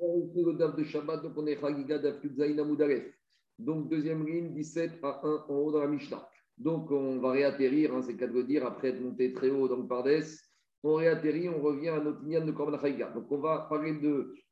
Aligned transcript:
le 0.00 0.52
DAF 0.54 0.76
de 0.76 0.84
Shabbat, 0.84 1.22
donc 1.22 1.32
on 1.36 1.46
est 1.46 1.58
Chagiga 1.60 2.00
Amoudaref. 2.62 3.04
Donc 3.58 3.88
deuxième 3.88 4.26
ligne, 4.26 4.52
17 4.52 4.98
à 5.02 5.20
1 5.22 5.44
en 5.48 5.54
haut 5.54 5.72
dans 5.72 5.80
la 5.80 5.86
Mishnah. 5.86 6.28
Donc 6.58 6.90
on 6.90 7.18
va 7.18 7.32
réatterrir, 7.32 7.94
hein, 7.94 8.02
c'est 8.02 8.12
le 8.12 8.18
cas 8.18 8.26
de 8.26 8.42
dire, 8.42 8.66
après 8.66 8.88
être 8.88 9.00
monté 9.00 9.32
très 9.32 9.50
haut 9.50 9.68
dans 9.68 9.76
le 9.76 9.86
Pardes. 9.86 10.24
On 10.82 10.94
réatterrit, 10.94 11.48
on 11.48 11.62
revient 11.62 11.88
à 11.88 12.00
notre 12.00 12.22
ligne 12.24 12.44
de 12.44 12.52
Korban 12.52 12.78
Chagiga. 12.78 13.10
Donc 13.10 13.30
on 13.30 13.38
va 13.38 13.66
parler 13.68 13.98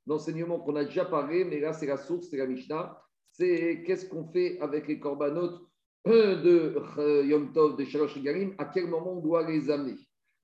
d'enseignements 0.06 0.60
qu'on 0.60 0.76
a 0.76 0.84
déjà 0.84 1.04
parlé, 1.04 1.44
mais 1.44 1.60
là 1.60 1.72
c'est 1.72 1.86
la 1.86 1.96
source, 1.96 2.28
c'est 2.30 2.38
la 2.38 2.46
Mishnah. 2.46 2.98
C'est 3.32 3.82
qu'est-ce 3.86 4.06
qu'on 4.06 4.24
fait 4.24 4.58
avec 4.60 4.88
les 4.88 4.98
Korbanot 4.98 5.58
de 6.06 6.76
euh, 6.98 7.24
Yom 7.24 7.52
Tov, 7.52 7.76
de 7.76 7.84
Shalosh 7.84 8.20
Garim, 8.22 8.54
à 8.58 8.66
quel 8.66 8.86
moment 8.88 9.18
on 9.18 9.20
doit 9.20 9.48
les 9.48 9.70
amener? 9.70 9.96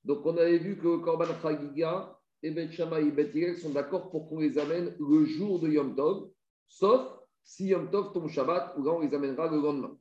Donc 0.04 0.24
on 0.24 0.36
avait 0.36 0.58
vu 0.58 0.76
que 0.76 0.86
le 0.86 0.98
Korban 0.98 1.26
Chagiga, 1.42 2.17
et 2.42 2.50
Bet 2.50 2.70
Shammai 2.70 3.06
et 3.06 3.10
Bet 3.10 3.56
sont 3.56 3.70
d'accord 3.70 4.10
pour 4.10 4.28
qu'on 4.28 4.38
les 4.38 4.58
amène 4.58 4.94
le 4.98 5.24
jour 5.24 5.60
de 5.60 5.68
Yom 5.68 5.94
Tov, 5.94 6.30
sauf 6.68 7.18
si 7.42 7.66
Yom 7.66 7.90
Tov 7.90 8.12
tombe 8.12 8.28
Shabbat, 8.28 8.74
ou 8.76 8.84
là 8.84 8.92
on 8.92 9.00
les 9.00 9.14
amènera 9.14 9.50
le 9.50 9.60
lendemain. 9.60 9.96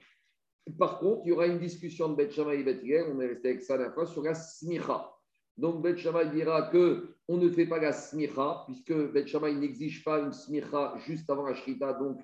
Par 0.78 1.00
contre, 1.00 1.22
il 1.26 1.30
y 1.30 1.32
aura 1.32 1.48
une 1.48 1.60
discussion 1.60 2.10
de 2.10 2.16
Bet 2.16 2.32
Shammai 2.32 2.60
et 2.60 2.64
Bet 2.64 2.82
on 3.14 3.20
est 3.22 3.28
resté 3.28 3.50
avec 3.50 3.62
ça 3.62 3.78
la 3.78 3.92
fois, 3.92 4.06
sur 4.06 4.22
la 4.24 4.34
smicha. 4.34 5.12
Donc 5.58 5.82
Bet 5.82 5.98
Shammai 5.98 6.30
dira 6.30 6.64
que 6.64 7.16
on 7.28 7.38
ne 7.38 7.50
fait 7.50 7.66
pas 7.66 7.80
la 7.80 7.94
smicha, 7.94 8.64
puisque 8.66 8.94
Bet 8.94 9.28
Shammai 9.28 9.56
n'exige 9.56 10.04
pas 10.04 10.20
une 10.20 10.34
smicha 10.34 10.96
juste 11.06 11.30
avant 11.30 11.48
la 11.48 11.56
shrita. 11.56 11.94
Donc, 11.94 12.20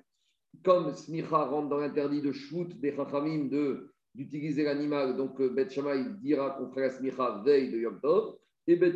comme 0.62 0.92
smicha 0.92 1.44
rentre 1.44 1.68
dans 1.68 1.78
l'interdit 1.78 2.22
de 2.22 2.32
shoot 2.32 2.68
des 2.78 2.94
chachamim 2.94 3.48
d'utiliser 4.14 4.62
l'animal, 4.62 5.16
donc 5.16 5.42
Bet 5.42 5.70
Shammai 5.70 6.04
dira 6.20 6.50
qu'on 6.50 6.68
fera 6.68 6.82
la 6.82 6.90
smicha 6.90 7.42
veille 7.44 7.72
de 7.72 7.78
Yom 7.78 7.98
Tov. 8.00 8.36
Et 8.66 8.76
Bet 8.76 8.94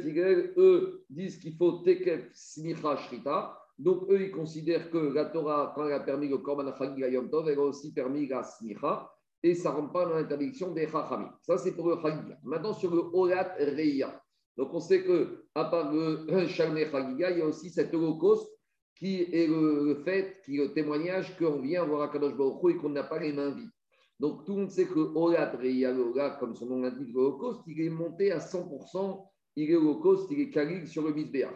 eux, 0.56 1.04
disent 1.10 1.38
qu'il 1.38 1.54
faut 1.56 1.82
tekef 1.82 2.30
smicha 2.32 2.96
shrita. 2.96 3.58
Donc, 3.78 4.10
eux, 4.10 4.22
ils 4.22 4.30
considèrent 4.30 4.90
que 4.90 4.98
la 4.98 5.26
Torah, 5.26 5.72
quand 5.74 5.86
elle 5.86 5.92
a 5.92 6.00
permis 6.00 6.28
le 6.28 6.38
korban 6.38 6.74
chagiga 6.76 7.08
yom 7.08 7.30
tov, 7.30 7.48
elle 7.48 7.58
a 7.58 7.62
aussi 7.62 7.92
permis 7.92 8.26
la 8.26 8.42
smicha. 8.42 9.10
Et 9.42 9.54
ça 9.54 9.70
ne 9.70 9.76
rentre 9.76 9.92
pas 9.92 10.04
dans 10.04 10.14
l'interdiction 10.14 10.72
des 10.72 10.88
chachamim. 10.88 11.30
Ça, 11.42 11.58
c'est 11.58 11.72
pour 11.72 11.88
le 11.88 12.00
chagiga. 12.00 12.38
Maintenant, 12.42 12.72
sur 12.72 12.92
le 12.94 13.02
olat 13.12 13.54
reya. 13.58 14.20
Donc, 14.56 14.74
on 14.74 14.80
sait 14.80 15.04
que 15.04 15.44
à 15.54 15.66
part 15.66 15.92
le 15.92 16.26
charné 16.48 16.90
chagiga, 16.90 17.30
il 17.30 17.38
y 17.38 17.42
a 17.42 17.46
aussi 17.46 17.70
cet 17.70 17.94
holocauste 17.94 18.50
qui 18.96 19.22
est 19.22 19.46
le, 19.46 20.02
fait, 20.04 20.40
qui 20.44 20.56
est 20.56 20.64
le 20.64 20.72
témoignage 20.72 21.36
qu'on 21.38 21.60
vient 21.60 21.84
voir 21.84 22.10
Kadosh 22.10 22.34
Baruch 22.34 22.74
et 22.74 22.76
qu'on 22.78 22.88
n'a 22.88 23.04
pas 23.04 23.20
les 23.20 23.32
mains 23.32 23.50
vides. 23.50 23.70
Donc, 24.18 24.44
tout 24.44 24.54
le 24.54 24.62
monde 24.62 24.70
sait 24.70 24.86
que 24.86 24.98
olat 25.14 25.54
reya, 25.56 25.94
comme 26.40 26.56
son 26.56 26.66
nom 26.66 26.80
l'indique, 26.80 27.14
l'holocauste, 27.14 27.60
il 27.68 27.80
est 27.80 27.90
monté 27.90 28.32
à 28.32 28.38
100% 28.38 29.24
il 29.58 29.70
est 29.70 29.76
holocauste, 29.76 30.30
il 30.30 30.40
est 30.40 30.50
Khalil 30.50 30.86
sur 30.86 31.02
le 31.02 31.12
Misbéa. 31.12 31.50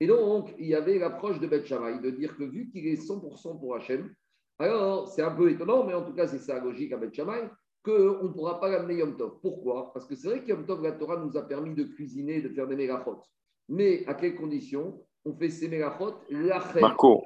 Et 0.00 0.06
donc, 0.06 0.52
il 0.58 0.66
y 0.66 0.74
avait 0.74 0.98
l'approche 0.98 1.38
de 1.38 1.46
Beth 1.46 1.64
Shammai 1.64 2.00
de 2.00 2.10
dire 2.10 2.36
que 2.36 2.42
vu 2.42 2.68
qu'il 2.68 2.86
est 2.86 3.00
100% 3.00 3.58
pour 3.60 3.76
Hachem, 3.76 4.12
alors 4.58 5.08
c'est 5.08 5.22
un 5.22 5.30
peu 5.30 5.50
étonnant, 5.50 5.84
mais 5.84 5.94
en 5.94 6.02
tout 6.02 6.12
cas, 6.12 6.26
c'est 6.26 6.46
la 6.52 6.60
logique 6.60 6.92
à 6.92 6.96
Beth 6.96 7.14
Shammai, 7.14 7.48
qu'on 7.84 8.24
ne 8.24 8.28
pourra 8.28 8.58
pas 8.58 8.68
l'amener 8.68 8.96
Yom 8.96 9.16
Tov. 9.16 9.38
Pourquoi? 9.40 9.92
Parce 9.92 10.06
que 10.06 10.16
c'est 10.16 10.28
vrai 10.28 10.42
que 10.42 10.48
Yom 10.48 10.66
Tov, 10.66 10.82
la 10.82 10.92
Torah 10.92 11.18
nous 11.18 11.36
a 11.36 11.42
permis 11.42 11.74
de 11.74 11.84
cuisiner, 11.84 12.42
de 12.42 12.48
faire 12.48 12.66
des 12.66 12.76
mégachot. 12.76 13.22
Mais 13.68 14.04
à 14.06 14.14
quelles 14.14 14.34
conditions? 14.34 15.00
On 15.24 15.34
fait 15.34 15.48
ces 15.48 15.68
mégachot 15.68 16.14
l'Hachem. 16.28 16.80
Marco, 16.80 17.24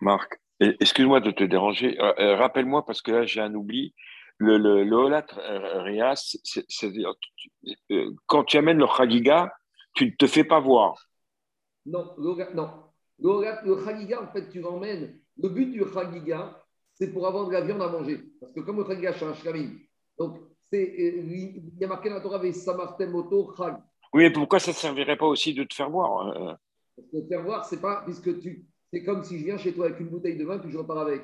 Marc, 0.00 0.40
excuse-moi 0.58 1.20
de 1.20 1.30
te 1.30 1.44
déranger. 1.44 2.00
Euh, 2.00 2.12
euh, 2.18 2.36
rappelle-moi, 2.36 2.84
parce 2.84 3.00
que 3.00 3.12
là, 3.12 3.24
j'ai 3.24 3.40
un 3.40 3.54
oubli 3.54 3.94
le, 4.38 4.58
le, 4.58 4.84
le 4.84 4.96
Holat 4.96 5.26
Rias, 5.84 6.36
c'est-à-dire, 6.44 7.14
euh, 7.90 8.10
quand 8.26 8.44
tu 8.44 8.56
amènes 8.56 8.78
le 8.78 8.86
Chagiga, 8.86 9.52
tu 9.94 10.06
ne 10.06 10.10
te 10.10 10.26
fais 10.26 10.44
pas 10.44 10.60
voir. 10.60 11.08
Non, 11.86 12.14
le, 12.18 12.54
non. 12.54 12.70
Le, 13.18 13.84
Chagiga, 13.84 14.22
en 14.22 14.28
fait, 14.28 14.48
tu 14.48 14.60
l'emmènes. 14.60 15.18
Le 15.38 15.48
but 15.48 15.66
du 15.66 15.84
Chagiga, 15.92 16.60
c'est 16.94 17.12
pour 17.12 17.26
avoir 17.26 17.46
de 17.46 17.52
la 17.52 17.60
viande 17.62 17.82
à 17.82 17.88
manger. 17.88 18.20
Parce 18.40 18.52
que 18.52 18.60
comme 18.60 18.78
le 18.78 18.84
Chagiga, 18.84 19.12
c'est 19.12 19.24
un 19.24 19.34
shkamim. 19.34 19.78
Donc, 20.18 20.38
c'est, 20.70 20.82
euh, 20.82 21.22
il 21.24 21.78
y 21.78 21.84
a 21.84 21.88
marqué 21.88 22.08
dans 22.08 22.16
la 22.16 22.20
Torah 22.20 22.36
avec 22.36 22.54
Samartem 22.54 23.10
Moto 23.10 23.52
Chag. 23.56 23.76
Oui, 24.12 24.24
mais 24.24 24.32
pourquoi 24.32 24.58
ça 24.58 24.72
ne 24.72 24.76
servirait 24.76 25.16
pas 25.16 25.26
aussi 25.26 25.54
de 25.54 25.64
te 25.64 25.74
faire 25.74 25.90
voir 25.90 26.28
euh? 26.28 26.54
Parce 26.96 27.08
que 27.08 27.18
te 27.18 27.28
faire 27.28 27.42
voir, 27.42 27.64
c'est 27.64 27.80
pas. 27.80 28.02
Puisque 28.04 28.40
tu. 28.40 28.66
C'est 28.92 29.02
comme 29.04 29.22
si 29.24 29.38
je 29.38 29.44
viens 29.46 29.56
chez 29.56 29.72
toi 29.72 29.86
avec 29.86 30.00
une 30.00 30.10
bouteille 30.10 30.36
de 30.36 30.44
vin, 30.44 30.58
puis 30.58 30.70
je 30.70 30.76
repars 30.76 30.98
avec. 30.98 31.22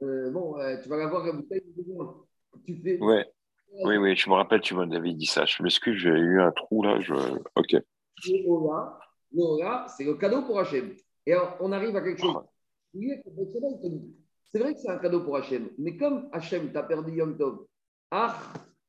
bon, 0.00 0.56
tu 0.82 0.88
vas 0.88 1.04
avoir 1.04 1.26
la 1.26 1.32
bouteille 1.32 1.62
de 1.76 1.82
vin. 1.86 2.14
Ouais. 3.00 3.26
Oui, 3.82 3.96
oui, 3.96 4.14
je 4.16 4.30
me 4.30 4.34
rappelle, 4.34 4.60
tu 4.60 4.74
m'avais 4.74 5.12
dit 5.14 5.26
ça. 5.26 5.44
Je 5.44 5.62
m'excuse, 5.62 5.96
j'ai 5.96 6.10
eu 6.10 6.40
un 6.40 6.52
trou 6.52 6.82
là. 6.84 7.00
Je... 7.00 7.14
Ok. 7.56 7.76
C'est 9.88 10.04
le 10.04 10.14
cadeau 10.14 10.42
pour 10.42 10.60
Hachem. 10.60 10.94
Et 11.26 11.32
alors, 11.32 11.56
on 11.60 11.72
arrive 11.72 11.96
à 11.96 12.02
quelque 12.02 12.20
chose. 12.20 12.36
C'est 14.52 14.58
vrai 14.60 14.74
que 14.74 14.78
c'est 14.80 14.90
un 14.90 14.98
cadeau 14.98 15.20
pour 15.20 15.36
Hachem, 15.36 15.70
mais 15.78 15.96
comme 15.96 16.28
Hachem 16.32 16.70
t'a 16.70 16.84
perdu 16.84 17.16
Yom 17.16 17.36
Tov, 17.36 17.66
ah, 18.12 18.38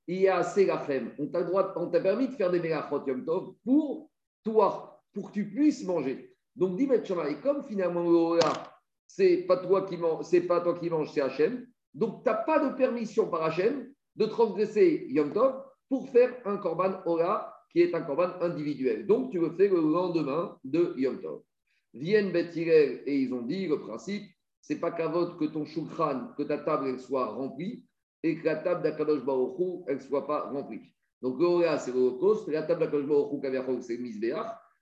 il 0.08 0.22
y 0.22 0.28
a 0.28 0.38
assez 0.38 0.70
On 1.18 1.28
t'a 1.28 1.42
droit, 1.42 1.74
on 1.78 1.90
t'a 1.90 2.00
permis 2.00 2.28
de 2.28 2.34
faire 2.34 2.52
des 2.52 2.60
mégachot 2.60 3.04
Yom 3.08 3.26
Tov 3.26 3.56
pour 3.64 4.12
toi, 4.44 5.02
pour 5.12 5.30
que 5.30 5.34
tu 5.34 5.50
puisses 5.50 5.84
manger. 5.84 6.36
Donc, 6.56 6.78
dit 6.78 6.88
et 6.88 7.42
comme 7.42 7.64
finalement 7.64 8.04
le 8.04 8.40
c'est 9.08 9.38
pas 9.48 9.58
toi 9.58 9.86
qui 9.86 9.98
mange, 9.98 10.26
c'est 10.26 10.42
pas 10.42 10.62
toi 10.62 10.78
qui 10.78 10.90
mange, 10.90 11.12
c'est 11.12 11.22
Hachem. 11.22 11.66
Donc, 11.96 12.24
tu 12.24 12.30
n'as 12.30 12.36
pas 12.36 12.60
de 12.60 12.76
permission 12.76 13.28
par 13.30 13.44
Hachem 13.44 13.90
de 14.16 14.26
transgresser 14.26 15.08
Yom 15.10 15.34
Tov 15.34 15.64
pour 15.90 16.10
faire 16.10 16.34
un 16.46 16.58
korban 16.58 17.02
Ora 17.06 17.54
qui 17.72 17.82
est 17.82 17.96
un 17.96 18.02
korban 18.02 18.34
individuel. 18.42 19.08
Donc, 19.08 19.32
tu 19.32 19.40
le 19.40 19.52
fais 19.52 19.70
le 19.70 19.80
lendemain 19.80 20.58
de 20.64 20.94
Yom 20.98 21.22
Tov. 21.22 21.42
Viennent 21.94 22.34
Beth 22.34 22.56
et 22.58 23.18
ils 23.22 23.34
ont 23.34 23.44
dit 23.44 23.68
le 23.68 23.80
principe, 23.80 24.24
c'est 24.60 24.80
pas 24.80 24.92
qu'à 24.92 25.08
vote 25.08 25.40
que 25.40 25.46
ton 25.46 25.66
choukran, 25.66 26.34
que 26.38 26.44
ta 26.44 26.58
table 26.58 26.88
elle 26.90 27.00
soit 27.00 27.28
remplie 27.28 27.86
et 28.24 28.38
que 28.38 28.46
la 28.46 28.58
table 28.58 28.84
d'Akadosh 28.84 29.24
Baruch 29.24 29.86
elle 29.88 30.02
soit 30.02 30.28
pas 30.28 30.50
remplie. 30.50 30.82
Donc, 31.22 31.40
le 31.40 31.78
c'est 31.78 31.94
l'Holocauste, 31.94 32.50
la 32.50 32.64
table 32.64 32.82
d'Akadosh 32.82 33.08
Baruch 33.08 33.82
c'est 33.82 33.98
le 33.98 34.36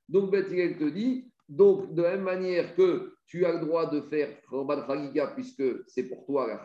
Donc, 0.09 0.31
Beth 0.31 0.49
te 0.49 0.89
dit, 0.89 1.31
donc, 1.47 1.93
de 1.93 2.01
la 2.01 2.15
même 2.15 2.23
manière 2.23 2.75
que 2.75 3.13
tu 3.27 3.45
as 3.45 3.53
le 3.53 3.65
droit 3.65 3.85
de 3.89 4.01
faire 4.01 4.41
Korban 4.49 4.87
Chagiga 4.87 5.27
puisque 5.27 5.63
c'est 5.87 6.07
pour 6.07 6.25
toi 6.25 6.47
la 6.47 6.57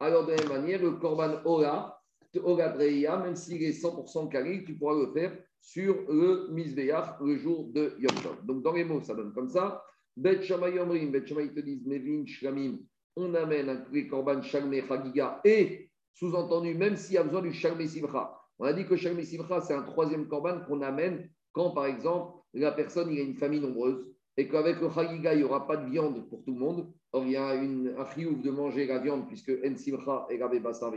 alors 0.00 0.26
de 0.26 0.32
la 0.32 0.38
même 0.38 0.48
manière, 0.48 0.82
le 0.82 0.92
Korban 0.92 1.40
Ora 1.44 2.00
même 2.34 3.36
s'il 3.36 3.62
est 3.62 3.82
100% 3.82 4.30
carré, 4.30 4.62
tu 4.64 4.76
pourras 4.76 4.94
le 4.94 5.12
faire 5.12 5.36
sur 5.60 5.94
le 6.08 6.48
Misbeach, 6.52 7.18
le 7.20 7.36
jour 7.36 7.70
de 7.72 7.94
Yom 7.98 8.14
Tov. 8.22 8.46
Donc 8.46 8.62
dans 8.62 8.72
les 8.72 8.84
mots, 8.84 9.02
ça 9.02 9.14
donne 9.14 9.32
comme 9.32 9.48
ça. 9.48 9.82
Bet 10.16 10.46
Yomrim, 10.46 11.10
Bet 11.10 11.26
Shammai 11.26 11.52
te 11.52 11.60
disent 11.60 11.86
Mevin 11.86 12.24
Shlamim, 12.26 12.78
on 13.16 13.34
amène 13.34 13.84
les 13.92 14.06
Korban 14.06 14.42
Shalme 14.42 14.74
Chagiga 14.86 15.40
et 15.44 15.90
sous-entendu, 16.14 16.74
même 16.74 16.96
s'il 16.96 17.14
y 17.14 17.18
a 17.18 17.24
besoin 17.24 17.42
du 17.42 17.52
Shalme 17.52 17.86
Simcha. 17.86 18.36
On 18.58 18.64
a 18.64 18.72
dit 18.72 18.86
que 18.86 18.96
Shalme 18.96 19.22
Simcha, 19.22 19.60
c'est 19.60 19.74
un 19.74 19.82
troisième 19.82 20.28
Korban 20.28 20.60
qu'on 20.66 20.82
amène 20.82 21.28
quand, 21.52 21.70
par 21.70 21.86
exemple, 21.86 22.38
la 22.54 22.72
personne 22.72 23.10
il 23.10 23.18
a 23.18 23.22
une 23.22 23.36
famille 23.36 23.60
nombreuse 23.60 24.06
et 24.36 24.48
qu'avec 24.48 24.80
le 24.80 24.90
Chagiga, 24.90 25.34
il 25.34 25.38
n'y 25.38 25.44
aura 25.44 25.66
pas 25.66 25.76
de 25.76 25.90
viande 25.90 26.28
pour 26.28 26.44
tout 26.44 26.52
le 26.52 26.60
monde. 26.60 26.92
Or, 27.12 27.24
il 27.24 27.32
y 27.32 27.36
a 27.36 27.54
une, 27.54 27.94
un 27.98 28.06
chiouf 28.06 28.40
de 28.40 28.50
manger 28.50 28.86
la 28.86 28.98
viande 28.98 29.26
puisque 29.26 29.50
En 29.50 29.76
Simcha 29.76 30.26
et 30.30 30.38
Gabe 30.38 30.60
Basar 30.62 30.92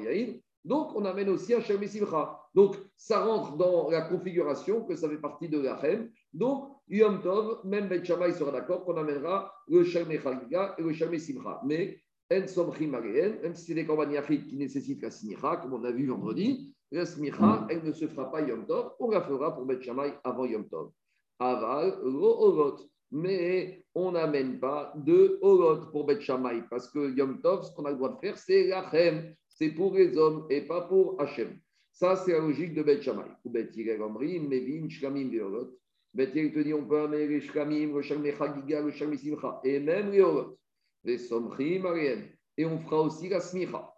Donc, 0.64 0.96
on 0.96 1.06
amène 1.06 1.30
aussi 1.30 1.54
un 1.56 1.62
Shem 1.62 1.84
Simcha. 1.88 2.40
Donc, 2.54 2.76
ça 2.96 3.26
rentre 3.26 3.58
dans 3.58 3.90
la 3.90 4.02
configuration 4.02 4.84
que 4.84 4.96
ça 4.96 5.10
fait 5.10 5.18
partie 5.18 5.50
de 5.50 5.60
la 5.60 5.80
Chem. 5.82 6.12
Donc, 6.32 6.70
Yom 6.88 7.22
Tov, 7.22 7.62
même 7.66 7.88
Ben 7.88 8.04
Shammai 8.04 8.34
sera 8.34 8.52
d'accord 8.52 8.86
qu'on 8.86 8.98
amènera 8.98 9.52
le 9.68 9.84
Shem 9.84 10.12
Chagiga 10.12 10.76
et 10.78 10.84
le 10.84 10.94
Shem 10.94 11.18
Simcha. 11.18 11.62
Mais, 11.66 12.00
En 12.32 12.48
Somchim 12.48 12.92
même 12.92 13.56
si 13.56 13.66
c'est 13.66 13.74
des 13.74 13.86
corban 13.86 14.10
qui 14.28 14.56
nécessitent 14.56 15.02
la 15.02 15.12
Smicha, 15.12 15.58
comme 15.58 15.74
on 15.74 15.84
a 15.84 15.92
vu 15.92 16.08
vendredi, 16.08 16.74
la 16.92 17.08
Smicha, 17.08 17.68
elle 17.70 17.84
ne 17.84 17.92
se 17.92 18.08
fera 18.08 18.32
pas 18.32 18.42
Yom 18.42 18.68
Tov. 18.68 18.92
On 19.00 19.10
la 19.10 19.22
fera 19.22 19.56
pour 19.56 19.66
Ben 19.66 19.82
Shammai 19.82 20.14
avant 20.24 20.46
Yom 20.46 20.68
Tov. 20.70 20.92
Aval, 21.40 22.00
Ro 22.04 22.78
mais 23.14 23.86
on 23.94 24.12
n'amène 24.12 24.60
pas 24.60 24.92
de 24.96 25.38
Holot 25.42 25.86
pour 25.92 26.06
Bet 26.06 26.20
Shammai, 26.20 26.64
parce 26.68 26.90
que 26.90 27.16
Yom 27.16 27.40
Tov, 27.42 27.64
ce 27.64 27.72
qu'on 27.76 27.86
a 27.86 27.92
le 27.92 27.98
droit 27.98 28.10
de 28.10 28.20
faire, 28.20 28.36
c'est 28.40 28.66
Lachem, 28.66 29.36
c'est 29.48 29.70
pour 29.70 29.94
les 29.94 30.18
hommes 30.18 30.48
et 30.50 30.62
pas 30.62 30.82
pour 30.82 31.22
Hachem. 31.22 31.60
Ça, 31.92 32.16
c'est 32.16 32.32
la 32.32 32.40
logique 32.40 32.74
de 32.74 32.82
Bet 32.82 33.04
Shammai. 33.04 33.30
Ou 33.46 33.52
Bet 33.52 33.70
Mevin, 33.76 34.90
Shkamim, 34.90 35.30
Beolot. 35.30 35.78
Bet 36.12 36.32
te 36.32 36.60
dit, 36.60 36.74
on 36.74 36.86
peut 36.86 37.02
amener 37.02 37.28
les 37.28 37.42
Shkamim, 37.42 37.94
le 37.96 38.02
Shalmei 38.02 38.34
Chagiga, 38.36 38.82
le 38.82 39.68
et 39.68 39.80
même 39.80 40.12
les 40.12 40.22
Holot, 40.22 40.58
les 41.04 41.20
Somchim, 41.20 41.86
Ariel. 41.86 42.36
Et 42.58 42.66
on 42.66 42.80
fera 42.80 43.02
aussi 43.02 43.30
la 43.30 43.40
Smicha. 43.40 43.94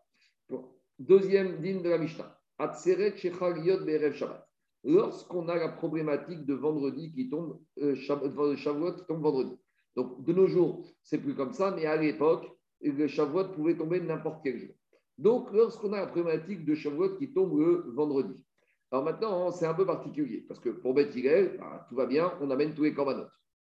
Deuxième 1.00 1.62
dîme 1.62 1.82
de 1.82 1.90
la 1.90 1.98
Mishnah. 1.98 2.38
Atzeret 2.58 3.16
Shechal 3.16 3.66
Yod 3.66 3.86
Berev 3.86 4.14
Shabbat 4.14 4.45
lorsqu'on 4.86 5.50
a 5.50 5.56
la 5.56 5.70
problématique 5.70 6.46
de 6.46 6.54
vendredi 6.54 7.12
qui 7.12 7.30
tombe, 7.30 7.60
euh, 7.82 7.96
Shavuot 7.96 8.94
qui 8.94 9.06
tombe 9.06 9.22
vendredi. 9.22 9.58
Donc, 9.96 10.24
de 10.24 10.34
nos 10.34 10.48
jours, 10.48 10.86
c'est 11.04 11.18
plus 11.18 11.36
comme 11.36 11.54
ça, 11.54 11.72
mais 11.76 11.86
à 11.86 11.98
l'époque, 11.98 12.46
le 12.82 13.08
Shavuot 13.08 13.50
pouvait 13.50 13.76
tomber 13.76 14.00
n'importe 14.00 14.42
quel 14.44 14.60
jour. 14.60 14.76
Donc, 15.18 15.52
lorsqu'on 15.52 15.94
a 15.94 16.02
la 16.02 16.08
problématique 16.08 16.66
de 16.66 16.76
Shavuot 16.76 17.16
qui 17.18 17.34
tombe 17.34 17.60
le 17.60 17.86
vendredi. 17.94 18.46
Alors 18.92 19.04
maintenant, 19.04 19.52
c'est 19.52 19.66
un 19.66 19.74
peu 19.74 19.86
particulier, 19.86 20.46
parce 20.48 20.60
que 20.60 20.70
pour 20.70 20.94
Beth 20.94 21.14
bah, 21.58 21.86
tout 21.90 21.96
va 21.96 22.06
bien, 22.06 22.34
on 22.40 22.52
amène 22.52 22.74
tous 22.74 22.84
les 22.84 22.94
corbanotes. 22.94 23.32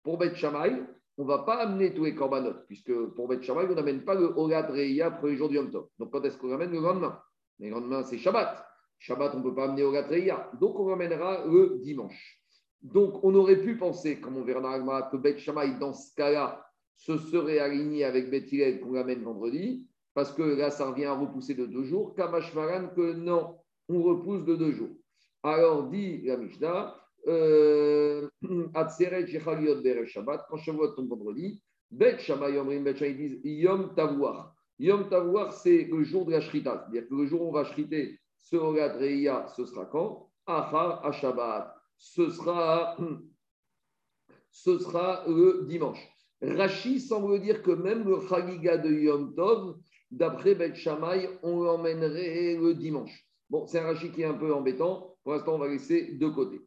Pour 0.04 0.18
Beth 0.18 0.36
Shammai, 0.36 0.84
on 1.18 1.24
ne 1.24 1.28
va 1.28 1.40
pas 1.40 1.56
amener 1.56 1.94
tous 1.94 2.04
les 2.04 2.14
corbanotes, 2.14 2.66
puisque 2.68 2.94
pour 3.16 3.28
Beth 3.28 3.42
Shammai, 3.42 3.66
on 3.70 3.76
n'amène 3.76 4.04
pas 4.04 4.16
le 4.16 4.26
Orat 4.26 4.68
Reya 4.68 5.12
pour 5.12 5.30
les 5.30 5.38
jours 5.38 5.50
du 5.50 5.56
Yom 5.56 5.72
Tov. 5.72 5.88
Donc 5.98 6.12
quand 6.12 6.24
est-ce 6.24 6.38
qu'on 6.38 6.50
ramène 6.50 6.72
le 6.72 6.80
lendemain? 6.80 7.20
Le 7.60 7.70
lendemain, 7.70 8.04
c'est 8.04 8.18
Shabbat. 8.18 8.67
Shabbat, 9.00 9.36
on 9.36 9.40
ne 9.40 9.44
peut 9.44 9.56
pas 9.56 9.66
amener 9.66 9.84
Orat 9.84 10.08
Reya. 10.08 10.52
Donc 10.60 10.80
on 10.80 10.86
ramènera 10.86 11.46
le 11.46 11.80
dimanche. 11.82 12.42
Donc 12.82 13.24
on 13.24 13.34
aurait 13.36 13.62
pu 13.62 13.78
penser, 13.78 14.20
comme 14.20 14.38
on 14.38 14.44
verra 14.44 14.80
dans 14.80 15.10
que 15.10 15.18
Beth 15.18 15.40
Shammai, 15.40 15.78
dans 15.80 15.94
ce 15.94 16.14
cas-là, 16.16 16.66
se 16.96 17.18
serait 17.18 17.60
aligné 17.60 18.04
avec 18.06 18.28
Hillel 18.52 18.80
qu'on 18.82 18.94
ramène 18.94 19.24
vendredi, 19.24 19.88
parce 20.14 20.34
que 20.34 20.42
là, 20.42 20.72
ça 20.72 20.90
revient 20.90 21.06
à 21.06 21.14
repousser 21.14 21.54
de 21.54 21.66
deux 21.66 21.84
jours. 21.84 22.16
Kamashmaran, 22.16 22.90
que 22.96 23.14
non, 23.14 23.58
on 23.88 24.02
repousse 24.02 24.44
de 24.46 24.56
deux 24.56 24.72
jours. 24.72 24.96
Alors 25.44 25.88
dit 25.90 26.24
la 26.24 26.38
Mishnah, 26.38 26.96
euh, 27.28 28.28
Shabbat, 30.06 30.46
quand 30.50 30.58
Shavuot 30.58 30.90
tombe 30.90 31.10
vendredi, 31.10 31.62
Bet 31.92 32.20
Shammai 32.20 32.54
Yomrim, 32.54 32.84
Bet 32.84 32.96
ils 33.02 33.18
disent 33.18 33.40
Yom 33.44 33.94
Tavuach. 33.96 34.54
Yom 34.80 35.08
Tavuach, 35.10 35.54
c'est 35.54 35.84
le 35.84 36.04
jour 36.04 36.26
de 36.26 36.32
la 36.32 36.42
Shrita. 36.42 36.84
C'est-à-dire 36.84 37.08
que 37.08 37.16
le 37.16 37.26
jour 37.26 37.44
où 37.44 37.50
on 37.50 37.52
va 37.52 37.64
shriter 37.64 38.20
ce 38.50 38.56
Hogat 38.56 38.94
Reya, 38.98 39.48
ce 39.56 39.66
sera 39.66 39.86
quand? 39.86 40.30
Achar 40.46 41.14
Shabbat. 41.14 41.76
Ce 41.98 42.30
sera, 42.30 42.96
ce 44.52 44.78
sera 44.78 45.24
le 45.28 45.66
dimanche. 45.68 46.00
Rashi 46.42 47.02
semble 47.02 47.42
dire 47.42 47.62
que 47.62 47.72
même 47.72 48.08
le 48.08 48.22
Chagiga 48.28 48.78
de 48.78 48.90
Yom 48.92 49.36
Tov, 49.36 49.78
d'après 50.12 50.56
Bet 50.56 50.76
Shammai, 50.76 51.28
on 51.44 51.62
l'emmènerait 51.62 52.56
le 52.56 52.76
dimanche. 52.76 53.28
Bon, 53.50 53.66
c'est 53.66 53.80
un 53.80 53.88
Rashi 53.88 54.12
qui 54.12 54.22
est 54.22 54.26
un 54.26 54.36
peu 54.36 54.54
embêtant. 54.54 55.18
Pour 55.24 55.34
l'instant, 55.34 55.56
on 55.56 55.60
va 55.60 55.68
laisser 55.68 56.14
de 56.14 56.28
côté. 56.28 56.62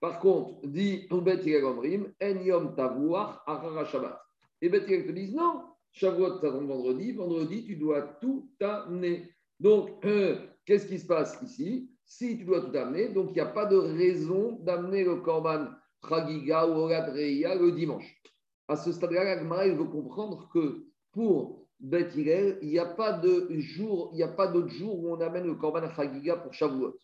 Par 0.00 0.20
contre, 0.20 0.66
dit 0.66 1.06
Bet 1.10 1.42
Yomrim, 1.44 2.14
En 2.22 2.40
Yom 2.40 2.74
Tavuach 2.74 3.42
Achara 3.46 3.84
Shabbat. 3.84 4.22
Et 4.62 4.70
Bet 4.70 4.86
te 4.86 5.12
disent 5.12 5.34
non, 5.34 5.64
Shavuot, 5.92 6.40
ça 6.40 6.50
tombe 6.50 6.68
vendredi. 6.68 7.12
Vendredi, 7.12 7.66
tu 7.66 7.76
dois 7.76 8.02
tout 8.20 8.48
amener. 8.60 9.34
Donc, 9.60 10.02
euh, 10.06 10.36
qu'est-ce 10.66 10.86
qui 10.86 10.98
se 10.98 11.06
passe 11.06 11.40
ici? 11.42 11.90
Si 12.04 12.36
tu 12.36 12.44
dois 12.44 12.60
tout 12.60 12.76
amener, 12.76 13.08
donc 13.08 13.30
il 13.30 13.34
n'y 13.34 13.40
a 13.40 13.46
pas 13.46 13.66
de 13.66 13.76
raison 13.76 14.58
d'amener 14.60 15.04
le 15.04 15.16
Korban 15.16 15.68
Chagiga 16.06 16.66
ou 16.68 16.72
Orat 16.72 17.10
le 17.10 17.70
dimanche. 17.70 18.22
À 18.68 18.76
ce 18.76 18.92
stade-là, 18.92 19.66
il 19.66 19.74
veut 19.74 19.84
comprendre 19.84 20.48
que 20.52 20.84
pour 21.12 21.66
Bet 21.78 22.08
il 22.16 22.68
n'y 22.68 22.78
a 22.78 22.86
pas 22.86 23.12
de 23.12 23.48
jour, 23.58 24.10
il 24.12 24.16
n'y 24.16 24.22
a 24.22 24.28
pas 24.28 24.46
d'autre 24.46 24.68
jour 24.68 24.98
où 24.98 25.12
on 25.12 25.20
amène 25.20 25.46
le 25.46 25.54
Korban 25.54 25.88
Chagiga 25.94 26.36
pour 26.36 26.54
Shavuot. 26.54 26.96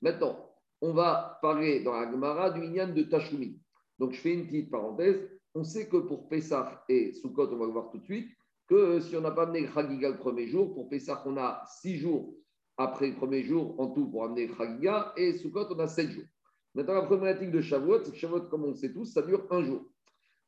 Maintenant, 0.00 0.52
on 0.80 0.92
va 0.92 1.38
parler 1.42 1.80
dans 1.82 1.92
la 1.92 2.10
Gemara 2.10 2.50
du 2.50 2.64
Inyan 2.64 2.94
de 2.94 3.02
Tashumi. 3.02 3.60
Donc, 3.98 4.12
je 4.12 4.20
fais 4.20 4.34
une 4.34 4.46
petite 4.46 4.70
parenthèse. 4.70 5.28
On 5.54 5.64
sait 5.64 5.88
que 5.88 5.96
pour 5.96 6.28
Pessah 6.28 6.84
et 6.88 7.12
Sukkot, 7.14 7.48
on 7.52 7.56
va 7.56 7.66
le 7.66 7.72
voir 7.72 7.90
tout 7.90 7.98
de 7.98 8.04
suite, 8.04 8.28
que 8.68 9.00
si 9.00 9.16
on 9.16 9.22
n'a 9.22 9.30
pas 9.30 9.44
amené 9.44 9.60
le 9.62 9.68
Chagiga 9.68 10.10
le 10.10 10.18
premier 10.18 10.46
jour, 10.46 10.74
pour 10.74 10.88
Pessah, 10.88 11.22
on 11.26 11.36
a 11.36 11.62
six 11.80 11.96
jours 11.96 12.34
après 12.76 13.08
le 13.08 13.14
premier 13.14 13.42
jour 13.42 13.78
en 13.80 13.88
tout 13.88 14.06
pour 14.08 14.24
amener 14.24 14.48
Chagiga, 14.48 15.12
et 15.16 15.32
Sukkot, 15.34 15.66
on 15.70 15.78
a 15.78 15.86
sept 15.86 16.10
jours. 16.10 16.24
Maintenant, 16.74 16.94
la 16.94 17.02
problématique 17.02 17.50
de 17.50 17.60
Shavuot, 17.60 18.04
c'est 18.04 18.12
que 18.12 18.18
Shavuot, 18.18 18.48
comme 18.48 18.64
on 18.64 18.68
le 18.68 18.74
sait 18.74 18.92
tous, 18.92 19.06
ça 19.06 19.22
dure 19.22 19.46
un 19.50 19.64
jour. 19.64 19.82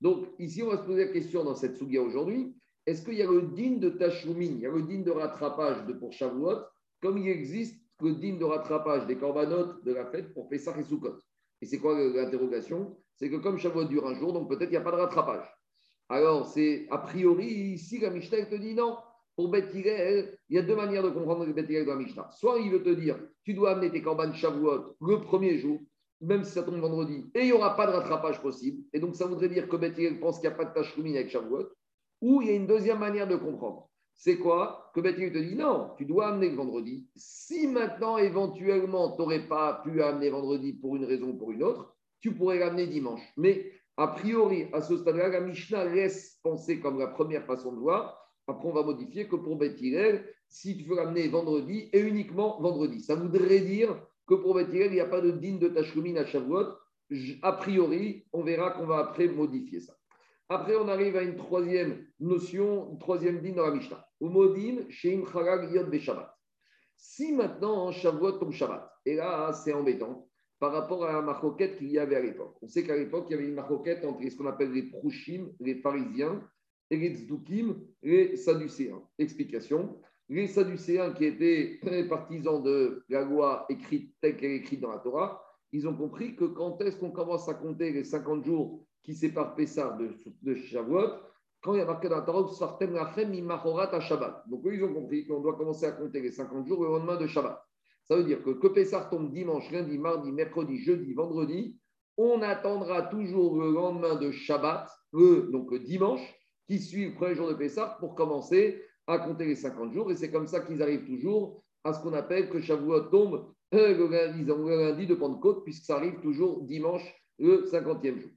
Donc, 0.00 0.28
ici, 0.38 0.62
on 0.62 0.68
va 0.68 0.76
se 0.76 0.82
poser 0.82 1.06
la 1.06 1.12
question 1.12 1.42
dans 1.42 1.54
cette 1.54 1.76
Sugia 1.76 2.02
aujourd'hui 2.02 2.54
est-ce 2.88 3.02
qu'il 3.02 3.18
y 3.18 3.22
a 3.22 3.30
le 3.30 3.42
digne 3.42 3.80
de 3.80 3.90
Tashlumin, 3.90 4.46
il 4.46 4.60
y 4.60 4.66
a 4.66 4.70
le 4.70 4.80
digne 4.80 5.04
de 5.04 5.10
rattrapage 5.10 5.84
pour 6.00 6.10
Shavuot, 6.10 6.56
comme 7.02 7.18
il 7.18 7.28
existe 7.28 7.78
le 8.00 8.14
digne 8.14 8.38
de 8.38 8.46
rattrapage 8.46 9.06
des 9.06 9.18
corbanotes 9.18 9.84
de 9.84 9.92
la 9.92 10.06
fête 10.06 10.32
pour 10.32 10.48
Pessah 10.48 10.74
et 10.78 10.84
Sukkot? 10.84 11.18
Et 11.60 11.66
c'est 11.66 11.80
quoi 11.80 12.00
l'interrogation? 12.00 12.96
C'est 13.14 13.28
que 13.28 13.36
comme 13.36 13.58
Shavuot 13.58 13.84
dure 13.84 14.06
un 14.06 14.14
jour, 14.14 14.32
donc 14.32 14.48
peut-être 14.48 14.70
il 14.70 14.70
n'y 14.70 14.76
a 14.78 14.80
pas 14.80 14.92
de 14.92 14.96
rattrapage. 14.96 15.46
Alors, 16.08 16.46
c'est 16.46 16.86
a 16.90 16.96
priori, 16.96 17.44
ici, 17.44 17.98
la 17.98 18.08
Mishnah 18.08 18.46
te 18.46 18.54
dit 18.54 18.74
non. 18.74 18.96
Pour 19.38 19.50
Beth 19.50 19.70
il 19.72 20.26
y 20.50 20.58
a 20.58 20.62
deux 20.62 20.74
manières 20.74 21.04
de 21.04 21.10
comprendre 21.10 21.46
le 21.46 21.52
Beth 21.52 21.70
dans 21.86 21.92
la 21.92 22.00
Mishnah. 22.00 22.28
Soit 22.32 22.58
il 22.58 22.72
veut 22.72 22.82
te 22.82 22.88
dire, 22.88 23.20
tu 23.44 23.54
dois 23.54 23.70
amener 23.70 23.88
tes 23.88 24.02
corbanes 24.02 24.34
Shavuot 24.34 24.96
le 25.00 25.20
premier 25.20 25.58
jour, 25.58 25.78
même 26.20 26.42
si 26.42 26.50
ça 26.50 26.64
tombe 26.64 26.80
vendredi, 26.80 27.30
et 27.36 27.42
il 27.42 27.44
n'y 27.44 27.52
aura 27.52 27.76
pas 27.76 27.86
de 27.86 27.92
rattrapage 27.92 28.42
possible. 28.42 28.82
Et 28.92 28.98
donc, 28.98 29.14
ça 29.14 29.26
voudrait 29.26 29.48
dire 29.48 29.68
que 29.68 29.76
Beth 29.76 29.94
pense 30.18 30.40
qu'il 30.40 30.48
n'y 30.48 30.54
a 30.54 30.58
pas 30.58 30.64
de 30.64 30.74
tâche 30.74 30.92
avec 30.98 31.30
Shavuot. 31.30 31.68
Ou 32.20 32.42
il 32.42 32.48
y 32.48 32.50
a 32.50 32.54
une 32.54 32.66
deuxième 32.66 32.98
manière 32.98 33.28
de 33.28 33.36
comprendre. 33.36 33.88
C'est 34.12 34.38
quoi? 34.38 34.90
Que 34.92 35.00
Beth 35.00 35.14
te 35.14 35.38
dit 35.38 35.54
non, 35.54 35.92
tu 35.96 36.04
dois 36.04 36.30
amener 36.30 36.50
le 36.50 36.56
vendredi. 36.56 37.06
Si 37.14 37.68
maintenant, 37.68 38.18
éventuellement, 38.18 39.12
tu 39.12 39.22
n'aurais 39.22 39.46
pas 39.46 39.82
pu 39.84 40.02
amener 40.02 40.30
vendredi 40.30 40.72
pour 40.72 40.96
une 40.96 41.04
raison 41.04 41.28
ou 41.28 41.38
pour 41.38 41.52
une 41.52 41.62
autre, 41.62 41.94
tu 42.18 42.34
pourrais 42.34 42.58
l'amener 42.58 42.88
dimanche. 42.88 43.22
Mais 43.36 43.70
a 43.96 44.08
priori, 44.08 44.66
à 44.72 44.82
ce 44.82 44.96
stade-là, 44.96 45.28
la 45.28 45.40
Mishnah 45.40 45.84
laisse 45.84 46.40
penser 46.42 46.80
comme 46.80 46.98
la 46.98 47.06
première 47.06 47.44
façon 47.46 47.72
de 47.72 47.78
voir. 47.78 48.24
Après, 48.48 48.66
on 48.66 48.72
va 48.72 48.82
modifier 48.82 49.28
que 49.28 49.36
pour 49.36 49.56
Beth 49.56 49.78
si 50.48 50.76
tu 50.78 50.84
veux 50.84 50.96
l'amener 50.96 51.28
vendredi 51.28 51.90
et 51.92 52.00
uniquement 52.00 52.58
vendredi. 52.60 53.00
Ça 53.00 53.14
voudrait 53.14 53.60
dire 53.60 54.00
que 54.26 54.34
pour 54.34 54.54
Beth 54.54 54.70
il 54.72 54.90
n'y 54.90 55.00
a 55.00 55.06
pas 55.06 55.20
de 55.20 55.30
digne 55.30 55.58
de 55.58 55.68
Tachoumin 55.68 56.16
à 56.16 56.24
Shavuot. 56.24 56.66
A 57.42 57.52
priori, 57.52 58.24
on 58.32 58.42
verra 58.42 58.70
qu'on 58.70 58.86
va 58.86 58.98
après 58.98 59.28
modifier 59.28 59.80
ça. 59.80 59.94
Après, 60.48 60.76
on 60.76 60.88
arrive 60.88 61.16
à 61.16 61.22
une 61.22 61.36
troisième 61.36 62.06
notion, 62.20 62.90
une 62.90 62.98
troisième 62.98 63.40
dîne 63.40 63.56
dans 63.56 63.66
la 63.66 63.74
Mishnah. 63.74 64.02
Umodim, 64.22 64.88
Sheim 64.88 65.26
Charag 65.30 65.70
Yod. 65.70 65.94
Si 66.96 67.32
maintenant 67.32 67.92
Shavuot 67.92 68.32
tombe 68.32 68.52
Shabbat, 68.52 68.90
et 69.04 69.14
là 69.14 69.52
c'est 69.52 69.72
embêtant 69.72 70.26
par 70.58 70.72
rapport 70.72 71.04
à 71.04 71.12
la 71.12 71.22
marcoquette 71.22 71.78
qu'il 71.78 71.90
y 71.90 71.98
avait 71.98 72.16
à 72.16 72.20
l'époque. 72.20 72.56
On 72.62 72.66
sait 72.66 72.82
qu'à 72.82 72.96
l'époque, 72.96 73.26
il 73.28 73.32
y 73.32 73.34
avait 73.38 73.46
une 73.46 73.54
marcoquette 73.54 74.04
entre 74.04 74.28
ce 74.28 74.36
qu'on 74.36 74.46
appelle 74.46 74.72
les 74.72 74.84
Prouchim, 74.84 75.50
les 75.60 75.76
pharisiens, 75.76 76.42
et 76.90 76.96
les 76.96 77.14
Tzdukim, 77.14 77.76
les 78.02 78.36
Sadducéens. 78.36 79.02
Explication 79.18 79.98
les 80.28 80.46
Sadducéens 80.46 81.12
qui 81.12 81.24
étaient 81.24 81.78
très 81.80 82.06
partisans 82.06 82.62
de 82.62 83.02
la 83.08 83.24
loi 83.24 83.64
écrite 83.68 84.14
telle 84.20 84.36
qu'elle 84.36 84.50
est 84.52 84.56
écrite 84.56 84.80
dans 84.80 84.90
la 84.90 84.98
Torah, 84.98 85.42
ils 85.72 85.88
ont 85.88 85.94
compris 85.94 86.36
que 86.36 86.44
quand 86.44 86.80
est-ce 86.82 86.98
qu'on 86.98 87.10
commence 87.10 87.48
à 87.48 87.54
compter 87.54 87.92
les 87.92 88.04
50 88.04 88.44
jours 88.44 88.84
qui 89.02 89.14
sépare 89.14 89.54
Pessah 89.54 89.96
de, 89.98 90.10
de 90.42 90.54
Shavuot, 90.54 91.08
quand 91.62 91.74
il 91.74 91.78
y 91.78 91.80
a 91.80 91.86
marqué 91.86 92.08
dans 92.08 92.16
la 92.16 92.22
Torah, 92.22 92.46
à 93.92 94.00
Shabbat. 94.00 94.44
Donc 94.48 94.62
ils 94.64 94.84
ont 94.84 94.92
compris 94.92 95.26
qu'on 95.26 95.40
doit 95.40 95.56
commencer 95.56 95.86
à 95.86 95.92
compter 95.92 96.20
les 96.20 96.30
50 96.30 96.66
jours 96.66 96.84
le 96.84 96.90
lendemain 96.90 97.16
de 97.16 97.26
Shabbat. 97.26 97.60
Ça 98.04 98.16
veut 98.16 98.24
dire 98.24 98.42
que 98.42 98.50
que 98.50 98.68
Pessah 98.68 99.08
tombe 99.10 99.32
dimanche, 99.32 99.70
lundi, 99.70 99.98
mardi, 99.98 100.30
mercredi, 100.30 100.78
jeudi, 100.78 101.14
vendredi, 101.14 101.76
on 102.16 102.42
attendra 102.42 103.02
toujours 103.02 103.60
le 103.60 103.70
lendemain 103.70 104.16
de 104.16 104.30
Shabbat, 104.30 104.88
le, 105.12 105.48
donc 105.52 105.74
dimanche, 105.74 106.37
qui 106.68 106.78
suit 106.78 107.06
le 107.06 107.14
premier 107.14 107.34
jour 107.34 107.48
de 107.48 107.54
Pessah, 107.54 107.96
pour 107.98 108.14
commencer 108.14 108.82
à 109.06 109.18
compter 109.18 109.46
les 109.46 109.56
50 109.56 109.92
jours. 109.92 110.10
Et 110.12 110.16
c'est 110.16 110.30
comme 110.30 110.46
ça 110.46 110.60
qu'ils 110.60 110.82
arrivent 110.82 111.06
toujours 111.06 111.62
à 111.82 111.94
ce 111.94 112.02
qu'on 112.02 112.12
appelle 112.12 112.50
que 112.50 112.60
Shavuot 112.60 113.08
tombe 113.08 113.52
euh, 113.74 113.96
le, 113.96 114.08
lundi, 114.08 115.06
de 115.06 115.14
Pentecôte, 115.14 115.64
puisque 115.64 115.84
ça 115.84 115.96
arrive 115.96 116.20
toujours 116.20 116.62
dimanche, 116.62 117.02
le 117.38 117.64
50e 117.64 118.18
jour. 118.18 118.30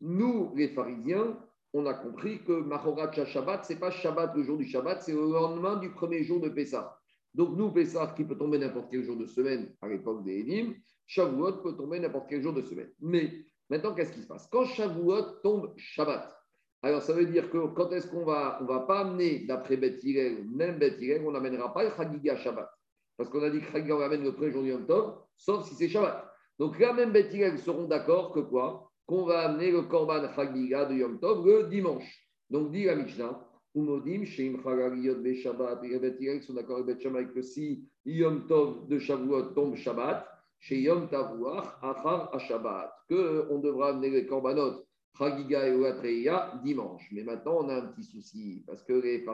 Nous, 0.00 0.52
les 0.54 0.68
pharisiens, 0.68 1.38
on 1.72 1.86
a 1.86 1.94
compris 1.94 2.44
que 2.44 2.52
Mahorat 2.52 3.12
Shabbat, 3.12 3.64
ce 3.64 3.72
n'est 3.72 3.78
pas 3.78 3.90
Shabbat 3.90 4.34
le 4.36 4.42
jour 4.42 4.58
du 4.58 4.64
Shabbat, 4.64 5.02
c'est 5.02 5.12
le 5.12 5.20
lendemain 5.20 5.76
du 5.76 5.90
premier 5.90 6.22
jour 6.24 6.40
de 6.40 6.48
Pessah. 6.50 6.98
Donc 7.34 7.56
nous, 7.56 7.70
Pessah, 7.70 8.12
qui 8.16 8.24
peut 8.24 8.36
tomber 8.36 8.58
n'importe 8.58 8.88
quel 8.90 9.02
jour 9.02 9.16
de 9.16 9.26
semaine 9.26 9.74
à 9.80 9.88
l'époque 9.88 10.24
des 10.24 10.40
Edim, 10.40 10.74
Shavuot 11.06 11.62
peut 11.62 11.76
tomber 11.76 12.00
n'importe 12.00 12.26
quel 12.28 12.42
jour 12.42 12.52
de 12.52 12.62
semaine. 12.62 12.90
Mais 13.00 13.44
maintenant, 13.70 13.94
qu'est-ce 13.94 14.12
qui 14.12 14.22
se 14.22 14.26
passe? 14.26 14.46
Quand 14.50 14.64
Shavuot 14.64 15.40
tombe 15.42 15.72
Shabbat, 15.76 16.37
alors 16.82 17.02
ça 17.02 17.12
veut 17.12 17.26
dire 17.26 17.50
que 17.50 17.58
quand 17.74 17.90
est-ce 17.90 18.06
qu'on 18.06 18.24
va, 18.24 18.58
on 18.60 18.66
va 18.66 18.80
pas 18.80 19.00
amener, 19.00 19.40
d'après 19.46 19.76
Beth 19.76 20.02
même 20.04 20.78
Beth 20.78 20.94
on 21.24 21.32
n'amènera 21.32 21.72
pas 21.74 21.84
le 21.84 21.90
Chagiga 21.90 22.36
Shabbat. 22.36 22.70
Parce 23.16 23.30
qu'on 23.30 23.42
a 23.42 23.50
dit 23.50 23.60
que 23.60 23.72
Chagiga, 23.72 23.96
on 23.96 24.00
amène 24.00 24.22
le 24.22 24.32
premier 24.32 24.52
jour 24.52 24.64
Yom 24.64 24.86
Tov, 24.86 25.18
sauf 25.36 25.66
si 25.66 25.74
c'est 25.74 25.88
Shabbat. 25.88 26.24
Donc 26.58 26.78
là, 26.78 26.92
même 26.92 27.10
Beth 27.10 27.32
seront 27.58 27.88
d'accord 27.88 28.32
que 28.32 28.40
quoi? 28.40 28.92
Qu'on 29.06 29.24
va 29.24 29.48
amener 29.48 29.72
le 29.72 29.82
Korban 29.82 30.32
Chagiga 30.36 30.84
de 30.84 30.94
Yom 30.94 31.18
Tov 31.18 31.44
le 31.44 31.64
dimanche. 31.64 32.28
Donc, 32.48 32.70
dit 32.70 32.84
la 32.84 32.94
Mishnah, 32.94 33.44
Umodim, 33.74 34.24
Sheim 34.24 34.62
Chagagiyot 34.62 35.16
Be 35.16 35.34
Shabbat, 35.34 35.82
et 35.84 35.98
les 35.98 36.40
sont 36.42 36.54
d'accord 36.54 36.78
avec 36.78 37.00
Shabbat 37.00 37.32
que 37.34 37.42
si 37.42 37.88
Yom 38.04 38.46
Tov 38.46 38.86
de 38.88 38.98
Shavuot 39.00 39.54
tombe 39.54 39.74
Shabbat, 39.74 40.26
chez 40.60 40.80
Yom 40.80 41.08
Tavuach, 41.08 41.78
Achar 41.82 42.40
Shabbat, 42.40 42.92
qu'on 43.08 43.58
devra 43.58 43.90
amener 43.90 44.10
les 44.10 44.26
Korbanot 44.26 44.84
Chagiga 45.18 45.66
et 45.66 45.74
Oatreya 45.74 46.60
dimanche. 46.62 47.08
Mais 47.12 47.24
maintenant, 47.24 47.58
on 47.64 47.68
a 47.68 47.76
un 47.76 47.86
petit 47.88 48.04
souci, 48.04 48.62
parce 48.66 48.82
que 48.82 48.92
les, 48.92 49.24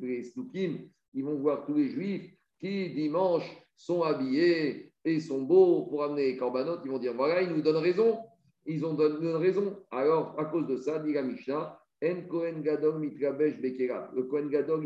les, 0.00 0.22
Stukim, 0.22 0.88
ils 1.12 1.24
vont 1.24 1.36
voir 1.36 1.66
tous 1.66 1.74
les 1.74 1.90
Juifs 1.90 2.32
qui, 2.58 2.90
dimanche, 2.94 3.44
sont 3.76 4.02
habillés 4.02 4.92
et 5.04 5.20
sont 5.20 5.42
beaux 5.42 5.86
pour 5.86 6.02
amener 6.04 6.32
les 6.32 6.36
Korbanot, 6.36 6.78
ils 6.84 6.90
vont 6.90 6.98
dire 6.98 7.14
voilà, 7.14 7.42
ils 7.42 7.50
nous 7.50 7.60
donnent 7.60 7.76
raison 7.76 8.18
ils 8.66 8.84
ont 8.84 8.94
donné 8.94 9.32
raison. 9.34 9.78
Alors, 9.90 10.38
à 10.38 10.44
cause 10.46 10.66
de 10.66 10.76
ça, 10.76 10.98
dit 11.00 11.12
la 11.12 11.22
Mishnah. 11.22 11.78
Le 12.00 12.22
Kohen 12.28 12.60
Gadol, 12.62 13.02
il 13.02 13.14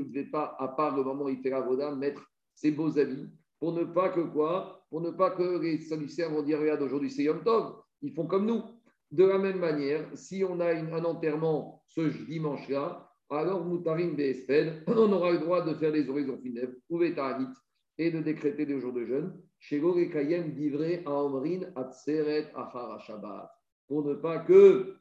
ne 0.05 0.09
devait 0.09 0.31
pas, 0.31 0.57
à 0.59 0.69
part 0.69 0.97
le 0.97 1.03
moment 1.03 1.25
où 1.25 1.29
il 1.29 1.38
fait 1.38 1.50
la 1.50 1.61
voda, 1.61 1.93
mettre 1.95 2.23
ses 2.55 2.71
beaux 2.71 2.97
habits 2.99 3.29
pour 3.59 3.73
ne 3.73 3.83
pas 3.85 4.11
que 4.11 4.21
quoi? 4.21 4.85
Pour 4.88 5.00
ne 5.00 5.11
pas 5.11 5.33
que 5.33 5.59
les 5.59 5.81
saluciens 5.81 6.29
vont 6.29 6.43
dire 6.43 6.61
regarde, 6.61 6.83
aujourd'hui 6.83 7.11
c'est 7.11 7.25
Yom 7.25 7.43
Tov. 7.43 7.75
Ils 8.03 8.12
font 8.15 8.29
comme 8.29 8.47
nous. 8.47 8.62
De 9.11 9.25
la 9.25 9.38
même 9.38 9.59
manière, 9.59 10.07
si 10.15 10.45
on 10.45 10.61
a 10.61 10.75
un 10.75 11.05
enterrement 11.05 11.83
ce 11.87 12.00
dimanche-là, 12.27 13.11
alors 13.31 13.65
Moutarim 13.65 14.15
Be'esped, 14.15 14.85
on 14.87 15.12
aura 15.12 15.33
le 15.33 15.38
droit 15.38 15.62
de 15.65 15.75
faire 15.75 15.93
les 15.93 16.09
horizons 16.09 16.38
funèbres, 16.38 16.75
ou 16.91 17.03
et 17.03 18.11
de 18.11 18.21
décréter 18.21 18.65
des 18.65 18.81
jours 18.81 18.93
de 18.93 19.05
jeûne. 19.05 19.43
Chez 19.59 19.81
Kayem 20.11 20.55
livré 20.55 21.03
à 21.05 21.11
Omrin 21.11 21.62
Atseret 21.75 22.53
Achar 22.55 23.00
Shabbat. 23.00 23.50
Pour 23.88 24.05
ne 24.05 24.15
pas 24.15 24.38
que 24.38 24.97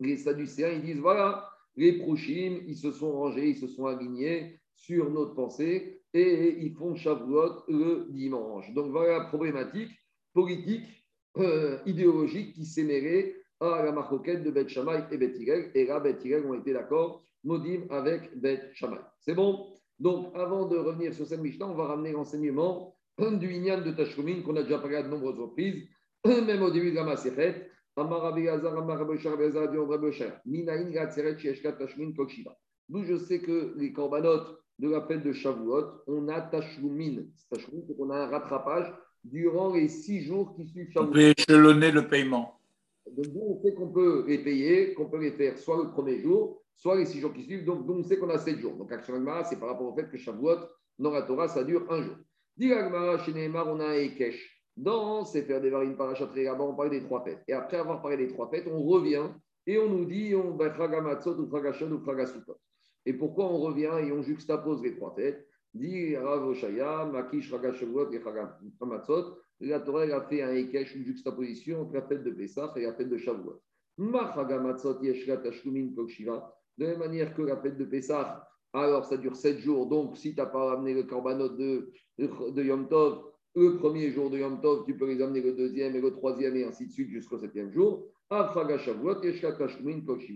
les 0.00 0.16
Sadducéens 0.16 0.78
disent 0.78 1.00
voilà, 1.00 1.48
les 1.76 1.98
Prochim, 1.98 2.62
ils 2.66 2.76
se 2.76 2.90
sont 2.90 3.12
rangés, 3.12 3.50
ils 3.50 3.58
se 3.58 3.66
sont 3.66 3.86
alignés 3.86 4.60
sur 4.74 5.10
notre 5.10 5.34
pensée 5.34 6.02
et 6.14 6.56
ils 6.64 6.74
font 6.74 6.94
Shavuot 6.94 7.64
le 7.68 8.06
dimanche. 8.10 8.72
Donc 8.72 8.90
voilà 8.90 9.18
la 9.18 9.24
problématique 9.26 9.90
politique, 10.32 10.97
euh, 11.36 11.78
idéologique 11.86 12.54
qui 12.54 12.64
s'est 12.64 12.84
mêlée 12.84 13.36
à 13.60 13.82
la 13.84 13.92
marcoquette 13.92 14.42
de 14.42 14.50
Beth 14.50 14.68
Shammai 14.68 15.04
et 15.10 15.18
Beth 15.18 15.36
Et 15.74 15.86
là, 15.86 16.00
Beth 16.00 16.24
ont 16.46 16.54
été 16.54 16.72
d'accord, 16.72 17.22
Modim 17.44 17.82
avec 17.90 18.38
Beth 18.38 18.70
Shammai. 18.74 18.98
C'est 19.20 19.34
bon? 19.34 19.66
Donc 19.98 20.32
avant 20.34 20.66
de 20.66 20.76
revenir 20.76 21.12
sur 21.12 21.26
cette 21.26 21.40
Mishnah, 21.40 21.66
on 21.66 21.74
va 21.74 21.86
ramener 21.86 22.12
l'enseignement 22.12 22.94
du 23.18 23.52
Inyan 23.52 23.80
de 23.80 23.90
Tashkumin 23.90 24.42
qu'on 24.42 24.54
a 24.56 24.62
déjà 24.62 24.78
parlé 24.78 24.96
à 24.96 25.02
de 25.02 25.08
nombreuses 25.08 25.40
reprises, 25.40 25.88
même 26.24 26.62
au 26.62 26.70
début 26.70 26.90
de 26.90 26.96
la 26.96 27.04
Maseret. 27.04 27.68
D'où 32.88 33.02
je 33.04 33.16
sais 33.16 33.40
que 33.40 33.74
les 33.76 33.92
corbanotes 33.92 34.60
de 34.78 34.88
la 34.88 35.02
fête 35.02 35.24
de 35.24 35.32
Shavuot, 35.32 36.04
on 36.06 36.28
a 36.28 36.40
Tashlumin. 36.42 37.24
Tashlumin, 37.50 37.82
c'est 37.88 37.96
qu'on 37.96 38.10
a 38.10 38.18
un 38.18 38.26
rattrapage 38.26 38.94
durant 39.30 39.74
les 39.74 39.88
six 39.88 40.22
jours 40.22 40.54
qui 40.54 40.66
suivent 40.66 40.90
Shavuot. 40.90 41.08
On 41.08 41.12
peut 41.12 41.32
échelonner 41.36 41.90
le 41.90 42.08
paiement. 42.08 42.58
Donc, 43.10 43.26
on 43.40 43.62
sait 43.62 43.74
qu'on 43.74 43.88
peut 43.88 44.24
les 44.26 44.38
payer, 44.38 44.94
qu'on 44.94 45.06
peut 45.06 45.20
les 45.20 45.32
faire 45.32 45.58
soit 45.58 45.82
le 45.82 45.90
premier 45.90 46.20
jour, 46.20 46.62
soit 46.74 46.96
les 46.96 47.06
six 47.06 47.20
jours 47.20 47.32
qui 47.32 47.44
suivent. 47.44 47.64
Donc, 47.64 47.88
on 47.88 48.02
sait 48.02 48.18
qu'on 48.18 48.30
a 48.30 48.38
sept 48.38 48.58
jours. 48.58 48.76
Donc, 48.76 48.92
actuellement, 48.92 49.42
c'est 49.44 49.58
par 49.58 49.70
rapport 49.70 49.92
au 49.92 49.94
fait 49.94 50.10
que 50.10 50.18
Shavuot, 50.18 50.58
dans 50.98 51.10
la 51.10 51.22
Torah, 51.22 51.48
ça 51.48 51.64
dure 51.64 51.90
un 51.90 52.02
jour. 52.02 52.16
Dit 52.56 52.72
chez 53.24 53.32
Neymar, 53.32 53.68
on 53.68 53.80
a 53.80 53.86
un 53.86 53.94
Ekesh. 53.94 54.58
Dans 54.76 55.24
faire 55.24 55.60
des 55.60 55.70
varines 55.70 55.96
parachat 55.96 56.30
là-bas, 56.36 56.62
on 56.62 56.74
parle 56.74 56.90
des 56.90 57.02
trois 57.02 57.24
fêtes. 57.24 57.42
Et 57.48 57.52
après 57.52 57.78
avoir 57.78 58.00
parlé 58.00 58.16
des 58.16 58.28
trois 58.28 58.48
fêtes, 58.48 58.68
on 58.68 58.80
revient 58.82 59.28
et 59.66 59.76
on 59.76 59.88
nous 59.88 60.04
dit 60.04 60.34
on 60.36 60.56
ou 60.56 60.58
Et 63.04 63.12
pourquoi 63.12 63.44
on 63.46 63.58
revient 63.58 64.06
et 64.06 64.12
on 64.12 64.22
juxtapose 64.22 64.82
les 64.82 64.94
trois 64.94 65.14
fêtes? 65.16 65.48
Dit 65.78 66.16
Rav 66.16 66.44
Oshaya, 66.48 67.04
Makish 67.04 67.52
Ragashavot 67.52 68.10
et 68.10 68.20
Chagamatzot. 68.20 69.38
La 69.60 69.78
Torah 69.78 70.02
a 70.02 70.22
fait 70.22 70.42
un 70.42 70.52
ékesh, 70.52 70.96
une 70.96 71.04
juxtaposition 71.04 71.82
entre 71.82 71.94
la 71.94 72.02
fête 72.02 72.24
de 72.24 72.32
Pessah 72.32 72.72
et 72.74 72.82
la 72.82 72.94
fête 72.94 73.08
de 73.08 73.16
Shavuot. 73.16 73.60
Machagamatzot 73.98 75.00
Yeshra 75.02 75.36
Tashkumin 75.36 75.94
Kokshiva. 75.94 76.52
De 76.78 76.84
la 76.84 76.90
même 76.90 76.98
manière 76.98 77.32
que 77.32 77.42
la 77.42 77.56
fête 77.58 77.78
de 77.78 77.84
Pessah, 77.84 78.44
alors 78.72 79.04
ça 79.04 79.16
dure 79.16 79.36
sept 79.36 79.58
jours. 79.58 79.86
Donc 79.86 80.16
si 80.16 80.34
tu 80.34 80.40
n'as 80.40 80.46
pas 80.46 80.72
amené 80.72 80.94
le 80.94 81.04
korbanot 81.04 81.50
de, 81.50 81.92
de 82.18 82.62
Yom 82.64 82.88
Tov, 82.88 83.26
le 83.54 83.76
premier 83.76 84.10
jour 84.10 84.30
de 84.30 84.38
Yom 84.38 84.60
Tov, 84.60 84.84
tu 84.84 84.96
peux 84.96 85.06
les 85.06 85.22
amener 85.22 85.42
le 85.42 85.52
deuxième 85.52 85.94
et 85.94 86.00
le 86.00 86.10
troisième 86.10 86.56
et 86.56 86.64
ainsi 86.64 86.88
de 86.88 86.92
suite 86.92 87.10
jusqu'au 87.10 87.38
septième 87.38 87.70
jour. 87.70 88.08
De 88.30 88.36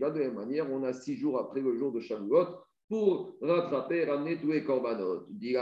la 0.01 0.11
même 0.13 0.35
manière, 0.35 0.71
on 0.71 0.85
a 0.85 0.93
six 0.93 1.17
jours 1.17 1.39
après 1.41 1.61
le 1.61 1.77
jour 1.77 1.91
de 1.91 1.99
Shavuot 1.99 2.47
pour 2.93 3.39
rattraper, 3.41 4.05
ramener 4.05 4.37
tous 4.37 4.53
les 4.53 4.65
korbanot. 4.65 5.25
Dit 5.31 5.57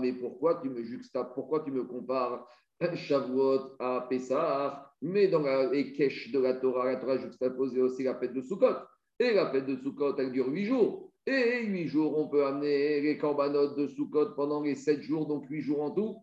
mais 0.00 0.12
pourquoi 0.14 0.58
tu 0.62 0.70
me 0.70 0.82
juxtapes, 0.82 1.34
pourquoi 1.34 1.60
tu 1.60 1.70
me 1.70 1.84
compares 1.84 2.48
Shavuot 2.94 3.76
à 3.78 4.06
Pessah 4.08 4.90
Mais 5.02 5.28
dans 5.28 5.42
les 5.70 5.92
kesh 5.92 6.32
de 6.32 6.38
la 6.38 6.54
Torah, 6.54 6.86
la 6.86 6.96
Torah 6.96 7.18
juxtaposé 7.18 7.82
aussi 7.82 8.04
la 8.04 8.14
fête 8.14 8.32
de 8.32 8.40
Sukkot. 8.40 8.86
Et 9.18 9.34
la 9.34 9.50
fête 9.50 9.66
de 9.66 9.76
Sukkot, 9.76 10.16
elle 10.16 10.32
dure 10.32 10.48
huit 10.48 10.64
jours. 10.64 11.12
Et 11.26 11.62
huit 11.66 11.88
jours, 11.88 12.16
on 12.16 12.28
peut 12.28 12.46
amener 12.46 13.02
les 13.02 13.18
korbanot 13.18 13.74
de 13.74 13.86
Sukkot 13.88 14.30
pendant 14.34 14.62
les 14.62 14.74
sept 14.74 15.02
jours, 15.02 15.26
donc 15.26 15.44
huit 15.50 15.60
jours 15.60 15.82
en 15.82 15.90
tout. 15.90 16.16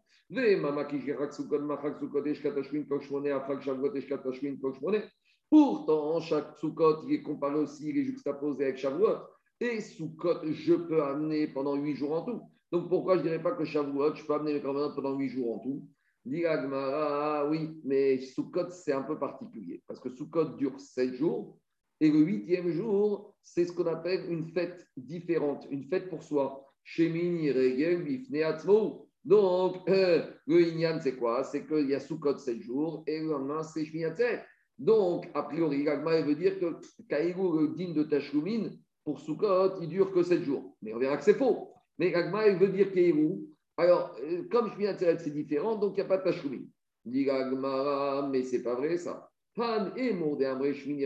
Pourtant, 5.51 6.19
chaque 6.21 6.57
Sukkot, 6.57 7.07
il 7.07 7.13
est 7.13 7.21
comparé 7.21 7.55
aussi, 7.55 7.89
il 7.89 7.99
est 7.99 8.03
juxtaposé 8.03 8.63
avec 8.63 8.77
Shavuot. 8.77 9.17
Et 9.61 9.81
Sukkot, 9.81 10.51
je 10.51 10.73
peux 10.73 11.03
amener 11.03 11.47
pendant 11.47 11.75
huit 11.75 11.95
jours 11.95 12.13
en 12.13 12.25
tout. 12.25 12.41
Donc 12.71 12.89
pourquoi 12.89 13.15
je 13.15 13.19
ne 13.19 13.27
dirais 13.27 13.41
pas 13.41 13.51
que 13.51 13.65
Shavuot, 13.65 14.15
je 14.15 14.23
peux 14.23 14.33
amener 14.33 14.53
le 14.53 14.59
Korbanot 14.59 14.95
pendant 14.95 15.17
huit 15.17 15.29
jours 15.29 15.55
en 15.55 15.59
tout? 15.59 15.87
Ah 16.73 17.47
oui, 17.49 17.79
mais 17.83 18.19
Sukkot, 18.19 18.69
c'est 18.69 18.93
un 18.93 19.03
peu 19.03 19.17
particulier. 19.17 19.83
Parce 19.87 19.99
que 19.99 20.09
Sukkot 20.09 20.55
dure 20.57 20.79
sept 20.79 21.15
jours. 21.15 21.59
Et 21.99 22.09
le 22.09 22.19
huitième 22.19 22.69
jour, 22.69 23.35
c'est 23.41 23.65
ce 23.65 23.73
qu'on 23.73 23.87
appelle 23.87 24.31
une 24.31 24.47
fête 24.47 24.87
différente, 24.95 25.67
une 25.69 25.83
fête 25.85 26.09
pour 26.09 26.23
soi. 26.23 26.65
Shemini, 26.83 27.51
Bifne, 27.51 28.37
donc, 29.25 29.87
euh, 29.89 30.25
le 30.47 30.61
Inyan, 30.61 30.99
c'est 31.01 31.17
quoi? 31.17 31.43
C'est 31.43 31.67
qu'il 31.67 31.89
y 31.89 31.93
a 31.93 31.99
Sukkot 31.99 32.37
7 32.37 32.61
jours 32.61 33.03
et 33.05 33.19
le 33.19 33.27
lendemain, 33.27 33.63
c'est 33.63 33.85
Shmiyatzet. 33.85 34.45
Donc, 34.77 35.29
a 35.33 35.43
priori, 35.43 35.83
Gagma 35.83 36.21
veut 36.21 36.35
dire 36.35 36.57
que 36.57 36.79
Kaïgou, 37.09 37.59
le 37.59 37.67
din 37.75 37.91
de 37.91 38.03
Tashlumin, 38.03 38.71
pour 39.09 39.19
Sukkot, 39.19 39.81
il 39.81 39.89
dure 39.89 40.11
que 40.11 40.21
7 40.21 40.43
jours. 40.43 40.77
Mais 40.83 40.93
on 40.93 40.99
verra 40.99 41.17
que 41.17 41.23
c'est 41.23 41.33
faux. 41.33 41.69
Mais 41.97 42.11
Gagma 42.11 42.47
veut 42.51 42.67
dire 42.67 42.91
Kaïgou. 42.91 43.49
Alors, 43.75 44.15
euh, 44.21 44.43
comme 44.51 44.69
Shmiyatzet, 44.69 45.17
c'est 45.17 45.31
différent, 45.31 45.77
donc 45.77 45.93
il 45.93 45.95
n'y 45.95 46.01
a 46.01 46.05
pas 46.05 46.17
de 46.17 46.25
Tashlumin. 46.25 46.65
Dit 47.05 47.25
Gagma, 47.25 48.29
mais 48.31 48.43
c'est 48.43 48.61
pas 48.61 48.75
vrai 48.75 48.97
ça. 48.97 49.27
Shmini 49.55 51.05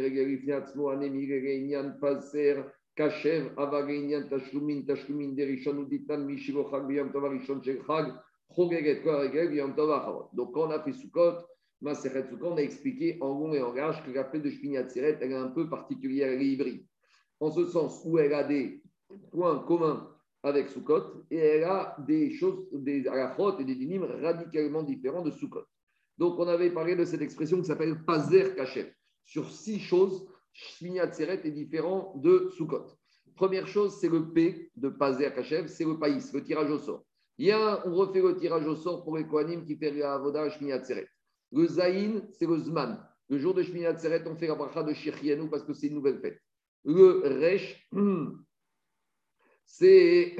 Achavot. 9.93 10.29
Donc, 10.33 10.53
quand 10.53 10.67
on 10.67 10.71
a 10.71 10.83
fait 10.83 10.91
Sukkot, 10.91 11.37
on 11.81 12.57
a 12.57 12.59
expliqué 12.59 13.17
en 13.21 13.29
long 13.29 13.53
et 13.53 13.61
en 13.61 13.71
large 13.71 14.03
que 14.05 14.11
la 14.11 14.25
fête 14.25 14.41
de 14.41 14.49
Shmini 14.49 14.75
est 14.75 15.33
un 15.33 15.47
peu 15.47 15.69
particulière. 15.69 16.37
En 17.43 17.51
ce 17.51 17.65
sens 17.65 18.01
où 18.05 18.17
elle 18.19 18.33
a 18.33 18.45
des 18.45 18.81
points 19.29 19.59
communs 19.67 20.09
avec 20.43 20.69
Sukkot 20.69 21.25
et 21.29 21.35
elle 21.35 21.65
a 21.65 21.97
des 22.07 22.31
choses, 22.31 22.69
des 22.71 23.05
alachot 23.05 23.59
et 23.59 23.65
des 23.65 23.75
dynimes 23.75 24.05
radicalement 24.05 24.81
différents 24.81 25.23
de 25.23 25.29
Sukkot. 25.29 25.65
Donc, 26.17 26.39
on 26.39 26.47
avait 26.47 26.71
parlé 26.71 26.95
de 26.95 27.03
cette 27.03 27.21
expression 27.21 27.59
qui 27.59 27.65
s'appelle 27.65 28.01
Pazer 28.05 28.55
Kachev. 28.55 28.93
Sur 29.25 29.51
six 29.51 29.81
choses, 29.81 30.25
Shmini 30.53 31.01
Atzeret 31.01 31.41
est 31.43 31.51
différent 31.51 32.13
de 32.15 32.47
Sukkot. 32.55 32.85
Première 33.35 33.67
chose, 33.67 33.97
c'est 33.99 34.07
le 34.07 34.31
P 34.31 34.71
de 34.77 34.87
Pazer 34.87 35.35
Kachev, 35.35 35.67
c'est 35.67 35.83
le 35.83 35.99
païs, 35.99 36.31
le 36.31 36.41
tirage 36.41 36.71
au 36.71 36.79
sort. 36.79 37.03
Il 37.37 37.47
y 37.47 37.51
a, 37.51 37.85
on 37.85 37.93
refait 37.93 38.21
le 38.21 38.37
tirage 38.37 38.65
au 38.65 38.77
sort 38.77 39.03
pour 39.03 39.17
les 39.17 39.27
Kohanim 39.27 39.65
qui 39.65 39.75
fait 39.75 39.91
la 39.91 40.13
Avoda 40.13 40.49
Shmini 40.49 40.71
Atzeret. 40.71 41.09
Le 41.51 41.67
Zayin, 41.67 42.21
c'est 42.31 42.47
le 42.47 42.57
Zman. 42.57 43.05
Le 43.27 43.37
jour 43.37 43.53
de 43.53 43.63
Shmini 43.63 43.85
Atzeret, 43.85 44.23
on 44.27 44.37
fait 44.37 44.47
la 44.47 44.55
bracha 44.55 44.81
de 44.81 44.93
Shirchianu 44.93 45.49
parce 45.49 45.63
que 45.65 45.73
c'est 45.73 45.87
une 45.87 45.95
nouvelle 45.95 46.21
fête. 46.21 46.39
Le 46.85 47.21
Resh, 47.41 47.87
c'est, 49.65 50.35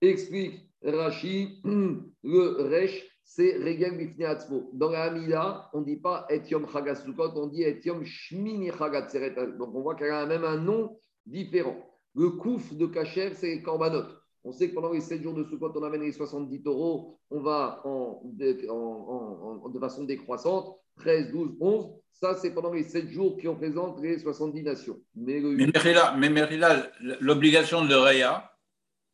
explique 0.00 0.60
Rashi, 0.82 1.60
le 1.64 2.70
Resh, 2.70 3.04
c'est 3.24 3.56
Regel 3.56 3.96
Bifne 3.96 4.24
Atzmo. 4.24 4.70
Dans 4.74 4.90
la 4.90 5.04
Hamida, 5.04 5.70
on 5.72 5.80
ne 5.80 5.84
dit 5.84 5.96
pas 5.96 6.26
Etiom 6.30 6.68
Chagasukot, 6.70 7.32
on 7.36 7.46
dit 7.46 7.64
Etiom 7.64 8.04
Shmini 8.04 8.70
Chagatzeret. 8.70 9.34
Donc 9.58 9.74
on 9.74 9.80
voit 9.80 9.94
qu'elle 9.94 10.10
a 10.10 10.26
même 10.26 10.44
un 10.44 10.58
nom 10.58 11.00
différent. 11.26 11.76
Le 12.14 12.30
Kouf 12.30 12.74
de 12.74 12.86
Kacher, 12.86 13.34
c'est 13.34 13.62
Korbanot. 13.62 14.21
On 14.44 14.52
sait 14.52 14.70
que 14.70 14.74
pendant 14.74 14.92
les 14.92 15.00
7 15.00 15.22
jours 15.22 15.34
de 15.34 15.44
Sukkot, 15.44 15.72
on 15.76 15.82
amène 15.84 16.02
les 16.02 16.12
70 16.12 16.62
taureaux, 16.62 17.18
on 17.30 17.40
va 17.40 17.80
en, 17.84 18.22
en, 18.68 19.68
de 19.68 19.78
façon 19.78 20.04
décroissante, 20.04 20.78
13, 20.98 21.30
12, 21.30 21.56
11. 21.60 21.92
Ça, 22.12 22.34
c'est 22.34 22.52
pendant 22.52 22.72
les 22.72 22.82
7 22.82 23.08
jours 23.08 23.36
qui 23.38 23.46
représentent 23.46 24.00
les 24.00 24.18
70 24.18 24.62
nations. 24.62 25.00
Mais, 25.14 25.40
Merila, 25.40 26.90
l'obligation 27.20 27.84
de 27.84 27.94
Réa, 27.94 28.52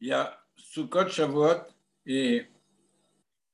il 0.01 0.09
y 0.09 0.13
a 0.13 0.39
Sukkot, 0.57 1.09
Shavuot 1.09 1.63
et 2.07 2.47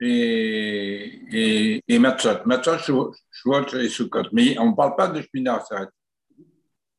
et, 0.00 1.23
et, 1.33 1.85
et 1.88 1.99
Matzot. 1.99 2.45
Matzot, 2.47 2.78
Shavuot 2.78 3.75
et 3.75 3.88
Sukkot. 3.88 4.25
Mais 4.33 4.59
on 4.59 4.71
ne 4.71 4.76
parle 4.76 4.97
pas 4.97 5.09
de 5.09 5.23
Shmina 5.23 5.61
ça. 5.61 5.88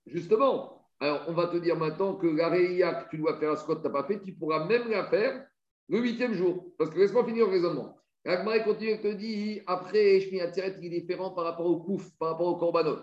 Justement, 0.05 0.74
alors 0.99 1.25
on 1.27 1.33
va 1.33 1.47
te 1.47 1.57
dire 1.57 1.75
maintenant 1.75 2.15
que 2.15 2.27
la 2.27 2.49
réia 2.49 2.93
que 2.93 3.09
tu 3.09 3.17
dois 3.17 3.37
faire 3.37 3.51
à 3.51 3.57
Sukkot, 3.57 3.75
tu 3.75 3.81
n'as 3.83 3.89
pas 3.89 4.03
fait, 4.03 4.21
tu 4.21 4.33
pourras 4.33 4.65
même 4.65 4.89
la 4.89 5.05
faire 5.05 5.45
le 5.89 5.99
huitième 5.99 6.33
jour. 6.33 6.65
Parce 6.77 6.89
que 6.89 6.99
laisse-moi 6.99 7.25
finir 7.25 7.45
le 7.45 7.51
raisonnement. 7.51 7.97
Agmaré 8.25 8.63
continue 8.63 8.91
et 8.91 9.01
te 9.01 9.13
dit 9.13 9.61
après, 9.67 10.19
Shmina 10.19 10.51
Tseret, 10.51 10.77
il 10.81 10.93
est 10.93 11.01
différent 11.01 11.31
par 11.31 11.43
rapport 11.43 11.67
au 11.67 11.77
Kouf, 11.77 12.09
par 12.17 12.31
rapport 12.31 12.47
au 12.47 12.55
Korbanot. 12.55 12.97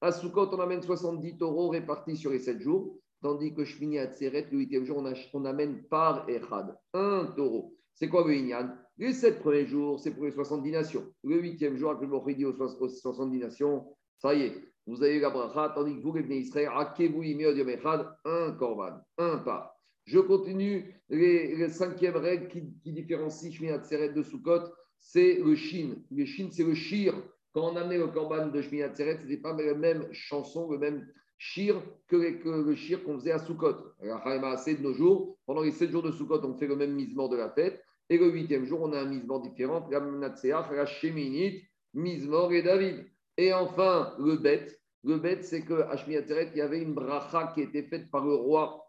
À 0.00 0.12
Sukkot, 0.12 0.54
on 0.54 0.60
amène 0.60 0.82
70 0.82 1.38
taureaux 1.38 1.70
répartis 1.70 2.16
sur 2.16 2.30
les 2.30 2.38
7 2.38 2.60
jours, 2.60 2.96
tandis 3.20 3.52
que 3.54 3.64
Shmini 3.64 3.98
Atzeret, 3.98 4.46
le 4.52 4.58
huitième 4.58 4.84
jour, 4.84 5.04
on, 5.32 5.44
amène 5.44 5.82
par 5.88 6.28
Echad, 6.28 6.78
un 6.94 7.32
taureau. 7.36 7.74
C'est 7.94 8.08
quoi 8.08 8.24
le 8.24 8.34
Inyan? 8.34 8.76
Les 8.96 9.12
sept 9.12 9.40
premiers 9.40 9.66
jours, 9.66 9.98
c'est 9.98 10.12
pour 10.12 10.24
les 10.24 10.30
70 10.30 10.70
nations. 10.70 11.12
Le 11.24 11.40
huitième 11.40 11.76
jour, 11.76 11.90
avec 11.90 12.02
le 12.02 12.08
Mokhidi 12.08 12.44
aux 12.44 12.54
70 12.54 13.38
nations, 13.38 13.96
ça 14.18 14.34
y 14.34 14.42
est, 14.42 14.67
vous 14.88 15.02
avez 15.02 15.20
la 15.20 15.28
bracha, 15.28 15.72
tandis 15.74 15.96
que 15.96 16.00
vous, 16.00 16.14
les 16.14 16.38
Israël, 16.38 16.70
Akevu 16.74 17.22
Yom 17.26 17.68
Echad, 17.68 18.08
un 18.24 18.52
korban, 18.52 19.00
un 19.18 19.38
pas. 19.38 19.76
Je 20.06 20.18
continue 20.18 20.94
les, 21.10 21.68
cinquième 21.68 22.16
règle 22.16 22.48
qui, 22.48 22.72
qui 22.82 22.92
différencie 22.92 23.52
Shmini 23.52 23.72
Atzeret 23.72 24.14
de 24.14 24.22
Sukkot, 24.22 24.72
c'est 24.98 25.40
le 25.44 25.54
shin. 25.54 25.96
Le 26.10 26.24
shin, 26.24 26.48
c'est 26.50 26.64
le 26.64 26.74
shir. 26.74 27.14
Quand 27.52 27.70
on 27.70 27.76
amenait 27.76 27.98
le 27.98 28.08
korban 28.08 28.46
de 28.46 28.62
Shmini 28.62 28.82
Atzeret, 28.82 29.18
ce 29.18 29.26
n'était 29.26 29.42
pas 29.42 29.52
la 29.52 29.74
même 29.74 30.08
chanson, 30.10 30.70
le 30.70 30.78
même 30.78 31.06
shir 31.36 31.82
que, 32.06 32.16
le 32.16 32.74
shir 32.74 33.04
qu'on 33.04 33.18
faisait 33.18 33.32
à 33.32 33.38
Sukkot. 33.38 33.76
assez 34.00 34.76
de 34.76 34.82
nos 34.82 34.94
jours, 34.94 35.36
pendant 35.44 35.62
les 35.62 35.72
sept 35.72 35.90
jours 35.90 36.02
de 36.02 36.12
Sukkot, 36.12 36.40
on 36.44 36.54
fait 36.54 36.66
le 36.66 36.76
même 36.76 36.94
misement 36.94 37.28
de 37.28 37.36
la 37.36 37.50
fête. 37.50 37.84
Et 38.08 38.16
le 38.16 38.30
huitième 38.30 38.64
jour, 38.64 38.80
on 38.80 38.94
a 38.94 39.00
un 39.00 39.04
misement 39.04 39.38
différent, 39.38 39.86
la 39.90 40.00
Natseach, 40.00 40.70
la 40.72 40.86
Sheminit, 40.86 41.62
Mismor 41.92 42.52
et 42.52 42.62
David. 42.62 43.04
Et 43.36 43.52
enfin, 43.52 44.14
le 44.18 44.36
bête. 44.36 44.77
Le 45.04 45.18
bête, 45.18 45.44
c'est 45.44 45.64
qu'à 45.64 45.96
Shmini 45.96 46.20
il 46.28 46.56
y 46.56 46.60
avait 46.60 46.82
une 46.82 46.94
bracha 46.94 47.52
qui 47.54 47.62
était 47.62 47.84
faite 47.84 48.10
par 48.10 48.24
le 48.24 48.34
roi 48.34 48.84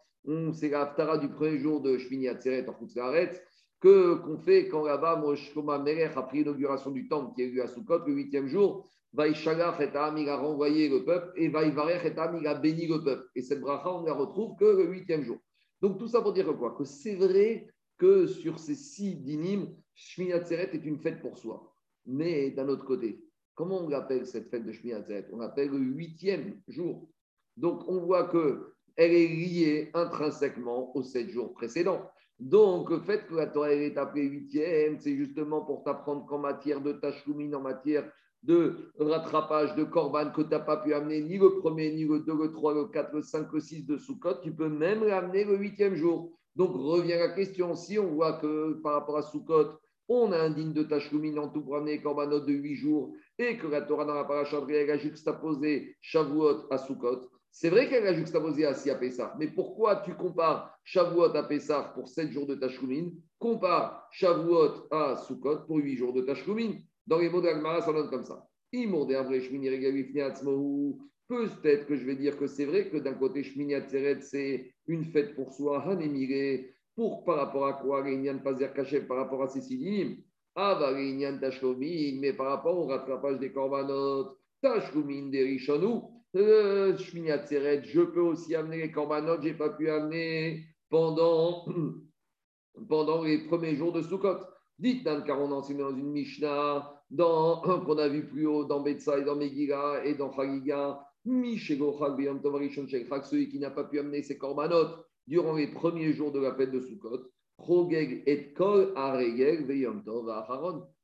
c'est 0.53 0.69
la 0.69 0.81
Haftara 0.81 1.17
du 1.17 1.29
premier 1.29 1.57
jour 1.57 1.81
de 1.81 1.97
Shmini 1.97 2.27
Atzeret 2.27 2.67
en 2.67 2.73
Khutzlaret, 2.73 3.41
que 3.79 4.15
qu'on 4.15 4.37
fait 4.37 4.67
quand 4.67 4.83
là-bas, 4.83 5.15
Moshkoma 5.17 5.79
Melech 5.79 6.15
a 6.17 6.23
pris 6.23 6.39
l'inauguration 6.39 6.91
du 6.91 7.07
temple 7.07 7.33
qui 7.35 7.43
est 7.43 7.47
eu 7.47 7.61
à 7.61 7.67
Sukkot 7.67 8.05
le 8.05 8.13
huitième 8.13 8.47
jour. 8.47 8.89
Vaïshalach 9.13 9.79
et 9.79 9.89
il 10.21 10.29
a 10.29 10.37
renvoyé 10.37 10.87
le 10.87 11.03
peuple 11.03 11.31
et 11.35 11.47
Vaïvarech 11.47 12.05
et 12.05 12.13
il 12.39 12.47
a 12.47 12.53
béni 12.53 12.85
le 12.85 13.03
peuple. 13.03 13.27
Et 13.35 13.41
cette 13.41 13.59
bracha, 13.59 13.91
on 13.91 14.01
ne 14.01 14.07
la 14.07 14.13
retrouve 14.13 14.55
que 14.59 14.65
le 14.65 14.85
huitième 14.85 15.23
jour. 15.23 15.37
Donc 15.81 15.97
tout 15.97 16.07
ça 16.07 16.21
pour 16.21 16.33
dire 16.33 16.45
quoi? 16.57 16.75
Que 16.77 16.83
c'est 16.83 17.15
vrai 17.15 17.67
que 17.97 18.27
sur 18.27 18.59
ces 18.59 18.75
six 18.75 19.15
dynimes, 19.15 19.73
Shmini 19.95 20.33
Atzeret 20.33 20.69
est 20.73 20.85
une 20.85 20.99
fête 20.99 21.21
pour 21.21 21.37
soi. 21.37 21.73
Mais 22.05 22.51
d'un 22.51 22.67
autre 22.67 22.85
côté, 22.85 23.23
comment 23.59 23.81
on 23.83 23.91
appelle 23.91 24.25
cette 24.25 24.49
fête 24.49 24.65
de 24.65 24.71
Shmini 24.71 24.93
Atzeret 24.93 25.27
On 25.33 25.39
l'appelle 25.39 25.69
le 25.69 25.79
huitième 25.79 26.61
jour. 26.69 27.09
Donc 27.57 27.83
on 27.89 27.99
voit 27.99 28.29
que 28.29 28.71
elle 28.95 29.11
est 29.11 29.27
liée 29.27 29.91
intrinsèquement 29.93 30.95
aux 30.95 31.03
sept 31.03 31.29
jours 31.29 31.51
précédents. 31.53 32.09
Donc, 32.39 32.89
le 32.89 33.01
fait 33.01 33.27
que 33.27 33.35
la 33.35 33.47
Torah 33.47 33.73
est 33.73 33.97
appelée 33.97 34.23
huitième, 34.23 34.97
c'est 34.97 35.13
justement 35.13 35.61
pour 35.61 35.83
t'apprendre 35.83 36.25
qu'en 36.25 36.37
matière 36.37 36.79
de 36.79 36.93
tachloumine, 36.93 37.53
en 37.53 37.59
matière 37.59 38.09
de 38.43 38.93
rattrapage 38.97 39.75
de 39.75 39.83
korban 39.83 40.31
que 40.31 40.41
tu 40.41 40.49
n'as 40.49 40.59
pas 40.59 40.77
pu 40.77 40.93
amener 40.93 41.21
ni 41.21 41.37
le 41.37 41.59
premier, 41.59 41.93
ni 41.93 42.05
le 42.05 42.19
deux, 42.21 42.37
le 42.37 42.53
trois, 42.53 42.73
le 42.73 42.85
quatre, 42.85 43.13
le 43.13 43.21
cinq, 43.21 43.51
le 43.51 43.59
six 43.59 43.85
de 43.85 43.97
Sukkot, 43.97 44.35
tu 44.41 44.53
peux 44.53 44.69
même 44.69 45.03
l'amener 45.03 45.43
le 45.43 45.57
huitième 45.57 45.95
jour. 45.95 46.31
Donc, 46.55 46.71
revient 46.73 47.17
la 47.19 47.29
question, 47.29 47.75
si 47.75 47.99
on 47.99 48.07
voit 48.07 48.39
que 48.39 48.73
par 48.81 48.93
rapport 48.93 49.17
à 49.17 49.21
Sukkot, 49.21 49.79
on 50.09 50.31
a 50.31 50.37
un 50.39 50.49
digne 50.49 50.73
de 50.73 50.83
tachloumine 50.83 51.39
en 51.39 51.49
tout 51.49 51.61
pour 51.61 51.77
amener 51.77 52.01
korbanot 52.01 52.41
de 52.41 52.51
huit 52.51 52.75
jours 52.75 53.13
et 53.37 53.57
que 53.57 53.67
la 53.67 53.81
Torah 53.83 54.05
dans 54.05 54.15
la 54.15 54.25
paracha 54.25 54.57
a 54.57 54.97
juxtaposé 54.97 55.95
Shavuot 56.01 56.67
à 56.71 56.77
Sukkot, 56.79 57.29
c'est 57.51 57.69
vrai 57.69 57.87
qu'elle 57.87 58.05
a 58.07 58.13
juxtaposé 58.13 58.65
assis 58.65 58.89
à 58.89 58.95
Pessah, 58.95 59.35
mais 59.39 59.47
pourquoi 59.47 59.97
tu 59.97 60.13
compares 60.15 60.77
Shavuot 60.83 61.35
à 61.35 61.43
Pessah 61.43 61.91
pour 61.95 62.09
7 62.09 62.31
jours 62.31 62.47
de 62.47 62.55
Tashkumin 62.55 63.11
Compare 63.37 64.07
Shavuot 64.11 64.87
à 64.91 65.15
Sukkot 65.15 65.61
pour 65.67 65.77
8 65.77 65.95
jours 65.95 66.13
de 66.13 66.21
Tashkumin. 66.21 66.73
Dans 67.07 67.19
les 67.19 67.29
mots 67.29 67.41
d'Agmara, 67.41 67.81
ça 67.81 67.93
donne 67.93 68.09
comme 68.09 68.23
ça. 68.23 68.45
Peut-être 71.29 71.85
que 71.85 71.95
je 71.95 72.05
vais 72.05 72.15
dire 72.15 72.37
que 72.37 72.47
c'est 72.47 72.65
vrai 72.65 72.89
que 72.89 72.97
d'un 72.97 73.13
côté, 73.13 73.43
Shmini 73.43 73.75
Atzeret, 73.75 74.21
c'est 74.21 74.73
une 74.87 75.05
fête 75.05 75.35
pour 75.35 75.53
soi, 75.53 75.83
Hanemire, 75.83 76.65
pour 76.99 77.23
par 77.23 77.37
rapport 77.37 77.65
à 77.65 77.73
quoi 77.75 78.03
Réunion 78.03 78.39
Pazer 78.39 78.73
Kachem, 78.73 79.07
par 79.07 79.15
rapport 79.15 79.41
à 79.41 79.47
Cécilim, 79.47 80.17
Avaréinian 80.53 81.39
Tashkumin, 81.39 82.19
mais 82.19 82.33
par 82.33 82.47
rapport 82.47 82.77
au 82.77 82.87
rattrapage 82.87 83.39
des 83.39 83.53
Korbanot, 83.53 84.37
Tashkumin 84.61 85.29
des 85.29 85.43
Rishonou, 85.43 86.11
euh, 86.35 86.97
je 86.97 88.01
peux 88.01 88.19
aussi 88.19 88.53
amener 88.53 88.79
les 88.79 88.91
korbanot, 88.91 89.37
je 89.41 89.47
n'ai 89.47 89.53
pas 89.53 89.69
pu 89.69 89.89
amener 89.89 90.65
pendant, 90.89 91.65
pendant 92.89 93.23
les 93.23 93.45
premiers 93.47 93.77
jours 93.77 93.93
de 93.93 94.01
Sukkot. 94.01 94.39
Dites, 94.77 95.05
car 95.25 95.39
on 95.39 95.53
enseigne 95.53 95.77
dans 95.77 95.95
une 95.95 96.11
Mishnah, 96.11 97.01
qu'on 97.17 97.97
a 97.97 98.09
vu 98.09 98.27
plus 98.27 98.45
haut 98.45 98.65
dans 98.65 98.81
Betsa 98.81 99.19
et 99.19 99.23
dans 99.23 99.37
Megillah 99.37 100.01
et 100.03 100.15
dans 100.15 100.33
Chagiga, 100.33 100.99
celui 103.23 103.47
qui 103.47 103.59
n'a 103.59 103.71
pas 103.71 103.85
pu 103.85 103.99
amener 103.99 104.21
ses 104.21 104.37
korbanot 104.37 105.05
durant 105.29 105.53
les 105.53 105.67
premiers 105.67 106.11
jours 106.11 106.31
de 106.31 106.39
la 106.39 106.55
fête 106.55 106.71
de 106.71 106.81
Sukkot, 106.81 107.29
et 108.25 108.53
Kol 108.53 108.93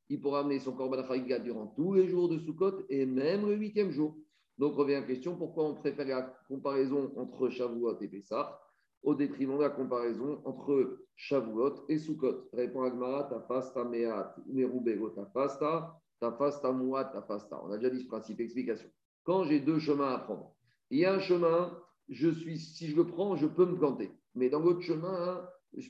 il 0.10 0.22
pourra 0.22 0.40
amener 0.40 0.60
son 0.60 0.74
korban 0.74 1.04
Chagiga 1.08 1.40
durant 1.40 1.68
tous 1.68 1.94
les 1.94 2.08
jours 2.08 2.30
de 2.30 2.40
Sukkot 2.40 2.86
et 2.90 3.06
même 3.06 3.48
le 3.48 3.56
huitième 3.56 3.92
jour. 3.92 4.16
Donc, 4.58 4.76
revient 4.76 4.94
la 4.94 5.02
question 5.04 5.36
pourquoi 5.36 5.66
on 5.66 5.76
préfère 5.76 6.08
la 6.08 6.34
comparaison 6.48 7.12
entre 7.18 7.50
Shavuot 7.50 8.00
et 8.02 8.08
Pessah 8.08 8.60
au 9.04 9.14
détriment 9.14 9.58
de 9.58 9.64
la 9.64 9.70
comparaison 9.70 10.42
entre 10.46 11.00
Shavuot 11.16 11.86
et 11.90 12.00
Sukkot? 12.00 12.50
Répond 12.54 12.84
Agmara, 12.84 13.26
ta 13.26 13.42
fasta 13.42 13.84
meat, 13.84 14.36
merubego 14.48 15.10
ta 15.10 15.26
fasta, 15.26 16.02
ta 16.20 16.32
fasta 16.32 16.72
muat, 16.72 17.06
ta 17.06 17.22
fasta. 17.22 17.62
On 17.64 17.72
a 17.72 17.78
déjà 17.78 17.90
dit 17.90 18.02
ce 18.02 18.08
principe, 18.08 18.40
explication. 18.40 18.90
Quand 19.24 19.44
j'ai 19.44 19.60
deux 19.60 19.80
chemins 19.80 20.14
à 20.14 20.20
prendre, 20.20 20.56
il 20.90 21.00
y 21.00 21.06
a 21.06 21.14
un 21.14 21.20
chemin, 21.20 21.78
je 22.10 22.30
suis, 22.30 22.60
si 22.60 22.88
je 22.88 22.96
le 22.96 23.06
prends, 23.06 23.36
je 23.36 23.48
peux 23.48 23.66
me 23.66 23.78
planter. 23.78 24.12
Mais 24.36 24.50
dans 24.50 24.60
l'autre 24.60 24.82
chemin, 24.82 25.48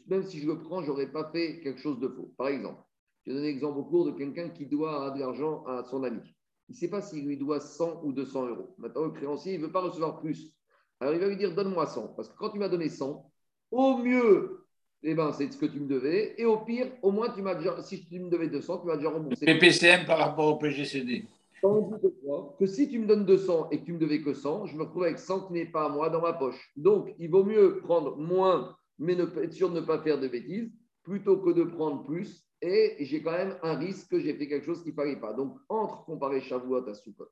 même 0.07 0.23
si 0.23 0.39
je 0.39 0.47
le 0.47 0.59
prends, 0.59 0.81
je 0.81 0.87
n'aurais 0.87 1.11
pas 1.11 1.29
fait 1.31 1.59
quelque 1.61 1.79
chose 1.79 1.99
de 1.99 2.07
faux. 2.07 2.33
Par 2.37 2.47
exemple, 2.47 2.81
je 3.25 3.33
donne 3.33 3.43
un 3.43 3.47
exemple 3.47 3.79
au 3.79 3.83
cours 3.83 4.05
de 4.05 4.11
quelqu'un 4.11 4.49
qui 4.49 4.65
doit 4.65 5.11
de 5.11 5.19
l'argent 5.19 5.63
à 5.65 5.83
son 5.83 6.03
ami 6.03 6.21
il 6.69 6.71
ne 6.71 6.77
sait 6.77 6.89
pas 6.89 7.01
s'il 7.01 7.25
lui 7.25 7.37
doit 7.37 7.59
100 7.59 8.01
ou 8.03 8.11
200 8.11 8.47
euros. 8.47 8.75
Maintenant, 8.77 9.03
le 9.03 9.11
créancier, 9.11 9.53
il 9.53 9.61
ne 9.61 9.65
veut 9.65 9.71
pas 9.71 9.81
recevoir 9.81 10.19
plus. 10.19 10.51
Alors, 10.99 11.13
il 11.13 11.19
va 11.19 11.27
lui 11.27 11.37
dire 11.37 11.53
donne-moi 11.53 11.85
100. 11.85 12.09
Parce 12.09 12.29
que 12.29 12.35
quand 12.37 12.49
tu 12.49 12.59
m'as 12.59 12.69
donné 12.69 12.89
100, 12.89 13.31
au 13.71 13.97
mieux, 13.97 14.65
eh 15.03 15.13
ben, 15.13 15.31
c'est 15.31 15.51
ce 15.51 15.57
que 15.57 15.67
tu 15.67 15.79
me 15.79 15.87
devais. 15.87 16.33
Et 16.37 16.45
au 16.45 16.57
pire, 16.57 16.87
au 17.03 17.11
moins, 17.11 17.29
tu 17.29 17.41
m'as 17.41 17.55
déjà, 17.55 17.81
si 17.83 18.05
tu 18.05 18.19
me 18.19 18.29
devais 18.29 18.47
200, 18.47 18.79
tu 18.79 18.87
m'as 18.87 18.97
déjà 18.97 19.09
remboursé. 19.09 19.45
PPCM 19.45 20.05
par 20.05 20.17
rapport 20.17 20.47
au 20.47 20.57
PGCD. 20.57 21.25
Que 21.61 22.65
si 22.65 22.89
tu 22.89 22.99
me 22.99 23.07
donnes 23.07 23.25
200 23.25 23.69
et 23.71 23.79
que 23.79 23.85
tu 23.85 23.93
me 23.93 23.99
devais 23.99 24.21
que 24.21 24.33
100, 24.33 24.67
je 24.67 24.77
me 24.77 24.83
retrouve 24.83 25.03
avec 25.03 25.19
100 25.19 25.47
qui 25.47 25.53
n'est 25.53 25.71
pas 25.71 25.89
moi 25.89 26.09
dans 26.09 26.21
ma 26.21 26.33
poche. 26.33 26.71
Donc, 26.75 27.13
il 27.17 27.29
vaut 27.29 27.43
mieux 27.43 27.79
prendre 27.79 28.17
moins, 28.17 28.75
mais 28.99 29.15
ne, 29.15 29.23
être 29.23 29.53
sûr 29.53 29.69
de 29.69 29.79
ne 29.79 29.85
pas 29.85 29.99
faire 29.99 30.19
de 30.19 30.27
bêtises, 30.27 30.71
plutôt 31.03 31.37
que 31.37 31.51
de 31.51 31.63
prendre 31.63 32.03
plus 32.03 32.45
et 32.61 32.95
j'ai 33.05 33.21
quand 33.21 33.31
même 33.31 33.57
un 33.63 33.75
risque 33.75 34.09
que 34.09 34.19
j'ai 34.19 34.33
fait 34.33 34.47
quelque 34.47 34.65
chose 34.65 34.83
qui 34.83 34.89
ne 34.89 34.95
fallait 34.95 35.19
pas. 35.19 35.33
Donc, 35.33 35.57
entre 35.69 36.03
comparer 36.05 36.41
Shavuot 36.41 36.87
à 36.87 36.93
Sukkot, 36.93 37.29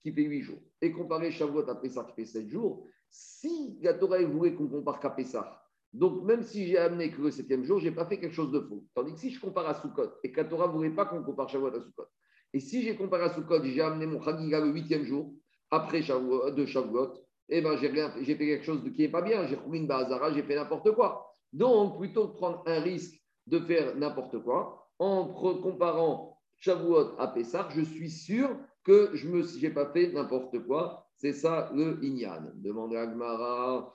qui 0.00 0.12
fait 0.12 0.22
8 0.22 0.42
jours, 0.42 0.62
et 0.80 0.92
comparer 0.92 1.30
Shavuot 1.30 1.68
à 1.68 1.74
Pessah, 1.74 2.04
qui 2.04 2.14
fait 2.14 2.24
7 2.24 2.48
jours, 2.48 2.86
si 3.08 3.78
la 3.82 3.94
Torah 3.94 4.22
voulait 4.22 4.54
qu'on 4.54 4.68
compare 4.68 5.00
qu'à 5.00 5.10
Pessah, 5.10 5.62
donc 5.92 6.24
même 6.24 6.42
si 6.42 6.66
j'ai 6.66 6.76
amené 6.76 7.10
que 7.10 7.22
le 7.22 7.30
septième 7.30 7.64
jour, 7.64 7.78
je 7.78 7.88
n'ai 7.88 7.94
pas 7.94 8.04
fait 8.04 8.18
quelque 8.18 8.34
chose 8.34 8.52
de 8.52 8.60
faux. 8.60 8.84
Tandis 8.94 9.14
que 9.14 9.20
si 9.20 9.30
je 9.30 9.40
compare 9.40 9.66
à 9.68 9.74
Sukkot, 9.74 10.10
et 10.22 10.32
que 10.32 10.40
ne 10.40 10.72
voulait 10.72 10.90
pas 10.90 11.06
qu'on 11.06 11.22
compare 11.22 11.48
Shavuot 11.48 11.68
à 11.68 11.80
Sukkot, 11.80 12.06
et 12.52 12.60
si 12.60 12.82
j'ai 12.82 12.96
comparé 12.96 13.24
à 13.24 13.34
Sukkot, 13.34 13.64
j'ai 13.64 13.80
amené 13.80 14.06
mon 14.06 14.22
Chagiga 14.22 14.60
le 14.60 14.70
huitième 14.72 15.04
jour, 15.04 15.32
après 15.70 16.00
de 16.00 16.66
Shavuot, 16.66 17.14
eh 17.50 17.60
ben, 17.60 17.76
j'ai, 17.76 17.92
j'ai 18.22 18.34
fait 18.34 18.46
quelque 18.46 18.64
chose 18.64 18.82
de, 18.82 18.90
qui 18.90 19.02
n'est 19.02 19.08
pas 19.08 19.22
bien, 19.22 19.46
j'ai 19.46 19.56
trouvé 19.56 19.78
une 19.78 19.86
Bazara, 19.86 20.32
j'ai 20.32 20.42
fait 20.42 20.54
n'importe 20.54 20.92
quoi. 20.92 21.34
Donc, 21.52 21.98
plutôt 21.98 22.28
que 22.28 22.36
prendre 22.36 22.62
un 22.66 22.80
risque 22.80 23.20
de 23.46 23.58
faire 23.60 23.96
n'importe 23.96 24.42
quoi. 24.42 24.86
En 24.98 25.26
comparant 25.26 26.38
Shavuot 26.56 27.18
à 27.18 27.28
Pessah, 27.28 27.68
je 27.70 27.82
suis 27.82 28.10
sûr 28.10 28.50
que 28.84 29.10
je 29.14 29.28
n'ai 29.28 29.70
pas 29.70 29.92
fait 29.92 30.12
n'importe 30.12 30.58
quoi. 30.66 31.06
C'est 31.14 31.32
ça 31.32 31.70
le 31.74 31.98
Inyan. 32.02 32.52
Demande 32.54 32.94
à 32.94 33.06
Gmara. 33.06 33.94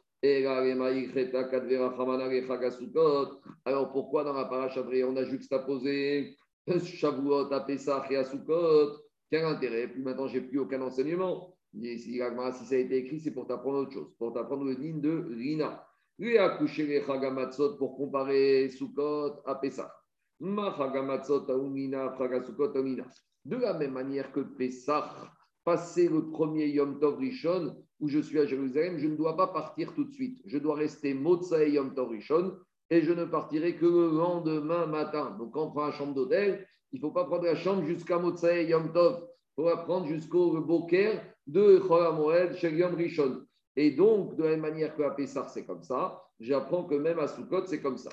Alors 3.66 3.92
pourquoi 3.92 4.24
dans 4.24 4.32
la 4.32 4.46
paracha 4.46 4.82
on 4.82 5.18
a 5.18 5.26
juxtaposé 5.26 6.38
Shavuot 6.68 7.52
à 7.52 7.62
Pessah 7.62 8.06
et 8.10 8.18
à 8.18 8.24
Sukkot? 8.24 8.98
Quel 9.30 9.46
intérêt? 9.46 9.88
Puis 9.88 10.02
maintenant, 10.02 10.28
j'ai 10.28 10.42
plus 10.42 10.60
aucun 10.60 10.82
enseignement. 10.82 11.56
Si, 11.82 12.18
ça 12.20 12.76
a 12.76 12.78
été 12.78 12.98
écrit, 12.98 13.20
c'est 13.20 13.32
pour 13.32 13.48
t'apprendre 13.48 13.80
autre 13.80 13.94
chose, 13.94 14.14
pour 14.20 14.32
t'apprendre 14.32 14.64
le 14.64 14.76
digne 14.76 15.02
de 15.02 15.28
Rina. 15.36 15.86
Lui 16.20 16.38
a 16.38 16.50
couché 16.50 16.86
les 16.86 17.02
Chagamatzot 17.02 17.78
pour 17.78 17.98
comparer 17.98 18.70
Sukkot 18.70 19.42
à 19.46 19.56
Pessah. 19.56 19.92
Ma 20.40 20.76
Chagamatzot 20.78 21.50
Aumina, 21.50 22.16
Chagasukot 22.18 22.78
Aumina. 22.78 23.08
De 23.44 23.58
la 23.58 23.74
même 23.74 23.94
manière 23.94 24.32
que 24.32 24.42
Pessah, 24.42 25.32
passer 25.64 26.08
le 26.08 26.30
premier 26.30 26.68
Yom 26.68 27.00
Tov 27.00 27.18
Rishon, 27.18 27.76
où 28.00 28.08
je 28.08 28.20
suis 28.20 28.40
à 28.40 28.46
Jérusalem, 28.46 29.00
je 29.00 29.08
ne 29.08 29.16
dois 29.16 29.36
pas 29.36 29.48
partir 29.48 29.94
tout 29.96 30.04
de 30.04 30.12
suite. 30.12 30.42
Je 30.46 30.60
dois 30.60 30.76
rester 30.76 31.14
Motsa 31.16 31.64
et 31.64 31.72
Yom 31.72 31.96
Tov 31.96 32.10
Rishon 32.12 32.58
et 32.90 33.02
je 33.02 33.12
ne 33.12 33.26
partirai 33.26 33.76
que 33.76 33.86
le 33.86 34.18
lendemain 34.18 34.86
matin. 34.86 35.36
Donc, 35.40 35.54
quand 35.54 35.68
on 35.68 35.72
prend 35.72 35.88
la 35.88 35.92
chambre 35.92 36.14
d'hôtel, 36.14 36.68
il 36.92 36.98
ne 36.98 37.02
faut 37.02 37.12
pas 37.12 37.26
prendre 37.26 37.46
la 37.46 37.56
chambre 37.56 37.84
jusqu'à 37.86 38.20
Motsa 38.20 38.56
et 38.58 38.66
Yom 38.66 38.92
Tov. 38.94 39.28
Il 39.58 39.62
faut 39.62 39.70
la 39.70 39.78
prendre 39.78 40.08
jusqu'au 40.08 40.60
Boker 40.62 41.22
de 41.48 41.80
Chol 41.80 42.56
chez 42.56 42.72
Yom 42.72 42.96
Rishon. 42.96 43.44
Et 43.76 43.92
donc, 43.92 44.36
de 44.36 44.44
la 44.44 44.50
même 44.52 44.62
manière 44.62 44.96
qu'à 44.96 45.12
Pessah, 45.12 45.48
c'est 45.48 45.66
comme 45.66 45.82
ça, 45.82 46.22
j'apprends 46.40 46.84
que 46.84 46.96
même 46.96 47.20
à 47.20 47.28
Sukkot, 47.28 47.66
c'est 47.66 47.82
comme 47.82 47.98
ça. 47.98 48.12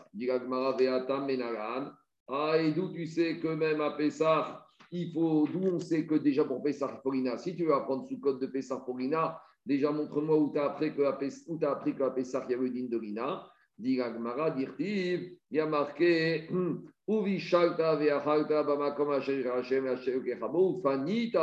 Ah, 2.29 2.59
et 2.59 2.73
d'où 2.73 2.89
tu 2.93 3.07
sais 3.07 3.39
que 3.39 3.49
même 3.49 3.81
à 3.81 3.91
Pessah, 3.91 4.67
il 4.93 5.13
faut, 5.13 5.47
d'où 5.53 5.61
on 5.61 5.79
sait 5.79 6.07
que 6.07 6.15
déjà 6.15 6.45
pour 6.45 6.63
Pessah 6.63 7.01
Forina, 7.03 7.37
si 7.37 7.55
tu 7.55 7.65
veux 7.65 7.75
apprendre 7.75 8.07
sous 8.09 8.19
code 8.19 8.41
de 8.41 8.47
Pessah 8.47 8.83
Forina, 8.87 9.41
déjà 9.67 9.91
montre-moi 9.91 10.39
où 10.39 10.51
tu 10.53 10.59
as 10.59 10.65
appris 10.65 10.93
appris 11.63 11.95
qu'à 11.95 12.11
Pessah, 12.11 12.45
il 12.49 12.53
y 12.53 12.55
a 12.55 12.59
le 12.59 12.71
din 12.71 12.89
de 12.89 12.97
Rina. 12.97 13.47
Dit 13.81 13.97
Gmara, 13.97 14.55
il 14.59 15.37
y 15.51 15.59
a 15.59 15.67
marqué 15.67 16.49
ufanita 17.09 17.97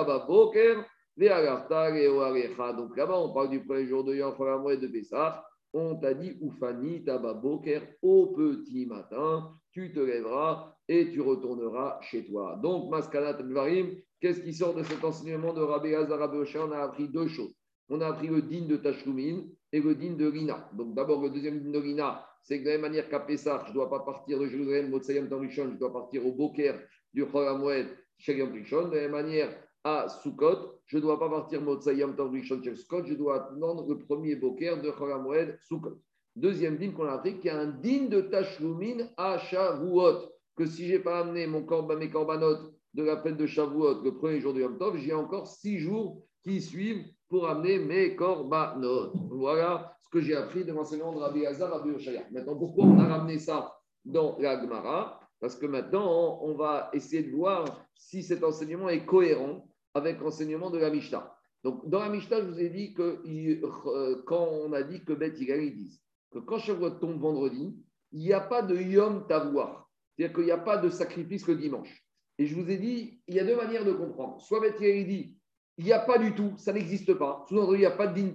baboker 0.04 0.76
ve'agarta 1.18 1.90
le'oarecha. 1.92 2.74
Donc 2.74 2.96
là-bas, 2.96 3.20
on 3.20 3.34
parle 3.34 3.50
du 3.50 3.64
premier 3.64 3.86
jour 3.88 4.04
de 4.04 4.16
Yom 4.16 4.34
de 4.38 4.88
Pessah 4.88 5.44
on 5.74 5.96
t'a 5.98 6.14
dit 6.14 6.38
Oufani 6.42 7.04
Tababoker, 7.04 7.82
au 8.02 8.28
petit 8.28 8.86
matin, 8.86 9.52
tu 9.72 9.94
te 9.94 10.00
lèveras 10.00 10.74
et 10.88 11.12
tu 11.12 11.22
retourneras 11.22 12.00
chez 12.02 12.26
toi. 12.26 12.60
Donc, 12.62 12.90
Maskanat 12.90 13.38
Varim, 13.44 13.96
qu'est-ce 14.20 14.42
qui 14.42 14.54
sort 14.54 14.74
de 14.74 14.84
cet 14.84 15.04
enseignement 15.04 15.54
de 15.54 15.62
Rabbi 15.62 15.94
Hazar 15.94 16.32
On 16.56 16.72
a 16.72 16.80
appris 16.80 17.10
deux 17.10 17.28
choses. 17.28 17.54
On 17.90 18.02
a 18.02 18.08
appris 18.08 18.28
le 18.28 18.42
din 18.42 18.66
de 18.66 18.78
Tashlumin 18.78 19.44
et 19.72 19.80
le 19.80 19.96
din 19.96 20.14
de 20.14 20.26
Rina. 20.26 20.70
Donc, 20.74 20.96
d'abord, 20.96 21.22
le 21.22 21.30
deuxième 21.30 21.60
din 21.60 21.72
de 21.72 21.80
Rina, 21.80 22.27
c'est 22.44 22.60
que 22.60 22.64
de 22.64 22.70
la 22.70 22.76
même 22.76 22.82
manière 22.82 23.10
qu'à 23.10 23.20
Pessah, 23.20 23.64
je 23.66 23.70
ne 23.70 23.74
dois 23.74 23.90
pas 23.90 24.00
partir 24.00 24.40
de 24.40 24.48
Jérusalem, 24.48 24.90
Motsayam 24.90 25.28
je 25.30 25.78
dois 25.78 25.94
partir 25.94 26.26
au 26.26 26.32
Boker 26.32 26.80
du 27.14 27.26
Cholamoued, 27.26 27.88
Shagam 28.18 28.54
Rishon. 28.54 28.90
De 28.90 28.96
la 28.96 29.02
même 29.02 29.12
manière, 29.12 29.56
à 29.84 30.08
Sukkot, 30.10 30.82
je 30.86 30.98
ne 30.98 31.02
dois 31.02 31.20
pas 31.20 31.30
partir 31.30 31.62
Motsayam 31.62 32.16
Rishon 32.18 32.62
Sukkot, 32.64 33.06
je 33.06 33.16
dois 33.16 33.48
attendre 33.48 33.88
le 33.88 34.00
premier 34.00 34.36
Boker 34.36 34.82
de 34.82 34.92
Cholamoued 34.92 35.58
Sukkot. 35.62 36.00
Deuxième 36.36 36.78
din 36.78 36.92
qu'on 36.92 37.06
a 37.06 37.14
appris, 37.14 37.40
qu'il 37.40 37.48
y 37.48 37.50
a 37.50 37.60
un 37.60 37.68
din 37.68 38.06
de 38.06 38.22
Tashlumin 38.22 39.10
à 39.18 39.40
Shavuot, 39.40 40.32
que 40.56 40.66
si 40.68 40.88
je 40.88 40.94
n'ai 40.94 41.00
pas 41.00 41.22
amené 41.22 41.48
mon 41.48 41.66
mes 41.96 42.10
corbanotes 42.12 42.74
de 42.94 43.04
la 43.04 43.22
fête 43.22 43.38
de 43.38 43.48
Shavuot 43.48 44.04
le 44.04 44.16
premier 44.16 44.40
jour 44.40 44.54
de 44.54 44.62
Yom 44.62 44.78
Tov, 44.78 44.98
j'ai 44.98 45.14
encore 45.14 45.48
six 45.48 45.80
jours 45.80 46.24
qui 46.44 46.62
suivent 46.62 47.06
pour 47.30 47.48
amener 47.48 47.80
mes 47.80 48.16
corbanotes. 48.16 49.14
Voilà 49.30 49.96
ce 50.02 50.10
que 50.10 50.22
j'ai 50.22 50.36
appris 50.36 50.64
de 50.64 50.72
l'enseignement 50.72 51.14
de 51.14 51.20
Rabbi 51.20 51.46
Hazar, 51.46 51.72
Rabbi 51.72 51.92
Oshaya. 51.92 52.24
Maintenant, 52.32 52.58
pourquoi 52.58 52.86
on 52.86 53.00
a 53.00 53.08
ramené 53.08 53.40
ça 53.40 53.78
dans 54.06 54.38
la 54.40 54.60
Gemara? 54.62 55.20
Parce 55.40 55.56
que 55.56 55.66
maintenant, 55.66 56.40
on 56.42 56.56
va 56.56 56.90
essayer 56.94 57.24
de 57.24 57.36
voir 57.36 57.86
si 57.96 58.24
cet 58.24 58.44
enseignement 58.44 58.90
est 58.90 59.06
cohérent 59.06 59.68
avec 59.94 60.20
l'enseignement 60.20 60.70
de 60.70 60.78
la 60.78 60.90
Mishnah. 60.90 61.34
Donc, 61.64 61.88
dans 61.90 62.00
la 62.00 62.10
Mishnah, 62.10 62.42
je 62.42 62.48
vous 62.48 62.60
ai 62.60 62.70
dit 62.70 62.94
que 62.94 63.22
euh, 63.26 64.24
quand 64.26 64.48
on 64.52 64.72
a 64.74 64.84
dit 64.84 65.04
que 65.04 65.14
Beth 65.14 65.40
ils 65.40 65.76
disent 65.76 66.02
que 66.32 66.40
quand 66.40 66.60
Shavuot 66.60 66.92
tombe 66.92 67.20
vendredi, 67.20 67.76
il 68.12 68.22
n'y 68.22 68.34
a 68.34 68.40
pas 68.40 68.62
de 68.62 68.76
Yom 68.76 69.28
Tavoir. 69.28 69.90
C'est-à-dire 70.16 70.36
qu'il 70.36 70.46
n'y 70.46 70.52
a 70.52 70.58
pas 70.58 70.78
de 70.78 70.90
sacrifice 70.90 71.48
le 71.48 71.56
dimanche. 71.56 72.04
Et 72.40 72.46
je 72.46 72.56
vous 72.56 72.70
ai 72.70 72.78
dit, 72.78 73.22
il 73.28 73.36
y 73.36 73.40
a 73.40 73.44
deux 73.44 73.56
manières 73.56 73.86
de 73.86 73.92
comprendre. 73.92 74.40
Soit 74.42 74.62
Beth 74.62 74.80
dit, 74.80 75.37
il 75.78 75.86
n'y 75.86 75.94
a 75.94 76.00
pas 76.00 76.18
du 76.18 76.34
tout, 76.34 76.54
ça 76.58 76.74
n'existe 76.74 77.14
pas. 77.14 77.46
Sous-entendu, 77.48 77.78
il 77.78 77.80
n'y 77.82 77.86
a 77.86 77.92
pas 77.92 78.08
de 78.08 78.20
din. 78.20 78.32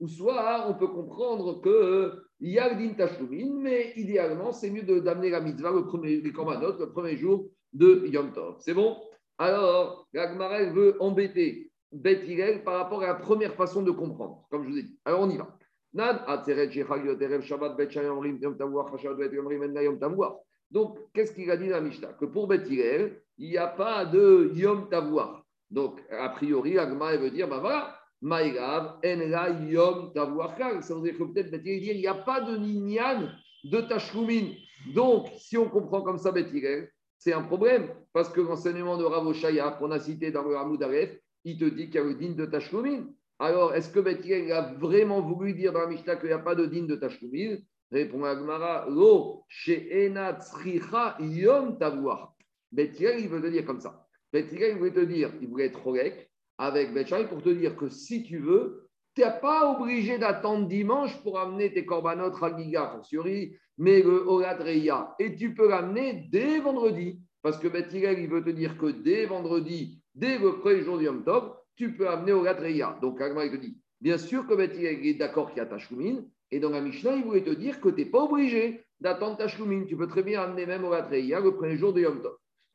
Ou 0.00 0.08
soit 0.08 0.66
on 0.68 0.74
peut 0.74 0.88
comprendre 0.88 1.60
qu'il 1.62 2.50
y 2.50 2.58
a 2.58 2.72
le 2.72 2.76
din 2.76 2.94
mais 3.60 3.92
idéalement, 3.96 4.52
c'est 4.52 4.70
mieux 4.70 4.82
d'amener 5.00 5.30
la 5.30 5.40
mitzvah, 5.40 5.70
le 5.72 5.84
premier, 5.84 6.20
les 6.20 6.22
le 6.30 6.90
premier 6.92 7.16
jour 7.16 7.48
de 7.72 8.06
Yom 8.06 8.32
Tov. 8.32 8.56
C'est 8.60 8.74
bon? 8.74 8.96
Alors, 9.38 10.06
la 10.12 10.70
veut 10.70 10.96
embêter 11.00 11.72
Beth 11.90 12.64
par 12.64 12.74
rapport 12.74 13.02
à 13.02 13.06
la 13.06 13.14
première 13.14 13.54
façon 13.54 13.82
de 13.82 13.90
comprendre, 13.90 14.46
comme 14.50 14.64
je 14.64 14.70
vous 14.70 14.78
ai 14.78 14.82
dit. 14.82 14.98
Alors, 15.04 15.20
on 15.20 15.30
y 15.30 15.36
va. 15.36 15.56
Donc, 20.70 20.98
qu'est-ce 21.12 21.32
qu'il 21.32 21.50
a 21.50 21.56
dit 21.56 21.68
dans 21.68 21.76
la 21.76 21.80
Mishnah? 21.80 22.14
Que 22.14 22.24
pour 22.24 22.48
Beth 22.48 22.66
il 22.68 23.48
n'y 23.48 23.56
a 23.56 23.68
pas 23.68 24.04
de 24.04 24.50
Yom 24.54 24.88
Tavoir. 24.88 25.43
Donc, 25.70 26.00
a 26.10 26.28
priori, 26.30 26.78
Agma 26.78 27.16
veut 27.16 27.30
dire, 27.30 27.48
ben 27.48 27.58
voilà, 27.58 27.98
Maïgav, 28.20 29.00
Enla, 29.04 29.50
Yom, 29.50 30.12
Ça 30.14 30.94
veut 30.94 31.02
dire 31.02 31.18
que 31.18 31.24
peut-être 31.24 31.60
il 31.64 31.98
n'y 31.98 32.06
a 32.06 32.14
pas 32.14 32.40
de 32.40 32.56
Ninyan 32.56 33.28
de 33.64 33.80
Tashlumin. 33.80 34.52
Donc, 34.94 35.28
si 35.36 35.56
on 35.56 35.68
comprend 35.68 36.02
comme 36.02 36.18
ça 36.18 36.32
Bethilel, 36.32 36.90
c'est 37.18 37.32
un 37.32 37.42
problème, 37.42 37.88
parce 38.12 38.28
que 38.28 38.40
l'enseignement 38.40 38.96
de 38.96 39.04
Rav 39.04 39.78
qu'on 39.78 39.90
a 39.90 40.00
cité 40.00 40.30
dans 40.30 40.42
le 40.42 40.56
Hamoud 40.56 40.82
Aref, 40.82 41.18
il 41.44 41.58
te 41.58 41.64
dit 41.64 41.86
qu'il 41.86 41.94
y 41.94 41.98
a 41.98 42.04
le 42.04 42.14
din 42.14 42.32
de 42.32 42.46
Tashlumin. 42.46 43.06
Alors, 43.38 43.74
est-ce 43.74 43.90
que 43.90 44.00
Bethilel 44.00 44.52
a 44.52 44.72
vraiment 44.74 45.20
voulu 45.20 45.54
dire 45.54 45.72
dans 45.72 45.80
la 45.80 45.86
Mishnah 45.86 46.16
qu'il 46.16 46.28
n'y 46.28 46.34
a 46.34 46.38
pas 46.38 46.54
de 46.54 46.66
din 46.66 46.84
de 46.84 46.96
Tashlumin 46.96 47.56
Répond 47.90 48.24
Agmara, 48.24 48.86
Lo, 48.88 49.44
She'ena 49.48 50.38
Tzricha, 50.40 51.16
Yom, 51.20 51.78
Tavoir. 51.78 52.34
Bethilel, 52.72 53.20
il 53.20 53.28
veut 53.28 53.40
le 53.40 53.50
dire 53.50 53.64
comme 53.64 53.80
ça. 53.80 54.03
Betzira, 54.34 54.66
il 54.66 54.78
voulait 54.78 54.90
te 54.90 54.98
dire, 54.98 55.30
il 55.40 55.46
voulait 55.46 55.66
être 55.66 55.80
Rolek 55.80 56.28
avec 56.58 56.92
Betchai 56.92 57.28
pour 57.28 57.40
te 57.40 57.50
dire 57.50 57.76
que 57.76 57.88
si 57.88 58.24
tu 58.24 58.38
veux, 58.38 58.88
tu 59.14 59.22
n'es 59.22 59.30
pas 59.40 59.78
obligé 59.78 60.18
d'attendre 60.18 60.66
dimanche 60.66 61.16
pour 61.22 61.38
amener 61.38 61.72
tes 61.72 61.86
korbanot 61.86 62.32
Ragiga, 62.32 62.88
fortiori, 62.88 63.56
mais 63.78 64.02
le 64.02 64.26
Orat 64.26 64.56
Reya. 64.56 65.14
Et 65.20 65.36
tu 65.36 65.54
peux 65.54 65.68
l'amener 65.68 66.26
dès 66.32 66.58
vendredi. 66.58 67.20
Parce 67.42 67.58
que 67.58 67.68
Betzira, 67.68 68.10
il 68.10 68.28
veut 68.28 68.42
te 68.42 68.50
dire 68.50 68.76
que 68.76 68.86
dès 68.86 69.26
vendredi, 69.26 70.02
dès 70.16 70.36
le 70.38 70.58
premier 70.58 70.82
jour 70.82 70.98
du 70.98 71.04
Yom 71.04 71.22
Tov, 71.22 71.54
tu 71.76 71.94
peux 71.94 72.08
amener 72.08 72.32
Orat 72.32 72.54
Reya. 72.54 72.98
Donc, 73.00 73.20
Agma, 73.20 73.44
il 73.44 73.52
te 73.52 73.56
dit, 73.56 73.78
bien 74.00 74.18
sûr 74.18 74.48
que 74.48 74.54
Betzira 74.54 74.90
est 74.90 75.14
d'accord 75.14 75.50
qu'il 75.50 75.58
y 75.58 75.60
a 75.60 75.66
Tashlumin. 75.66 76.24
Et 76.50 76.58
dans 76.58 76.70
la 76.70 76.80
Mishnah, 76.80 77.14
il 77.14 77.22
voulait 77.22 77.44
te 77.44 77.54
dire 77.54 77.80
que 77.80 77.88
tu 77.88 78.02
n'es 78.02 78.10
pas 78.10 78.24
obligé 78.24 78.84
d'attendre 78.98 79.36
Tashlumin. 79.36 79.84
Tu 79.84 79.96
peux 79.96 80.08
très 80.08 80.24
bien 80.24 80.42
amener 80.42 80.66
même 80.66 80.82
Orat 80.82 81.06
Reya 81.06 81.38
le 81.38 81.54
premier 81.54 81.76
jour 81.76 81.92
du 81.92 82.02
Yom 82.02 82.20
Tov. 82.20 82.34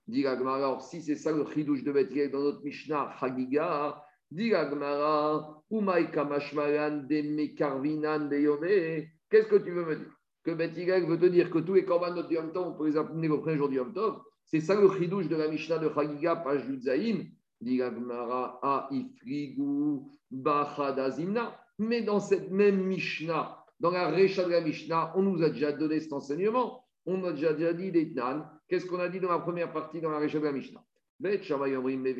Dit 0.09 0.25
alors 0.25 0.81
si 0.81 1.03
c'est 1.03 1.15
ça 1.15 1.31
le 1.31 1.45
chidouche 1.53 1.83
de 1.83 1.91
Bethel 1.91 2.31
dans 2.31 2.39
notre 2.39 2.63
Mishnah, 2.63 3.13
Chagiga, 3.19 4.03
dit 4.31 4.49
Gmara, 4.49 5.61
Umay 5.69 6.09
Kamashmalan 6.09 7.03
de 7.07 7.35
Mekarvinan 7.35 8.27
de 8.27 9.05
qu'est-ce 9.29 9.47
que 9.47 9.57
tu 9.57 9.69
veux 9.69 9.85
me 9.85 9.95
dire? 9.97 10.11
Que 10.43 10.51
Bethel 10.55 11.05
veut 11.05 11.19
te 11.19 11.27
dire 11.27 11.51
que 11.51 11.59
tous 11.59 11.75
les 11.75 11.85
corbanotes 11.85 12.27
du 12.27 12.33
Yom 12.33 12.51
Tov, 12.51 12.69
on 12.69 12.73
peut 12.73 12.87
les 12.87 12.97
amener 12.97 13.29
au 13.29 13.37
premier 13.37 13.57
jour 13.57 13.69
du 13.69 13.75
Yom 13.75 13.93
Tov 13.93 14.19
C'est 14.45 14.61
ça 14.61 14.73
le 14.73 14.89
chidouche 14.97 15.27
de 15.27 15.35
la 15.35 15.47
Mishnah 15.47 15.77
de 15.77 15.89
Chagiga, 15.93 16.37
page 16.37 16.65
Yudzaïm 16.67 17.27
Dit 17.61 17.77
Gmara, 17.77 18.59
A 18.63 18.89
Ifrigu, 18.89 19.99
Bachadazimna. 20.31 21.55
Mais 21.77 22.01
dans 22.01 22.19
cette 22.19 22.49
même 22.49 22.83
Mishnah, 22.83 23.63
dans 23.79 23.91
la 23.91 24.09
Recha 24.09 24.43
de 24.43 24.49
la 24.49 24.61
Mishnah, 24.61 25.13
on 25.15 25.21
nous 25.21 25.43
a 25.43 25.51
déjà 25.51 25.71
donné 25.71 25.99
cet 25.99 26.13
enseignement. 26.13 26.83
On 27.05 27.23
a 27.25 27.31
déjà, 27.31 27.53
déjà 27.53 27.73
dit 27.73 27.91
d'Etnan. 27.91 28.43
Qu'est-ce 28.69 28.85
qu'on 28.85 28.99
a 28.99 29.09
dit 29.09 29.19
dans 29.19 29.31
la 29.31 29.39
première 29.39 29.73
partie 29.73 29.99
dans 29.99 30.11
la 30.11 30.19
région 30.19 30.39
de 30.39 30.45
la 30.45 30.51
Mishnah? 30.51 30.83
Bet 31.19 31.41
Shamay 31.41 31.75
Omrim 31.75 32.03
Ben. 32.03 32.13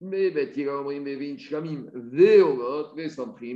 Mais 0.00 0.30
Bet 0.30 0.52
Mevin 0.56 1.36
Shkamim 1.36 1.90
Veorot 1.92 2.94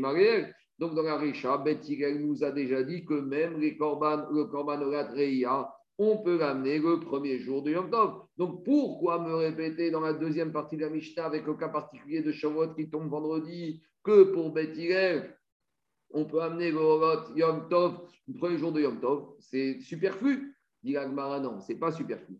Ariel. 0.05 0.55
Donc 0.79 0.95
dans 0.97 1.03
la 1.03 1.17
Récha, 1.17 1.59
Bet 1.59 1.81
nous 2.19 2.43
a 2.43 2.51
déjà 2.51 2.83
dit 2.83 3.05
que 3.05 3.15
même 3.15 3.61
les 3.61 3.77
korban, 3.77 4.27
le 4.33 4.47
korban 4.47 4.81
Reya, 4.81 5.73
on 5.97 6.19
peut 6.19 6.39
l'amener 6.39 6.81
le 6.81 6.99
premier 6.99 7.39
jour 7.39 7.63
de 7.63 7.71
Yom 7.71 7.89
Tov. 7.89 8.23
Donc 8.37 8.65
pourquoi 8.65 9.21
me 9.21 9.35
répéter 9.35 9.93
dans 9.93 10.01
la 10.01 10.13
deuxième 10.13 10.51
partie 10.51 10.77
de 10.77 10.83
la 10.83 10.91
Mishnah 10.91 11.27
avec 11.27 11.47
le 11.47 11.55
cas 11.55 11.69
particulier 11.69 12.23
de 12.23 12.33
Shavuot 12.33 12.75
qui 12.75 12.91
tombe 12.91 13.09
vendredi 13.09 13.81
que 14.03 14.25
pour 14.33 14.53
Bet 14.53 14.73
on 16.13 16.25
peut 16.25 16.43
amener 16.43 16.71
le 16.71 16.79
Yom 17.37 17.69
Tov, 17.69 18.01
le 18.29 18.35
premier 18.35 18.59
jour 18.59 18.73
de 18.73 18.81
Yom 18.81 19.01
Tov, 19.01 19.35
c'est 19.39 19.81
superflu. 19.81 20.57
Dit 20.83 20.97
Agmara, 20.97 21.41
non, 21.41 21.61
c'est 21.61 21.77
pas 21.77 21.93
superflu. 21.93 22.39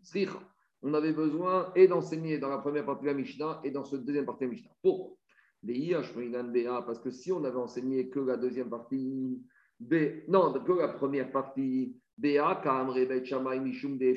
On 0.81 0.93
avait 0.93 1.13
besoin 1.13 1.71
et 1.75 1.87
d'enseigner 1.87 2.39
dans 2.39 2.49
la 2.49 2.57
première 2.57 2.85
partie 2.85 3.03
de 3.03 3.07
la 3.09 3.13
Mishnah 3.13 3.61
et 3.63 3.71
dans 3.71 3.85
cette 3.85 4.03
deuxième 4.03 4.25
partie 4.25 4.43
de 4.43 4.49
la 4.49 4.55
Mishnah. 4.55 4.71
Pourquoi 4.81 5.17
parce 6.85 6.99
que 6.99 7.09
si 7.09 7.31
on 7.31 7.43
avait 7.43 7.57
enseigné 7.57 8.09
que 8.09 8.19
la 8.19 8.37
deuxième 8.37 8.69
partie, 8.69 9.41
non, 10.27 10.53
que 10.53 10.71
la 10.73 10.89
première 10.89 11.31
partie, 11.31 11.95
BA, 12.17 12.61
Mishum 13.61 13.97
de 13.97 14.15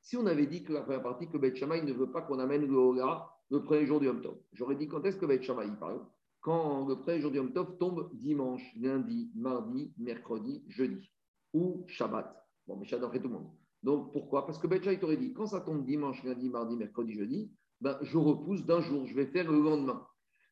Si 0.00 0.16
on 0.16 0.26
avait 0.26 0.46
dit 0.46 0.64
que 0.64 0.72
la 0.72 0.82
première 0.82 1.02
partie, 1.02 1.28
que 1.28 1.38
Bet 1.38 1.52
ne 1.52 1.92
veut 1.92 2.10
pas 2.10 2.22
qu'on 2.22 2.38
amène 2.38 2.66
le 2.66 3.02
le 3.50 3.62
premier 3.62 3.86
jour 3.86 4.00
du 4.00 4.06
Yom 4.06 4.20
Tov, 4.20 4.36
j'aurais 4.52 4.74
dit 4.74 4.88
quand 4.88 5.04
est-ce 5.04 5.16
que 5.16 5.26
Bet 5.26 5.42
Shammai 5.42 5.68
parle? 5.78 6.00
Quand 6.40 6.86
le 6.86 6.96
premier 6.96 7.20
jour 7.20 7.34
Yom 7.34 7.52
Tov 7.52 7.78
tombe 7.78 8.10
dimanche, 8.14 8.62
lundi, 8.76 9.30
mardi, 9.34 9.92
mercredi, 9.98 10.64
jeudi 10.68 11.10
ou 11.52 11.84
Shabbat. 11.88 12.34
Bon, 12.66 12.76
mais 12.76 12.86
Shabbat 12.86 13.12
fait 13.12 13.20
tout 13.20 13.28
le 13.28 13.34
monde. 13.34 13.50
Donc 13.82 14.12
pourquoi? 14.12 14.46
Parce 14.46 14.58
que 14.58 14.66
Betcha, 14.66 14.92
il 14.92 14.98
t'aurait 14.98 15.16
dit, 15.16 15.32
quand 15.32 15.46
ça 15.46 15.60
tombe 15.60 15.84
dimanche, 15.84 16.22
lundi, 16.24 16.48
mardi, 16.48 16.76
mercredi, 16.76 17.12
jeudi, 17.12 17.50
ben, 17.80 17.96
je 18.02 18.18
repousse 18.18 18.64
d'un 18.64 18.80
jour, 18.80 19.06
je 19.06 19.14
vais 19.14 19.26
faire 19.26 19.50
le 19.50 19.60
lendemain. 19.60 20.06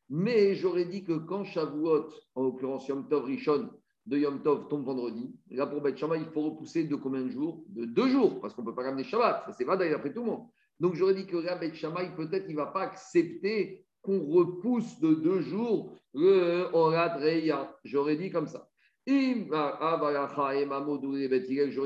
Mais 0.09 0.55
j'aurais 0.55 0.85
dit 0.85 1.03
que 1.03 1.17
quand 1.17 1.43
Shavuot, 1.43 2.09
en 2.35 2.43
l'occurrence 2.43 2.87
Yom 2.87 3.07
Tov 3.09 3.25
Rishon, 3.25 3.69
de 4.05 4.17
Yom 4.17 4.41
Tov 4.41 4.69
tombe 4.69 4.85
vendredi, 4.85 5.35
là 5.49 5.67
pour 5.67 5.81
Bet 5.81 5.95
il 5.99 6.25
faut 6.33 6.41
repousser 6.41 6.85
de 6.85 6.95
combien 6.95 7.23
de 7.23 7.29
jours? 7.29 7.65
De 7.67 7.83
deux 7.83 8.07
jours, 8.07 8.39
parce 8.39 8.53
qu'on 8.53 8.61
ne 8.61 8.67
peut 8.67 8.75
pas 8.75 8.83
ramener 8.83 9.03
Shabbat, 9.03 9.43
ça 9.45 9.51
c'est 9.51 9.65
vrai 9.65 9.77
d'ailleurs 9.77 9.99
après 9.99 10.13
tout 10.13 10.21
le 10.21 10.27
monde. 10.27 10.47
Donc 10.79 10.93
j'aurais 10.95 11.15
dit 11.15 11.25
que 11.25 11.37
là, 11.37 11.57
Bet 11.57 11.71
peut-être 11.71 12.45
il 12.47 12.53
ne 12.53 12.57
va 12.57 12.67
pas 12.67 12.83
accepter 12.83 13.85
qu'on 14.07 14.25
repousse 14.25 14.99
de 15.01 15.13
deux 15.13 15.41
jours 15.41 15.91
le 16.13 16.69
Orat 16.73 17.17
Reya. 17.17 17.75
J'aurais 17.83 18.15
dit 18.15 18.31
comme 18.31 18.47
ça. 18.47 18.69
J'aurais 19.05 19.51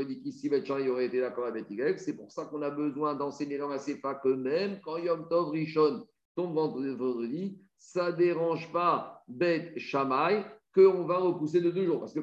dit 0.05 0.21
qu'ici, 0.21 0.49
il 0.51 0.89
aurait 0.89 1.05
été 1.05 1.19
d'accord 1.19 1.47
avec 1.47 1.65
C'est 1.97 2.15
pour 2.15 2.31
ça 2.31 2.45
qu'on 2.45 2.61
a 2.61 2.69
besoin 2.69 3.15
d'enseigner 3.15 3.57
dans 3.57 3.69
la 3.69 3.79
CEPA 3.79 4.15
que 4.15 4.29
même 4.29 4.79
quand 4.83 4.97
Yom 4.97 5.27
Tov 5.29 5.49
Rishon 5.49 6.05
tombe 6.35 6.53
vendredi, 6.53 7.59
ça 7.79 8.11
dérange 8.11 8.71
pas 8.71 9.23
Bet 9.27 9.73
Shammai 9.77 10.45
qu'on 10.75 11.05
va 11.05 11.17
repousser 11.17 11.59
de 11.59 11.71
deux 11.71 11.85
jours. 11.85 12.01
Parce 12.01 12.13
que 12.13 12.21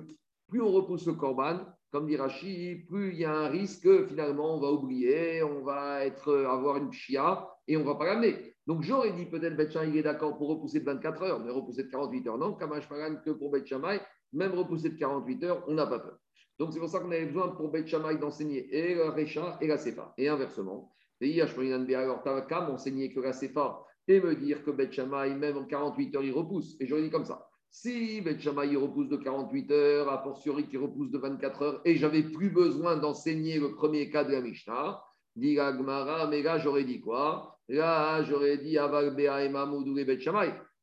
plus 0.48 0.62
on 0.62 0.70
repousse 0.70 1.06
le 1.06 1.14
Korban, 1.14 1.58
comme 1.90 2.06
dit 2.06 2.16
Rashi, 2.16 2.84
plus 2.88 3.12
il 3.12 3.18
y 3.18 3.24
a 3.24 3.34
un 3.34 3.48
risque, 3.48 4.06
finalement, 4.06 4.54
on 4.56 4.60
va 4.60 4.70
oublier, 4.70 5.42
on 5.42 5.64
va 5.64 6.04
être, 6.04 6.32
avoir 6.44 6.76
une 6.76 6.92
chia 6.92 7.48
et 7.66 7.76
on 7.76 7.84
va 7.84 7.96
pas 7.96 8.04
l'amener. 8.04 8.47
Donc 8.68 8.82
j'aurais 8.82 9.12
dit 9.12 9.24
peut-être 9.24 9.56
Bet 9.56 9.70
il 9.86 9.96
est 9.96 10.02
d'accord 10.02 10.36
pour 10.36 10.50
repousser 10.50 10.80
de 10.80 10.84
24 10.84 11.22
heures, 11.22 11.40
mais 11.40 11.50
repousser 11.50 11.84
de 11.84 11.88
48 11.88 12.28
heures, 12.28 12.36
non. 12.36 12.52
Kamash 12.52 12.86
que 12.86 13.30
pour 13.30 13.50
Bet 13.50 13.64
même 14.34 14.52
repousser 14.52 14.90
de 14.90 14.98
48 14.98 15.44
heures, 15.44 15.64
on 15.68 15.72
n'a 15.72 15.86
pas 15.86 15.98
peur. 16.00 16.18
Donc 16.58 16.74
c'est 16.74 16.78
pour 16.78 16.90
ça 16.90 17.00
qu'on 17.00 17.10
avait 17.10 17.24
besoin 17.24 17.48
pour 17.48 17.70
Bet 17.70 17.84
d'enseigner 18.20 18.68
et 18.76 18.94
la 18.94 19.10
Recha 19.12 19.56
et 19.62 19.68
la 19.68 19.78
Sefa. 19.78 20.12
Et 20.18 20.28
inversement, 20.28 20.92
alors 21.22 22.22
Takam 22.22 22.68
enseigner 22.68 23.10
que 23.10 23.20
la 23.20 23.32
Sefa 23.32 23.82
et 24.06 24.20
me 24.20 24.36
dire 24.36 24.62
que 24.62 24.70
Bet 24.70 24.90
même 25.34 25.56
en 25.56 25.64
48 25.64 26.16
heures, 26.16 26.22
il 26.22 26.32
repousse. 26.32 26.76
Et 26.78 26.86
j'aurais 26.86 27.04
dit 27.04 27.10
comme 27.10 27.24
ça. 27.24 27.48
Si 27.70 28.20
Bet 28.20 28.36
il 28.36 28.76
repousse 28.76 29.08
de 29.08 29.16
48 29.16 29.70
heures, 29.70 30.12
a 30.12 30.22
fortiori 30.22 30.68
qui 30.68 30.76
repousse 30.76 31.10
de 31.10 31.16
24 31.16 31.62
heures, 31.62 31.80
et 31.86 31.96
j'avais 31.96 32.22
plus 32.22 32.50
besoin 32.50 32.98
d'enseigner 32.98 33.58
le 33.58 33.74
premier 33.74 34.10
cas 34.10 34.24
de 34.24 34.32
la 34.32 34.42
Mishnah, 34.42 35.02
dit 35.36 35.54
Gmara, 35.54 36.26
mais 36.26 36.42
là 36.42 36.58
j'aurais 36.58 36.84
dit 36.84 37.00
quoi? 37.00 37.57
Là 37.68 38.22
j'aurais 38.24 38.58
dit 38.58 38.78
Aval 38.78 39.14
Bea 39.14 39.44
et 39.44 39.48
Mamoudou 39.48 39.98
et 39.98 40.04
Bet 40.04 40.18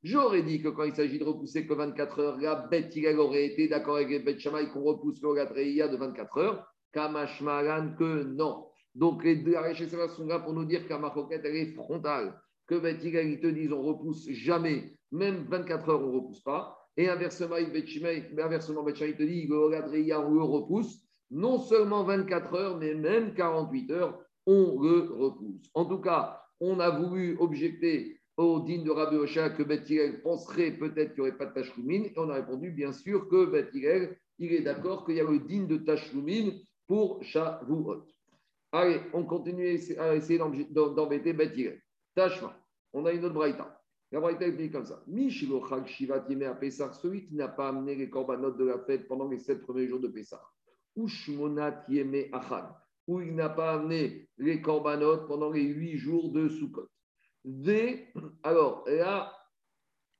J'aurais 0.06 0.44
dit 0.44 0.62
que 0.62 0.68
quand 0.68 0.84
il 0.84 0.94
s'agit 0.94 1.18
de 1.18 1.24
repousser 1.24 1.66
que 1.66 1.74
24 1.74 2.20
heures, 2.20 2.38
la 2.38 2.70
aurait 3.18 3.46
été 3.48 3.68
d'accord 3.68 3.96
avec 3.96 4.10
les 4.10 4.68
qu'on 4.72 4.84
repousse 4.84 5.20
le 5.24 5.34
Gatreia 5.34 5.88
de 5.88 5.98
24 5.98 6.38
heures. 6.38 6.68
Kamashmalan 6.94 7.96
que 7.98 8.24
non. 8.24 8.68
Donc 8.94 9.24
les 9.24 9.38
deux 9.38 9.56
sont 10.16 10.28
là 10.28 10.38
pour 10.38 10.54
nous 10.54 10.66
dire 10.66 10.88
qu'Amachoket, 10.88 11.42
elle 11.44 11.56
est 11.56 11.74
frontale. 11.74 12.40
Que 12.68 12.76
bête, 12.76 13.04
ils 13.04 13.40
te 13.40 13.48
disent 13.48 13.74
on 13.74 13.82
repousse 13.82 14.30
jamais, 14.30 14.94
même 15.12 15.48
24 15.50 15.90
heures, 15.90 16.02
on 16.04 16.12
ne 16.12 16.20
repousse 16.20 16.42
pas. 16.44 16.78
Et 16.98 17.10
inversement, 17.10 17.58
il 17.58 17.72
te 17.72 19.24
dit 19.24 19.48
le 19.48 19.70
Gatreia, 19.72 20.22
on 20.22 20.36
le 20.36 20.44
repousse. 20.44 21.02
Non 21.32 21.58
seulement 21.58 22.04
24 22.04 22.54
heures, 22.54 22.78
mais 22.78 22.94
même 22.94 23.34
48 23.34 23.92
heures, 23.92 24.20
on 24.46 24.80
le 24.80 25.12
repousse. 25.12 25.68
En 25.74 25.86
tout 25.86 26.00
cas, 26.00 26.45
on 26.60 26.80
a 26.80 26.90
voulu 26.90 27.38
objecter 27.40 28.20
au 28.38 28.60
digne 28.62 28.84
de 28.84 28.92
Rabbi 28.92 29.16
Ocha 29.16 29.50
que 29.50 29.64
Beth 29.64 30.22
penserait 30.22 30.72
peut-être 30.72 31.14
qu'il 31.14 31.24
n'y 31.24 31.30
aurait 31.30 31.38
pas 31.38 31.46
de 31.46 31.54
Tachloumine. 31.54 32.06
Et 32.06 32.14
on 32.18 32.30
a 32.30 32.36
répondu, 32.36 32.72
bien 32.72 32.92
sûr, 32.92 33.30
que 33.30 33.46
Beth 33.46 33.72
il 34.38 34.52
est 34.52 34.62
d'accord 34.62 35.06
qu'il 35.06 35.16
y 35.16 35.22
a 35.22 35.24
le 35.24 35.40
digne 35.40 35.68
de 35.68 35.78
Tachloumine 35.78 36.60
pour 36.88 37.24
Shavuot. 37.24 38.04
Allez, 38.72 39.00
on 39.14 39.24
continue 39.24 39.80
à 39.98 40.16
essayer 40.16 40.40
d'embêter 40.70 41.32
Beth 41.34 41.58
Tachma, 42.14 42.58
on 42.94 43.06
a 43.06 43.12
une 43.12 43.24
autre 43.26 43.34
braïta. 43.34 43.82
La 44.12 44.20
braïta 44.20 44.48
est 44.48 44.72
comme 44.72 44.86
ça. 44.86 45.04
Mishilochag 45.08 45.86
Shivat 45.88 46.26
Yeme 46.30 46.44
à 46.44 46.56
Pessah, 46.56 46.94
celui 46.94 47.26
qui 47.26 47.36
n'a 47.36 47.48
pas 47.50 47.70
amené 47.70 47.96
les 47.96 48.10
corbanotes 48.10 48.58
de 48.58 48.66
la 48.66 48.80
fête 48.80 49.08
pendant 49.08 49.28
les 49.28 49.40
sept 49.40 49.62
premiers 49.62 49.88
jours 49.88 50.00
de 50.00 50.08
Pessah. 50.08 50.42
Ou 50.96 51.08
Shmonat 51.08 51.84
Yeme 51.90 52.26
Achad, 52.32 52.66
où 53.08 53.22
il 53.22 53.36
n'a 53.36 53.50
pas 53.50 53.74
amené 53.74 54.28
les 54.38 54.62
corbanotes 54.62 55.28
pendant 55.28 55.52
les 55.52 55.64
huit 55.64 55.98
jours 55.98 56.32
de 56.32 56.50
Sukkot. 56.50 56.88
V, 57.44 58.08
alors 58.44 58.84
là, 58.88 59.32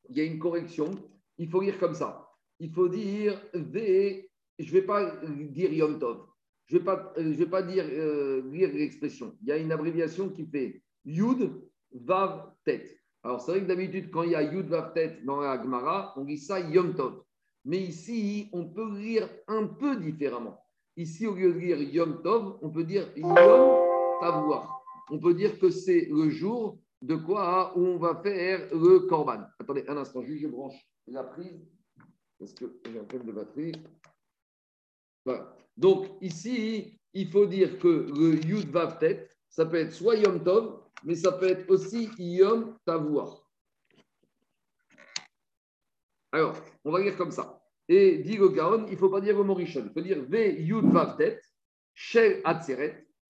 il 0.10 0.18
y 0.18 0.22
a 0.22 0.24
une 0.24 0.40
correction. 0.40 0.92
Il 1.38 1.50
faut 1.50 1.62
lire 1.62 1.80
comme 1.80 1.96
ça. 1.96 2.30
Il 2.60 2.72
faut 2.72 2.88
dire 2.88 3.42
V, 3.54 4.30
je 4.60 4.66
ne 4.68 4.72
vais 4.72 4.86
pas 4.86 5.22
dire 5.26 5.74
Yom 5.74 6.00
Tov. 6.00 6.28
Je 6.68 6.76
ne 6.76 6.80
vais, 6.80 6.86
pas, 6.86 7.14
vais 7.18 7.46
pas 7.46 7.62
dire, 7.62 7.86
euh, 7.88 8.42
lire 8.52 8.70
l'expression. 8.74 9.36
Il 9.42 9.50
y 9.50 9.52
a 9.52 9.58
une 9.58 9.72
abréviation 9.72 10.30
qui 10.30 10.46
fait 10.46 10.82
Yud, 11.04 11.52
Vav, 11.92 12.54
Tet. 12.64 13.00
Alors, 13.24 13.42
c'est 13.42 13.52
vrai 13.52 13.62
que 13.62 13.68
d'habitude, 13.68 14.10
quand 14.10 14.24
il 14.24 14.32
y 14.32 14.36
a 14.36 14.42
Yud, 14.42 14.68
Vav, 14.68 14.94
Tet 14.94 15.20
dans 15.26 15.42
la 15.42 15.62
Gemara, 15.62 16.14
on 16.18 16.24
dit 16.24 16.38
ça 16.38 16.60
Yom 16.60 16.96
Tov. 16.96 17.24
Mais 17.66 17.80
ici, 17.80 18.50
on 18.52 18.66
peut 18.66 18.98
lire 18.98 19.30
un 19.48 19.68
peu 19.68 19.98
différemment. 19.98 20.65
Ici, 20.98 21.28
au 21.28 21.36
lieu 21.36 21.54
de 21.54 21.60
lire 21.60 21.82
Yom 21.82 22.22
Tov, 22.22 22.58
on 22.62 22.70
peut 22.70 22.84
dire 22.84 23.12
Yom 23.18 23.36
Tavoir. 24.22 24.82
On 25.10 25.20
peut 25.20 25.34
dire 25.34 25.60
que 25.60 25.70
c'est 25.70 26.08
le 26.10 26.30
jour 26.30 26.80
de 27.02 27.16
quoi 27.16 27.78
où 27.78 27.82
on 27.82 27.98
va 27.98 28.16
faire 28.24 28.68
le 28.74 29.00
korban. 29.00 29.44
Attendez 29.60 29.84
un 29.88 29.98
instant, 29.98 30.24
juste 30.24 30.42
je 30.42 30.48
branche 30.48 30.76
la 31.08 31.24
prise 31.24 31.68
parce 32.40 32.54
que 32.54 32.80
j'ai 32.86 33.00
un 33.00 33.04
problème 33.04 33.28
de 33.28 33.32
batterie. 33.34 33.74
Voilà. 35.26 35.56
Donc 35.78 36.08
ici, 36.22 37.00
il 37.14 37.30
faut 37.30 37.46
dire 37.46 37.78
que 37.80 37.88
le 37.88 38.36
Yud 38.46 38.70
Vav 38.70 38.98
Tet, 39.00 39.30
ça 39.50 39.66
peut 39.66 39.78
être 39.78 39.94
soit 39.94 40.16
Yom 40.16 40.44
Tov, 40.44 40.82
mais 41.04 41.16
ça 41.16 41.34
peut 41.34 41.50
être 41.50 41.70
aussi 41.70 42.10
Yom 42.18 42.78
Tavouar. 42.86 43.42
Alors, 46.32 46.56
on 46.84 46.92
va 46.92 47.00
lire 47.00 47.16
comme 47.16 47.32
ça. 47.32 47.55
Et 47.88 48.18
dit 48.18 48.38
le 48.38 48.50
Gaon, 48.50 48.86
il 48.88 48.94
ne 48.94 48.98
faut 48.98 49.10
pas 49.10 49.22
dire 49.22 49.38
le 49.38 49.44
Morishon, 49.44 49.86
il 49.86 49.94
faut 49.94 50.02
dire 50.02 50.24
Ve 50.28 50.56
Shel 51.94 52.42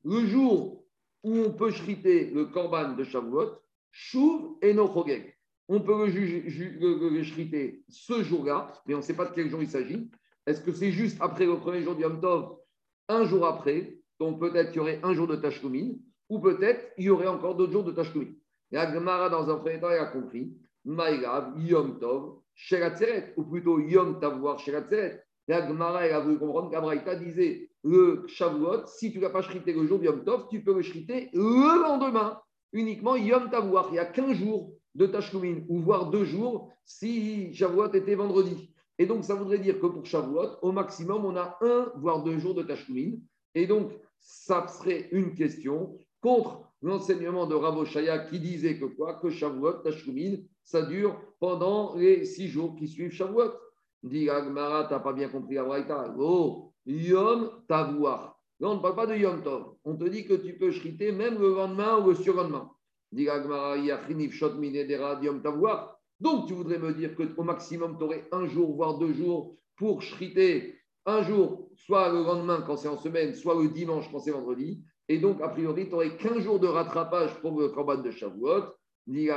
le 0.04 0.26
jour 0.28 0.86
où 1.24 1.38
on 1.40 1.52
peut 1.52 1.72
chriter 1.72 2.30
le 2.30 2.46
korban 2.46 2.94
de 2.94 3.04
Shavuot, 3.04 3.60
Shuv 3.92 4.58
et 4.62 4.74
Nochogeg. 4.74 5.36
On 5.68 5.82
peut 5.82 6.06
le, 6.06 7.24
chriter 7.24 7.84
ce 7.90 8.22
jour-là, 8.22 8.72
mais 8.86 8.94
on 8.94 8.98
ne 8.98 9.02
sait 9.02 9.16
pas 9.16 9.26
de 9.26 9.34
quel 9.34 9.50
jour 9.50 9.62
il 9.62 9.70
s'agit. 9.70 10.12
Est-ce 10.46 10.62
que 10.62 10.72
c'est 10.72 10.92
juste 10.92 11.18
après 11.20 11.48
le 11.48 11.58
premier 11.58 11.82
jour 11.82 11.96
du 11.96 12.04
Yom 12.04 12.22
Tov, 12.22 12.58
un 13.08 13.26
jour 13.26 13.48
après, 13.48 13.98
donc 14.20 14.40
peut-être 14.40 14.70
qu'il 14.72 14.78
y 14.78 14.82
aurait 14.82 15.00
un 15.02 15.14
jour 15.16 15.26
de 15.26 15.36
Tashkumin, 15.36 15.94
ou 16.30 16.40
peut-être 16.40 16.94
il 16.98 17.06
y 17.06 17.10
aurait 17.10 17.28
encore 17.28 17.56
d'autres 17.56 17.72
jours 17.72 17.84
de 17.84 17.92
Tashkumin. 17.92 18.32
Et 18.72 18.78
Agmara, 18.78 19.30
dans 19.30 19.50
un 19.50 19.58
premier 19.58 19.80
temps, 19.80 19.90
il 19.90 19.98
a 19.98 20.06
compris 20.06 20.56
Maïgav, 20.84 21.54
Yom 21.58 21.98
Tov, 21.98 22.42
Sheratzeret, 22.56 23.34
ou 23.38 23.44
plutôt 23.44 23.80
Yom 23.80 24.20
Tavoir, 24.20 24.60
Sheratzeret. 24.60 25.24
Et 25.48 25.54
Agmara, 25.54 26.08
elle 26.08 26.14
a 26.14 26.20
voulu 26.22 26.40
comprendre 26.40 26.72
qu'Abraïta 26.72 27.16
disait 27.16 27.70
le 27.84 28.24
Shavuot, 28.28 28.88
si 28.88 29.12
tu 29.12 29.20
ne 29.20 29.24
l'as 29.24 29.30
pas 29.30 29.44
chrité 29.44 29.74
le 29.74 29.86
jour 29.86 30.00
du 30.00 30.06
Yom 30.06 30.24
Tov, 30.24 30.48
tu 30.50 30.64
peux 30.64 30.74
le 30.74 30.82
chriter 30.82 31.30
le 31.34 31.82
lendemain, 31.84 32.40
uniquement 32.74 33.16
Yom 33.16 33.50
Tavuach. 33.52 33.88
Il 33.92 33.96
y 33.96 34.00
a 34.00 34.06
15 34.06 34.38
jours 34.38 34.74
de 34.96 35.06
Tashkumin, 35.06 35.66
ou 35.70 35.80
voire 35.82 36.10
deux 36.10 36.26
jours 36.26 36.72
si 36.84 37.54
Shavuot 37.54 37.94
était 37.94 38.16
vendredi. 38.16 38.74
Et 38.98 39.06
donc, 39.06 39.24
ça 39.24 39.36
voudrait 39.36 39.60
dire 39.60 39.80
que 39.80 39.86
pour 39.86 40.06
Shavuot, 40.06 40.58
au 40.62 40.72
maximum, 40.72 41.26
on 41.26 41.36
a 41.36 41.58
un, 41.62 41.92
voire 41.98 42.24
deux 42.24 42.40
jours 42.40 42.56
de 42.56 42.64
Tashkumin. 42.64 43.18
Et 43.54 43.68
donc, 43.68 43.92
ça 44.20 44.68
serait 44.68 45.10
une 45.12 45.36
question 45.36 45.98
contre 46.22 46.64
l'enseignement 46.86 47.48
de 47.48 47.56
Ravoshaya 47.56 48.20
qui 48.20 48.40
disait 48.40 48.78
que 48.78 48.86
quoi? 48.86 49.16
Que 49.16 49.30
Shavuot, 49.30 49.80
Tashkumin, 49.84 50.38
ça 50.64 50.84
dure 50.84 51.20
pendant 51.40 51.96
les 51.96 52.26
six 52.26 52.48
jours 52.48 52.76
qui 52.76 52.88
suivent 52.88 53.12
Shavuot. 53.12 53.52
Dit 54.04 54.30
Agmara, 54.30 54.84
t'as 54.84 55.00
pas 55.00 55.14
bien 55.14 55.30
compris 55.30 55.56
la 55.56 55.66
Oh, 56.20 56.72
Yom 56.86 57.64
Tavuach. 57.68 58.36
Là, 58.60 58.70
on 58.70 58.76
ne 58.76 58.80
parle 58.80 58.96
pas 58.96 59.08
de 59.08 59.16
Yom 59.16 59.42
Tov. 59.42 59.76
On 59.84 59.96
te 59.96 60.06
dit 60.06 60.26
que 60.26 60.36
tu 60.36 60.58
peux 60.58 60.70
chriter 60.70 61.12
même 61.12 61.40
le 61.40 61.56
lendemain 61.56 61.98
ou 61.98 62.10
le 62.10 62.16
surlendemain. 62.16 62.70
Dit 63.12 63.28
Agmara, 63.30 63.78
Shot 64.30 64.62
Yom 64.62 65.42
Tavuach. 65.42 65.90
Donc, 66.20 66.48
tu 66.48 66.54
voudrais 66.54 66.78
me 66.78 66.94
dire 66.94 67.16
qu'au 67.16 67.44
maximum, 67.44 67.98
tu 67.98 68.04
aurais 68.04 68.28
un 68.32 68.46
jour, 68.46 68.76
voire 68.76 69.00
deux 69.00 69.12
jours 69.12 69.58
pour 69.76 70.00
chriter 70.00 70.76
un 71.08 71.24
jour, 71.24 71.70
soit 71.76 72.12
le 72.12 72.24
lendemain 72.24 72.64
quand 72.66 72.78
c'est 72.78 72.88
en 72.88 72.98
semaine, 72.98 73.34
soit 73.34 73.62
le 73.62 73.70
dimanche 73.70 74.10
quand 74.12 74.20
c'est 74.20 74.32
vendredi. 74.32 74.84
Et 75.08 75.20
donc, 75.20 75.42
a 75.42 75.50
priori, 75.50 75.88
tu 75.88 75.96
aurais 75.96 76.16
15 76.18 76.40
jours 76.40 76.60
de 76.60 76.68
rattrapage 76.68 77.36
pour 77.42 77.60
le 77.60 77.70
corban 77.70 77.98
de 77.98 78.12
Shavuot. 78.12 78.64
Dit 79.08 79.30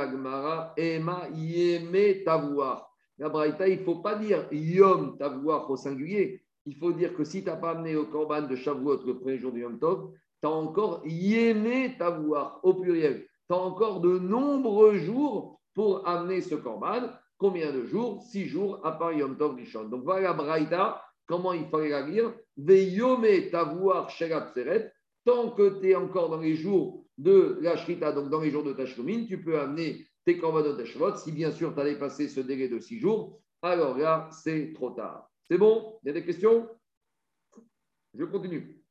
Ema 0.77 1.27
Yeme 1.35 2.23
Tavuach. 2.23 2.89
La 3.19 3.29
Braïta, 3.29 3.67
il 3.67 3.79
ne 3.79 3.83
faut 3.83 3.97
pas 3.97 4.15
dire 4.15 4.47
Yom 4.51 5.17
Tavuach 5.17 5.69
au 5.69 5.75
singulier. 5.75 6.41
Il 6.65 6.75
faut 6.75 6.91
dire 6.91 7.13
que 7.13 7.23
si 7.23 7.43
tu 7.43 7.49
n'as 7.49 7.57
pas 7.57 7.71
amené 7.71 7.95
au 7.95 8.05
Korban 8.05 8.43
de 8.43 8.55
Shavuot 8.55 9.03
le 9.05 9.19
premier 9.19 9.37
jour 9.37 9.51
du 9.51 9.61
Yom 9.61 9.77
Tov, 9.77 10.11
tu 10.41 10.47
as 10.47 10.51
encore 10.51 11.01
Yémé 11.05 11.95
Tavuach 11.97 12.59
au 12.63 12.73
pluriel. 12.75 13.27
Tu 13.47 13.53
as 13.53 13.57
encore 13.57 14.01
de 14.01 14.19
nombreux 14.19 14.97
jours 14.97 15.59
pour 15.75 16.07
amener 16.07 16.41
ce 16.41 16.55
Korban. 16.55 17.09
Combien 17.37 17.71
de 17.71 17.85
jours? 17.85 18.21
Six 18.23 18.45
jours 18.45 18.79
à 18.85 18.93
part 18.93 19.13
Yom 19.13 19.37
Tov 19.37 19.55
Rishon. 19.55 19.85
Donc 19.85 20.03
voilà 20.03 20.21
la 20.29 20.33
Braïta, 20.33 21.03
comment 21.27 21.53
il 21.53 21.67
fallait 21.67 21.89
la 21.89 22.07
lire. 22.07 22.33
Veyome 22.57 23.49
Tavuach 23.51 24.09
Sherat 24.11 24.47
Seret. 24.53 24.91
Tant 25.25 25.51
que 25.51 25.79
tu 25.79 25.89
es 25.89 25.95
encore 25.95 26.29
dans 26.29 26.39
les 26.39 26.55
jours 26.55 27.05
de 27.17 27.57
la 27.61 27.75
Shrita, 27.77 28.11
donc 28.11 28.29
dans 28.29 28.41
les 28.41 28.51
jours 28.51 28.63
de 28.63 28.73
Tashlumin, 28.73 29.25
tu 29.25 29.43
peux 29.43 29.59
amener 29.59 30.05
tes 30.25 30.37
korbanot 30.37 30.75
de 30.75 30.85
Shavuot. 30.85 31.17
Si 31.17 31.31
bien 31.31 31.51
sûr 31.51 31.73
tu 31.73 31.79
as 31.79 31.83
dépassé 31.83 32.29
ce 32.29 32.39
délai 32.39 32.69
de 32.69 32.79
six 32.79 32.99
jours, 32.99 33.39
alors 33.61 33.97
là, 33.97 34.29
c'est 34.31 34.73
trop 34.73 34.91
tard. 34.91 35.29
C'est 35.43 35.57
bon? 35.57 35.99
Il 36.03 36.07
y 36.07 36.09
a 36.11 36.13
des 36.13 36.23
questions? 36.23 36.69
Je 38.13 38.23
continue. 38.25 38.81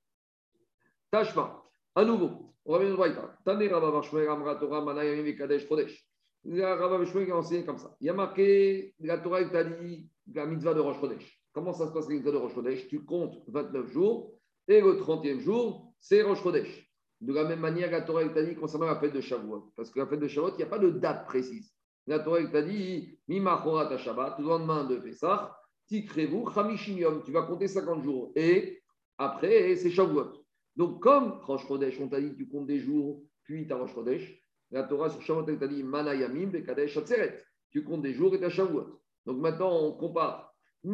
Tashma, 1.10 1.62
à 1.94 2.04
nouveau, 2.04 2.54
on 2.64 2.72
revient 2.74 2.92
au. 2.92 3.04
Tane 3.44 3.66
Rabba 3.66 4.02
Amra 4.30 4.56
Torah 4.56 4.84
Manayim 4.84 5.34
Kadesh 5.36 5.66
Chodesh. 5.66 6.06
Rabba 6.44 6.98
Vashmuel 6.98 7.32
a 7.32 7.36
enseigné 7.36 7.64
comme 7.64 7.78
ça. 7.78 7.96
Il 8.00 8.06
y 8.06 8.10
a 8.10 8.14
marqué, 8.14 8.94
la 9.00 9.18
Torah 9.18 9.44
t'a 9.44 9.64
dit 9.64 10.08
la 10.34 10.46
mitzvah 10.46 10.74
de 10.74 10.80
Rosh 10.80 11.00
Chodesh. 11.00 11.42
comment 11.52 11.72
ça 11.72 11.86
se 11.86 11.92
passe 11.92 12.06
avec 12.06 12.22
de 12.22 12.30
Rosh 12.30 12.54
Chodesh? 12.54 12.88
Tu 12.88 13.04
comptes 13.04 13.42
29 13.48 13.90
jours 13.90 14.37
et 14.68 14.80
le 14.80 14.94
30e 14.94 15.40
jour, 15.40 15.92
c'est 15.98 16.22
Rosh 16.22 16.42
Chodesh. 16.42 16.88
De 17.20 17.32
la 17.32 17.44
même 17.44 17.60
manière, 17.60 17.90
la 17.90 18.02
Torah 18.02 18.28
t'a 18.28 18.42
dit 18.42 18.54
concernant 18.54 18.86
la 18.86 19.00
fête 19.00 19.12
de 19.12 19.20
Shavuot. 19.20 19.72
Parce 19.74 19.90
que 19.90 19.98
la 19.98 20.06
fête 20.06 20.20
de 20.20 20.28
Shavuot, 20.28 20.52
il 20.52 20.56
n'y 20.58 20.62
a 20.62 20.66
pas 20.66 20.78
de 20.78 20.90
date 20.90 21.26
précise. 21.26 21.72
La 22.06 22.20
Torah 22.20 22.44
t'a 22.46 22.62
dit 22.62 23.18
Mimachorat 23.26 23.96
Shabbat, 23.96 24.38
le 24.38 24.44
lendemain 24.44 24.84
de 24.84 24.96
Pessah, 24.96 25.56
Tikrevu 25.88 26.44
Chamishim 26.54 27.22
tu 27.24 27.32
vas 27.32 27.42
compter 27.42 27.66
50 27.66 28.04
jours. 28.04 28.32
Et 28.36 28.80
après, 29.16 29.74
c'est 29.76 29.90
Shavuot. 29.90 30.44
Donc, 30.76 31.02
comme 31.02 31.40
Rosh 31.42 31.66
Chodesh, 31.66 31.98
on 32.00 32.08
t'a 32.08 32.20
dit 32.20 32.36
tu 32.36 32.46
comptes 32.48 32.66
des 32.66 32.78
jours, 32.78 33.24
puis 33.42 33.66
tu 33.66 33.72
as 33.72 33.76
Rosh 33.76 33.94
la 34.70 34.82
Torah 34.82 35.08
sur 35.08 35.22
Shavuot, 35.22 35.46
elle 35.48 35.58
t'a 35.58 35.66
dit 35.66 35.82
Manayamim, 35.82 36.48
Bekadesh, 36.48 36.96
Atzeret. 36.96 37.42
Tu 37.70 37.82
comptes 37.84 38.02
des 38.02 38.12
jours 38.12 38.34
et 38.34 38.38
tu 38.38 38.44
as 38.44 38.50
Shavuot. 38.50 39.00
Donc 39.24 39.38
maintenant, 39.38 39.74
on 39.74 39.92
compare. 39.92 40.47
De 40.84 40.92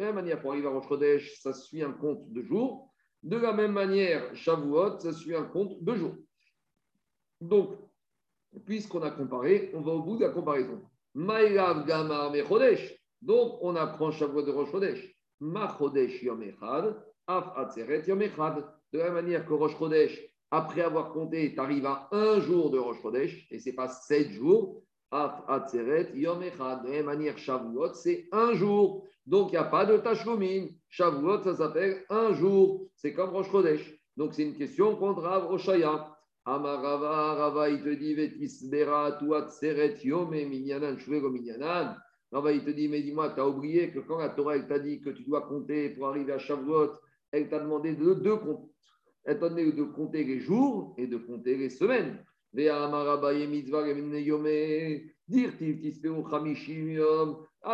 la 0.00 0.06
même 0.06 0.14
manière, 0.16 0.40
pour 0.40 0.52
arriver 0.52 0.66
à 0.66 0.70
Rosh 0.70 0.88
Chodesh, 0.88 1.40
ça 1.40 1.52
suit 1.52 1.82
un 1.82 1.92
compte 1.92 2.32
de 2.32 2.42
jours. 2.42 2.90
De 3.22 3.36
la 3.36 3.52
même 3.52 3.72
manière, 3.72 4.34
Shavuot, 4.34 4.98
ça 4.98 5.12
suit 5.12 5.34
un 5.34 5.44
compte 5.44 5.82
de 5.82 5.94
jours. 5.94 6.16
Donc, 7.40 7.76
puisqu'on 8.64 9.02
a 9.02 9.10
comparé, 9.10 9.70
on 9.74 9.82
va 9.82 9.92
au 9.92 10.02
bout 10.02 10.16
de 10.16 10.24
la 10.24 10.30
comparaison. 10.30 10.82
Maïlav 11.14 11.86
Gamar 11.86 12.32
Mechodesh. 12.32 12.98
Donc, 13.22 13.58
on 13.62 13.76
apprend 13.76 14.10
Shavuot 14.10 14.42
de 14.42 14.50
Rosh 14.50 14.70
Chodesh. 14.70 15.16
Ma 15.40 15.76
Chodesh 15.78 16.22
Yom 16.22 16.42
Echad, 16.42 16.96
Af 17.26 17.52
Atzeret 17.56 18.02
Yom 18.06 18.22
Echad. 18.22 18.64
De 18.92 18.98
la 18.98 19.04
même 19.06 19.24
manière 19.24 19.46
que 19.46 19.52
Rosh 19.52 19.76
Chodesh, 19.76 20.20
après 20.50 20.82
avoir 20.82 21.12
compté, 21.12 21.54
tu 21.54 21.60
à 21.60 22.08
un 22.12 22.40
jour 22.40 22.70
de 22.70 22.78
Rosh 22.78 23.00
Chodesh, 23.02 23.46
et 23.50 23.58
ce 23.58 23.68
n'est 23.68 23.74
pas 23.74 23.88
sept 23.88 24.30
jours. 24.30 24.82
Atzeret 25.10 26.10
Yom 26.14 26.42
Echad. 26.42 26.84
De 26.84 26.92
la 26.92 27.02
manière, 27.02 27.38
Shavuot, 27.38 27.94
c'est 27.94 28.28
un 28.32 28.54
jour. 28.54 29.06
Donc, 29.26 29.48
il 29.48 29.52
n'y 29.52 29.58
a 29.58 29.64
pas 29.64 29.84
de 29.84 29.96
Tashlumin. 29.96 30.68
Shavuot, 30.88 31.42
ça 31.42 31.56
s'appelle 31.56 32.04
un 32.10 32.32
jour. 32.32 32.88
C'est 32.94 33.12
comme 33.12 33.30
Rosh 33.30 33.50
Chodesh. 33.50 33.98
Donc, 34.16 34.34
c'est 34.34 34.44
une 34.44 34.56
question 34.56 34.96
contre 34.96 35.22
Rav 35.22 35.50
Oshaya. 35.50 36.12
Amarava, 36.44 37.34
Rava, 37.34 37.68
il 37.68 37.82
te 37.82 37.88
dit, 37.88 38.14
Vetisbera, 38.14 39.12
Tuatzeret 39.18 39.98
Yom 40.04 40.30
Minyanan, 40.30 40.96
Shvego 40.96 41.28
Minyanan. 41.30 41.96
Rava, 42.30 42.52
il 42.52 42.64
te 42.64 42.70
dit, 42.70 42.88
mais 42.88 43.02
dis-moi, 43.02 43.30
tu 43.30 43.40
as 43.40 43.48
oublié 43.48 43.90
que 43.90 43.98
quand 44.00 44.18
la 44.18 44.28
Torah, 44.28 44.56
elle 44.56 44.68
t'a 44.68 44.78
dit 44.78 45.00
que 45.00 45.10
tu 45.10 45.24
dois 45.24 45.42
compter 45.42 45.90
pour 45.90 46.08
arriver 46.08 46.32
à 46.32 46.38
Shavuot, 46.38 46.92
elle 47.32 47.48
t'a 47.48 47.58
demandé 47.58 47.94
de 47.94 48.14
deux 48.14 48.36
comptes. 48.36 48.70
Elle 49.24 49.40
t'a 49.40 49.48
demandé 49.48 49.72
de 49.72 49.82
compter 49.82 50.22
les 50.22 50.38
jours 50.38 50.94
et 50.98 51.08
de 51.08 51.16
compter 51.16 51.56
les 51.56 51.70
semaines. 51.70 52.24
Dire 52.56 52.90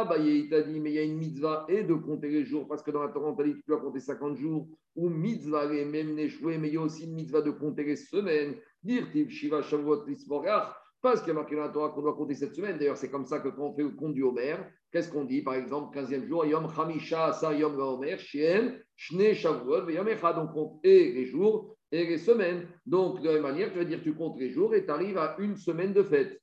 bah, 0.08 0.16
il 0.18 0.48
t'a 0.48 0.62
dit, 0.62 0.80
mais 0.80 0.90
il 0.90 0.94
y 0.94 0.98
a 0.98 1.02
une 1.02 1.18
mitzvah 1.18 1.66
et 1.68 1.84
de 1.84 1.94
compter 1.94 2.28
les 2.30 2.44
jours, 2.44 2.66
parce 2.66 2.82
que 2.82 2.90
dans 2.90 3.02
la 3.02 3.08
Torah, 3.10 3.28
on 3.28 3.42
dit 3.42 3.54
tu 3.54 3.62
dois 3.68 3.80
compter 3.80 4.00
50 4.00 4.36
jours, 4.36 4.66
ou 4.96 5.08
mitzvah, 5.08 5.68
même 5.68 6.14
n'échouer, 6.14 6.58
mais 6.58 6.68
il 6.68 6.74
y 6.74 6.76
a 6.78 6.80
aussi 6.80 7.04
une 7.04 7.14
mitzvah 7.14 7.42
de 7.42 7.50
compter 7.50 7.84
les 7.84 7.96
semaines. 7.96 8.56
Dire 8.82 9.06
Shiva 9.28 9.62
Shavuot 9.62 10.04
parce 11.02 11.20
qu'il 11.20 11.28
y 11.28 11.30
a 11.32 11.34
marqué 11.34 11.56
dans 11.56 11.62
la 11.62 11.68
Torah 11.68 11.88
qu'on 11.90 12.02
doit 12.02 12.14
compter 12.14 12.36
cette 12.36 12.54
semaine. 12.54 12.78
D'ailleurs, 12.78 12.96
c'est 12.96 13.10
comme 13.10 13.26
ça 13.26 13.40
que 13.40 13.48
quand 13.48 13.70
on 13.70 13.74
fait 13.74 13.82
le 13.82 13.90
compte 13.90 14.14
du 14.14 14.22
Homer, 14.22 14.54
qu'est-ce 14.92 15.10
qu'on 15.10 15.24
dit? 15.24 15.42
Par 15.42 15.54
exemple, 15.54 15.98
15e 15.98 16.24
jour, 16.26 16.46
Yom 16.46 16.68
Hamisha, 16.76 17.32
Sa 17.32 17.52
Yom 17.52 17.76
Homer, 17.78 18.16
Shien, 18.18 18.76
Shne 18.94 19.34
Shavuot, 19.34 19.90
Yom 19.90 20.08
Echad. 20.08 20.38
On 20.38 20.46
compte 20.46 20.78
et 20.84 21.12
les 21.12 21.26
jours 21.26 21.76
et 21.92 22.06
les 22.06 22.18
semaines. 22.18 22.66
Donc, 22.86 23.20
de 23.20 23.28
la 23.28 23.34
même 23.34 23.42
manière, 23.42 23.70
tu 23.70 23.78
vas 23.78 23.84
dire 23.84 24.00
tu 24.02 24.14
comptes 24.14 24.40
les 24.40 24.50
jours 24.50 24.74
et 24.74 24.84
tu 24.84 24.90
arrives 24.90 25.18
à 25.18 25.36
une 25.38 25.56
semaine 25.56 25.92
de 25.92 26.02
fête. 26.02 26.40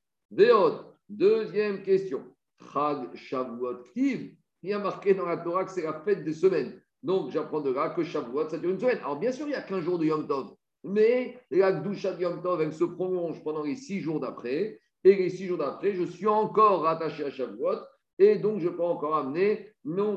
Deuxième 1.10 1.82
question. 1.82 2.24
Chag 2.72 3.16
Shavuot 3.16 3.84
Ktiv. 3.84 4.36
Il 4.62 4.70
y 4.70 4.74
a 4.74 4.80
marqué 4.80 5.14
dans 5.14 5.26
la 5.26 5.38
Torah 5.38 5.66
que 5.66 5.72
c'est 5.72 5.84
la 5.84 6.02
fête 6.02 6.24
des 6.24 6.34
semaines. 6.34 6.80
Donc, 7.02 7.32
j'apprends 7.32 7.62
de 7.62 7.72
là 7.72 7.90
que 7.90 8.04
Shavuot, 8.04 8.50
ça 8.50 8.58
dure 8.58 8.72
une 8.72 8.80
semaine. 8.80 9.00
Alors, 9.00 9.18
bien 9.18 9.32
sûr, 9.32 9.48
il 9.48 9.52
y 9.52 9.56
a 9.56 9.62
15 9.62 9.84
jours 9.84 9.98
de 9.98 10.06
Yom 10.06 10.28
Tov. 10.28 10.54
Mais 10.84 11.38
la 11.50 11.72
Gdusha 11.72 12.14
de 12.14 12.22
Yom 12.22 12.42
Tov, 12.42 12.62
elle 12.62 12.74
se 12.74 12.84
prolonge 12.84 13.44
pendant 13.44 13.64
les 13.64 13.76
six 13.76 14.02
jours 14.02 14.20
d'après. 14.20 14.80
Et 15.04 15.16
les 15.16 15.30
six 15.30 15.48
jours 15.48 15.58
d'après, 15.58 15.94
je 15.94 16.04
suis 16.04 16.28
encore 16.28 16.84
rattaché 16.84 17.24
à 17.24 17.32
Shavuot. 17.32 17.80
Et 18.20 18.38
donc, 18.38 18.60
je 18.60 18.68
peux 18.68 18.84
encore 18.84 19.16
amener 19.16 19.74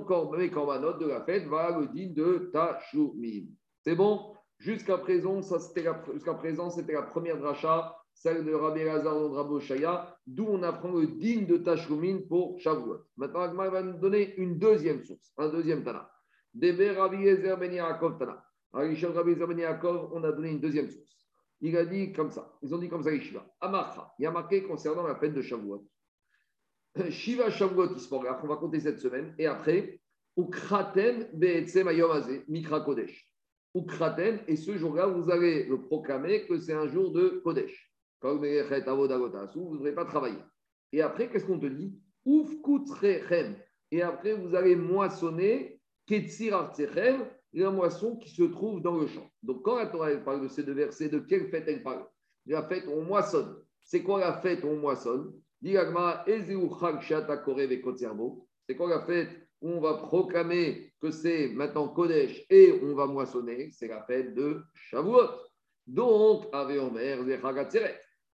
corps, 0.06 0.36
mes 0.36 0.50
corbanotes 0.50 1.00
de 1.00 1.06
la 1.06 1.24
fête, 1.24 1.46
voilà 1.46 1.78
le 1.78 1.86
digne 1.86 2.12
de 2.12 2.50
Tashumim. 2.52 3.46
C'est 3.80 3.94
bon? 3.94 4.34
Jusqu'à 4.62 4.96
présent, 4.96 5.42
c'était 5.42 5.82
la, 5.82 7.02
première 7.02 7.36
dracha, 7.36 7.96
celle 8.14 8.44
de 8.44 8.54
Rabbi 8.54 8.84
Lazar 8.84 9.48
de 9.48 9.58
Shaya, 9.58 10.16
d'où 10.24 10.46
on 10.46 10.62
apprend 10.62 10.92
le 10.92 11.08
digne 11.08 11.46
de 11.46 11.56
Tashumim 11.56 12.20
pour 12.28 12.60
Shavuot. 12.60 13.00
Maintenant, 13.16 13.40
Agmar 13.40 13.72
va 13.72 13.82
nous 13.82 13.98
donner 13.98 14.36
une 14.36 14.60
deuxième 14.60 15.02
source, 15.02 15.32
un 15.36 15.48
deuxième 15.48 15.82
Tana. 15.82 16.08
Debe 16.54 16.96
Rabbi 16.96 17.26
Ezer 17.26 17.56
Ben 17.56 17.72
Yaakov 17.72 18.18
Tana. 18.20 18.40
Rabbi 18.72 19.32
Ezer 19.32 19.48
Ben 19.48 19.58
Yaakov, 19.58 20.12
on 20.12 20.22
a 20.22 20.30
donné 20.30 20.50
une 20.50 20.60
deuxième 20.60 20.88
source. 20.88 21.26
Il 21.60 21.76
a 21.76 21.84
dit 21.84 22.12
comme 22.12 22.30
ça, 22.30 22.56
ils 22.62 22.72
ont 22.72 22.78
dit 22.78 22.88
comme 22.88 23.02
ça, 23.02 23.12
Yeshiva. 23.12 23.44
Amarcha, 23.60 24.12
il 24.20 24.30
y 24.52 24.62
concernant 24.62 25.08
la 25.08 25.16
fête 25.16 25.34
de 25.34 25.42
Shavuot. 25.42 25.84
Shiva 27.10 27.50
Shavuot 27.50 27.96
on 28.12 28.46
va 28.46 28.56
compter 28.56 28.78
cette 28.78 29.00
semaine, 29.00 29.34
et 29.38 29.46
après, 29.46 30.00
Ukraten 30.36 31.30
Be'etzem 31.32 31.88
Ayom 31.88 32.12
Mikra 32.46 32.82
Kodesh. 32.82 33.31
Ukraten, 33.74 34.40
et 34.46 34.56
ce 34.56 34.76
jour-là, 34.76 35.06
vous 35.06 35.30
allez 35.30 35.64
le 35.64 35.80
proclamer 35.80 36.46
que 36.46 36.58
c'est 36.58 36.74
un 36.74 36.88
jour 36.88 37.12
de 37.12 37.40
Kodesh. 37.42 37.90
Comme 38.20 38.38
vous 38.38 38.44
ne 38.44 39.76
devrez 39.78 39.94
pas 39.94 40.04
travailler. 40.04 40.38
Et 40.92 41.02
après, 41.02 41.28
qu'est-ce 41.28 41.46
qu'on 41.46 41.58
te 41.58 41.66
dit? 41.66 41.98
Et 43.90 44.02
après, 44.02 44.34
vous 44.34 44.54
allez 44.54 44.76
moissonner 44.76 45.80
Ketzir 46.06 46.54
Artechem, 46.54 47.24
la 47.52 47.70
moisson 47.70 48.16
qui 48.16 48.30
se 48.30 48.42
trouve 48.44 48.80
dans 48.80 48.96
le 48.96 49.06
champ. 49.06 49.28
Donc, 49.42 49.62
quand 49.62 49.76
la 49.76 49.86
Torah 49.86 50.14
parle 50.16 50.42
de 50.42 50.48
ces 50.48 50.62
deux 50.62 50.74
versets, 50.74 51.08
de 51.08 51.18
quelle 51.18 51.48
fête 51.48 51.64
elle 51.66 51.82
parle? 51.82 52.06
La 52.46 52.62
fête, 52.62 52.84
on 52.88 53.02
moissonne. 53.02 53.56
C'est 53.80 54.02
quoi 54.02 54.20
la 54.20 54.40
fête, 54.40 54.64
on 54.64 54.76
moissonne? 54.76 55.32
C'est 55.64 55.74
quoi 58.76 58.88
la 58.88 59.00
fête 59.06 59.41
on 59.62 59.80
va 59.80 59.94
proclamer 59.94 60.92
que 61.00 61.10
c'est 61.10 61.48
maintenant 61.48 61.88
Kodesh 61.88 62.44
et 62.50 62.80
on 62.82 62.94
va 62.94 63.06
moissonner 63.06 63.70
C'est 63.72 63.88
la 63.88 64.02
fête 64.02 64.34
de 64.34 64.62
Shavuot. 64.74 65.28
Donc, 65.86 66.46
Ave 66.52 66.78
Omer, 66.78 67.18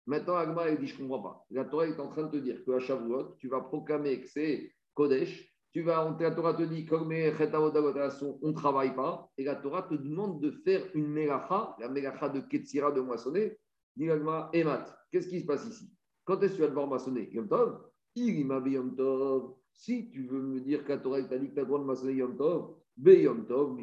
Maintenant, 0.05 0.35
Agma, 0.35 0.69
il 0.69 0.77
dit, 0.77 0.87
je 0.87 0.95
ne 0.95 1.07
comprends 1.07 1.21
pas. 1.21 1.45
La 1.51 1.65
Torah 1.65 1.85
est 1.85 1.99
en 1.99 2.07
train 2.07 2.23
de 2.23 2.31
te 2.31 2.37
dire 2.37 2.63
qu'à 2.63 2.79
Shavuot, 2.79 3.35
tu 3.39 3.49
vas 3.49 3.61
proclamer 3.61 4.21
que 4.21 4.27
c'est 4.27 4.71
Kodesh 4.93 5.53
tu 5.77 5.83
vas, 5.83 6.17
la 6.19 6.31
Torah 6.31 6.55
te 6.55 6.63
dit, 6.63 6.85
comme 6.85 7.03
on 7.03 7.07
ne 7.11 8.51
travaille 8.51 8.95
pas, 8.95 9.29
et 9.37 9.43
la 9.43 9.55
Torah 9.55 9.83
te 9.83 9.93
demande 9.93 10.41
de 10.41 10.49
faire 10.49 10.83
une 10.95 11.07
mélacha, 11.07 11.75
la 11.79 11.87
mélacha 11.87 12.29
de 12.29 12.39
Ketsira 12.39 12.91
de 12.91 13.01
moissonner, 13.01 13.59
Dilagma 13.95 14.49
Emat. 14.53 14.85
Qu'est-ce 15.11 15.27
qui 15.27 15.41
se 15.41 15.45
passe 15.45 15.67
ici? 15.67 15.91
Quand 16.25 16.41
est-ce 16.41 16.53
que 16.53 16.55
tu 16.55 16.61
vas 16.61 16.69
devoir 16.69 16.87
moissonner? 16.87 17.29
Yom 17.31 17.47
Tov? 17.47 17.91
Yom 18.15 18.95
Tov. 18.95 19.55
Si 19.77 20.09
tu 20.09 20.23
veux 20.23 20.41
me 20.41 20.59
dire 20.59 20.81
la 20.87 20.97
Torah 20.97 21.21
t'a 21.21 21.37
dit 21.37 21.49
que 21.49 21.53
tu 21.53 21.59
as 21.59 21.61
le 21.61 21.67
droit 21.67 21.79
de 21.79 21.85
moissonner 21.85 22.13
Yom 22.13 22.35
Tov, 22.35 22.77
Be 22.97 23.09
Yom 23.09 23.45
Tov. 23.45 23.79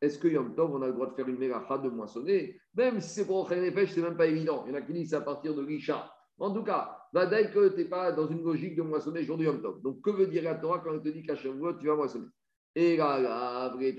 Est-ce 0.00 0.18
que 0.18 0.26
Yom 0.26 0.54
Tov, 0.54 0.74
on 0.74 0.80
a 0.80 0.86
le 0.86 0.94
droit 0.94 1.10
de 1.10 1.14
faire 1.14 1.28
une 1.28 1.36
mélacha 1.36 1.76
de 1.76 1.90
moissonner? 1.90 2.58
Même 2.74 3.00
si 3.00 3.10
c'est 3.10 3.26
pour 3.26 3.48
les 3.50 3.70
pêches, 3.70 3.92
ce 3.92 4.00
n'est 4.00 4.08
même 4.08 4.16
pas 4.16 4.26
évident. 4.26 4.64
Il 4.66 4.72
y 4.72 4.74
en 4.74 4.78
a 4.78 4.82
qui 4.82 4.94
disent 4.94 5.12
à 5.12 5.20
partir 5.20 5.54
de 5.54 5.62
Richard. 5.62 6.16
En 6.38 6.50
tout 6.50 6.62
cas, 6.62 6.96
Vadaï 7.12 7.52
que 7.52 7.76
tu 7.76 7.84
pas 7.84 8.10
dans 8.10 8.26
une 8.26 8.42
logique 8.42 8.74
de 8.74 8.82
moissonner 8.82 9.22
jour 9.22 9.36
du 9.36 9.44
Yom 9.44 9.60
Tov. 9.60 9.82
Donc, 9.82 10.00
que 10.00 10.10
veut 10.10 10.26
dire 10.28 10.42
la 10.42 10.54
Torah 10.54 10.78
quand 10.78 10.94
elle 10.94 11.02
te 11.02 11.10
dit 11.10 11.22
qu'à 11.22 11.36
Shavuot, 11.36 11.74
tu 11.74 11.88
vas 11.88 11.96
moissonner? 11.96 12.26
Et 12.74 12.96
là, 12.96 13.18
la 13.18 13.68
vraie 13.74 13.94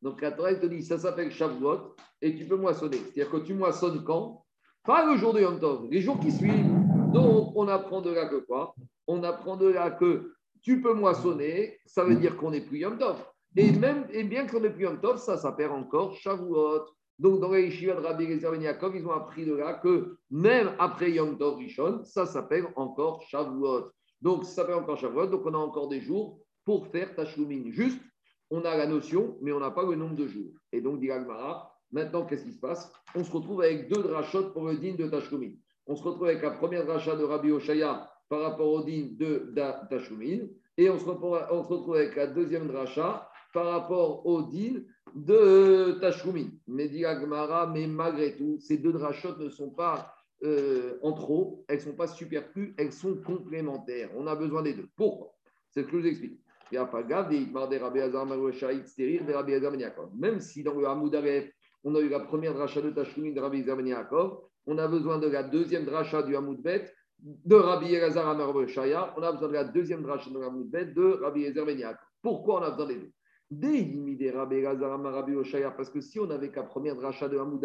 Donc, 0.00 0.22
la 0.22 0.32
Torah, 0.32 0.50
elle 0.50 0.60
te 0.60 0.66
dit, 0.66 0.82
ça 0.82 0.98
s'appelle 0.98 1.30
Shavuot 1.30 1.94
et 2.22 2.34
tu 2.34 2.46
peux 2.46 2.56
moissonner. 2.56 2.96
C'est-à-dire 2.96 3.30
que 3.30 3.36
tu 3.38 3.52
moissonnes 3.52 4.02
quand? 4.02 4.46
Pas 4.82 5.10
le 5.12 5.18
jour 5.18 5.34
du 5.34 5.42
Yom 5.42 5.60
Tov, 5.60 5.88
les 5.90 6.00
jours 6.00 6.18
qui 6.20 6.32
suivent. 6.32 6.85
Donc, 7.12 7.52
on 7.54 7.68
apprend 7.68 8.00
de 8.00 8.10
là 8.10 8.26
que 8.26 8.36
quoi? 8.36 8.74
On 9.06 9.22
apprend 9.22 9.56
de 9.56 9.68
là 9.68 9.90
que 9.90 10.32
tu 10.62 10.80
peux 10.82 10.94
moissonner, 10.94 11.78
ça 11.86 12.04
veut 12.04 12.16
dire 12.16 12.36
qu'on 12.36 12.50
n'est 12.50 12.60
plus 12.60 12.78
Yom 12.78 12.98
Tov. 12.98 13.24
Et 13.56 13.70
même, 13.72 14.06
bien 14.28 14.46
qu'on 14.46 14.60
n'est 14.60 14.70
plus 14.70 14.84
Yom 14.84 15.00
Tov, 15.00 15.18
ça 15.18 15.36
s'appelle 15.36 15.70
encore 15.70 16.14
Shavuot. 16.14 16.86
Donc, 17.18 17.40
dans 17.40 17.52
les 17.52 17.66
yeshiva 17.66 17.94
de 17.94 18.00
Rabbi 18.00 18.26
Gezer 18.26 18.50
Ben 18.50 18.92
ils 18.94 19.06
ont 19.06 19.12
appris 19.12 19.46
de 19.46 19.54
là 19.54 19.74
que 19.74 20.18
même 20.30 20.72
après 20.78 21.12
Yom 21.12 21.38
Tov 21.38 21.56
Rishon, 21.56 22.04
ça 22.04 22.26
s'appelle 22.26 22.66
encore 22.76 23.22
Shavuot. 23.22 23.90
Donc, 24.20 24.44
ça 24.44 24.50
s'appelle 24.50 24.74
encore 24.74 24.98
Shavuot. 24.98 25.28
Donc, 25.28 25.42
on 25.46 25.54
a 25.54 25.58
encore 25.58 25.88
des 25.88 26.00
jours 26.00 26.40
pour 26.64 26.88
faire 26.88 27.14
Tashlumin. 27.14 27.70
Juste, 27.70 28.00
on 28.50 28.64
a 28.64 28.76
la 28.76 28.86
notion, 28.86 29.38
mais 29.40 29.52
on 29.52 29.60
n'a 29.60 29.70
pas 29.70 29.84
le 29.84 29.94
nombre 29.94 30.16
de 30.16 30.26
jours. 30.26 30.52
Et 30.72 30.80
donc, 30.80 31.00
dit 31.00 31.10
Agmara, 31.10 31.72
maintenant, 31.92 32.26
qu'est-ce 32.26 32.44
qui 32.44 32.52
se 32.52 32.60
passe? 32.60 32.92
On 33.14 33.24
se 33.24 33.30
retrouve 33.30 33.62
avec 33.62 33.88
deux 33.88 34.02
drachot 34.02 34.50
pour 34.50 34.66
le 34.66 34.76
din 34.76 34.94
de 34.94 35.06
Tashlumin. 35.08 35.52
On 35.86 35.94
se 35.94 36.02
retrouve 36.02 36.26
avec 36.26 36.42
la 36.42 36.50
première 36.50 36.84
dracha 36.84 37.14
de 37.16 37.24
Rabbi 37.24 37.52
Oshaya 37.52 38.10
par 38.28 38.40
rapport 38.40 38.72
au 38.72 38.82
din 38.82 39.08
de 39.12 39.52
Tashlumin. 39.88 40.48
Et 40.78 40.90
on 40.90 40.98
se, 40.98 41.04
retrouve, 41.04 41.96
avec 41.96 42.16
la 42.16 42.26
deuxième 42.26 42.66
dracha 42.66 43.30
par 43.54 43.66
rapport 43.66 44.26
au 44.26 44.42
din 44.42 44.82
de 45.14 45.92
Tashkumin. 46.00 46.48
Mais 46.66 46.88
dit 46.88 47.04
Agmara, 47.04 47.66
mais 47.68 47.86
malgré 47.86 48.36
tout, 48.36 48.58
ces 48.60 48.76
deux 48.76 48.92
drachotes 48.92 49.38
ne 49.38 49.48
sont 49.48 49.70
pas 49.70 50.12
euh, 50.44 50.98
en 51.02 51.12
trop, 51.12 51.64
elles 51.68 51.78
ne 51.78 51.82
sont 51.82 51.94
pas 51.94 52.08
superflues, 52.08 52.74
elles 52.76 52.92
sont 52.92 53.14
complémentaires. 53.14 54.10
On 54.16 54.26
a 54.26 54.36
besoin 54.36 54.62
des 54.62 54.74
deux. 54.74 54.88
Pourquoi? 54.96 55.34
C'est 55.70 55.82
ce 55.82 55.86
que 55.86 55.92
je 55.92 56.02
vous 56.02 56.06
explique. 56.08 56.40
Même 60.14 60.40
si 60.40 60.62
dans 60.62 60.74
le 60.74 60.86
Hamoud 60.86 61.16
on 61.84 61.94
a 61.94 62.00
eu 62.00 62.08
la 62.08 62.20
première 62.20 62.54
dracha 62.54 62.80
de 62.82 62.90
Tashlumin 62.90 63.32
de 63.32 63.40
Rabbi 63.40 63.62
Ben 63.62 64.04
on 64.66 64.78
a 64.78 64.88
besoin 64.88 65.18
de 65.18 65.28
la 65.28 65.42
deuxième 65.42 65.84
dracha 65.84 66.22
du 66.22 66.36
Hamoud 66.36 66.60
Bet 66.60 66.92
de 67.18 67.54
Rabbi 67.54 67.94
Elazar 67.94 68.28
Amar 68.28 68.52
Shaya, 68.68 69.14
on 69.16 69.22
a 69.22 69.32
besoin 69.32 69.48
de 69.48 69.54
la 69.54 69.64
deuxième 69.64 70.02
dracha 70.02 70.30
Bet 70.66 70.86
de 70.86 71.18
Rabbi 71.22 71.44
Elazar 71.44 71.66
Ben 71.66 71.96
Pourquoi 72.22 72.60
on 72.60 72.62
a 72.62 72.70
besoin 72.70 72.86
des 72.86 72.96
deux? 72.96 73.12
Des 73.50 74.30
Rabbi 74.30 74.56
Elazar 74.56 74.92
Amar 74.92 75.14
Rabbi 75.14 75.32
Shaya, 75.44 75.70
parce 75.70 75.90
que 75.90 76.00
si 76.00 76.20
on 76.20 76.26
n'avait 76.26 76.50
qu'à 76.50 76.62
première 76.62 76.96
dracha 76.96 77.28
de 77.28 77.38
Hamoud 77.38 77.60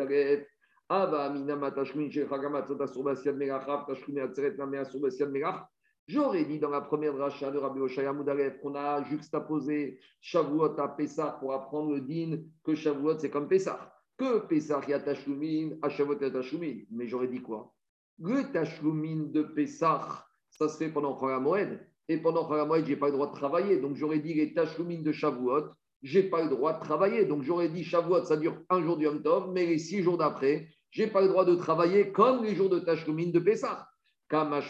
J'aurais 6.08 6.44
dit 6.44 6.60
dans 6.60 6.70
la 6.70 6.82
première 6.82 7.14
dracha 7.14 7.52
de 7.52 7.58
Rabbi 7.58 7.80
Oshaya 7.80 8.12
Moudalef 8.12 8.60
qu'on 8.60 8.76
a 8.76 9.02
juxtaposé 9.04 10.00
Shavuot 10.20 10.78
à 10.78 10.90
Pessah 10.90 11.38
pour 11.40 11.54
apprendre 11.54 11.94
le 11.94 12.02
din 12.02 12.42
que 12.66 12.76
Shavuot 12.76 13.20
c'est 13.20 13.30
comme 13.30 13.48
Pessah. 13.48 13.94
Que 14.18 14.40
Pessah 14.48 14.82
y 14.88 14.94
a 14.94 15.00
Tashlumin, 15.00 15.78
à 15.82 15.90
Shavuot 15.90 16.20
y 16.22 16.26
a 16.26 16.32
Tashlumin. 16.32 16.82
Mais 16.92 17.08
j'aurais 17.08 17.28
dit 17.28 17.42
quoi? 17.42 17.74
Le 18.20 18.52
Tashlumin 18.52 19.32
de 19.32 19.42
Pessah, 19.42 20.26
ça 20.50 20.70
se 20.70 20.78
fait 20.78 20.90
pendant 20.90 21.20
Moed. 21.40 21.80
Et 22.08 22.18
pendant 22.18 22.48
Moed, 22.66 22.86
je 22.86 22.92
n'ai 22.92 22.96
pas 22.96 23.08
le 23.08 23.14
droit 23.14 23.28
de 23.28 23.36
travailler. 23.36 23.78
Donc 23.80 23.96
j'aurais 23.96 24.20
dit 24.20 24.34
les 24.34 24.54
Tashlumin 24.54 25.02
de 25.02 25.12
Shavuot, 25.12 25.70
je 26.04 26.20
n'ai 26.20 26.30
pas 26.30 26.44
le 26.44 26.50
droit 26.50 26.74
de 26.74 26.80
travailler. 26.80 27.26
Donc 27.26 27.44
j'aurais 27.44 27.70
dit 27.70 27.84
Shavuot, 27.84 28.26
ça 28.26 28.38
dure 28.38 28.58
un 28.70 28.82
jour 28.84 28.98
du 28.98 29.06
Yom 29.06 29.52
mais 29.54 29.66
les 29.66 29.80
six 29.80 30.04
jours 30.04 30.18
d'après, 30.18 30.68
je 30.92 31.04
n'ai 31.04 31.10
pas 31.10 31.22
le 31.22 31.30
droit 31.30 31.46
de 31.46 31.56
travailler 31.56 32.12
comme 32.12 32.44
les 32.44 32.56
jours 32.56 32.70
de 32.70 32.80
Tashlumin 32.80 33.32
de 33.32 33.40
Pessah. 33.40 33.88
Ben 34.32 34.62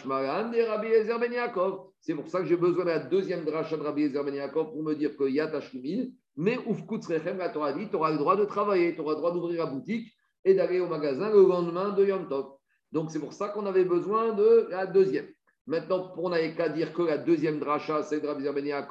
C'est 2.00 2.14
pour 2.14 2.28
ça 2.28 2.40
que 2.40 2.46
j'ai 2.46 2.56
besoin 2.56 2.84
de 2.84 2.90
la 2.90 2.98
deuxième 2.98 3.44
dracha 3.44 3.76
de 3.76 3.82
Rabbi 3.82 4.02
Ezer 4.02 4.24
Ben 4.24 4.50
pour 4.52 4.82
me 4.82 4.94
dire 4.94 5.16
qu'il 5.16 5.34
y 5.34 5.40
a 5.40 5.46
Tashlumin. 5.46 6.06
Mais 6.36 6.58
Ufkutzrechem, 6.66 7.38
la 7.38 7.50
Torah 7.50 7.72
dit, 7.72 7.88
tu 7.88 7.96
auras 7.96 8.10
le 8.10 8.18
droit 8.18 8.36
de 8.36 8.44
travailler, 8.44 8.94
tu 8.94 9.02
auras 9.02 9.12
le 9.12 9.18
droit 9.18 9.32
d'ouvrir 9.32 9.64
la 9.64 9.70
boutique 9.70 10.12
et 10.44 10.54
d'aller 10.54 10.80
au 10.80 10.88
magasin 10.88 11.30
le 11.30 11.42
lendemain 11.42 11.90
de 11.90 12.04
Yom 12.04 12.28
Tov. 12.28 12.54
Donc 12.90 13.10
c'est 13.10 13.20
pour 13.20 13.32
ça 13.32 13.50
qu'on 13.50 13.66
avait 13.66 13.84
besoin 13.84 14.32
de 14.32 14.66
la 14.70 14.86
deuxième. 14.86 15.26
Maintenant, 15.66 16.12
on 16.16 16.30
n'avait 16.30 16.54
qu'à 16.54 16.68
dire 16.68 16.92
que 16.92 17.02
la 17.02 17.18
deuxième 17.18 17.60
dracha, 17.60 18.02
c'est 18.02 18.20
de 18.20 18.26
Rabbi 18.26 18.42
Ezer 18.42 18.54
Ben 18.54 18.86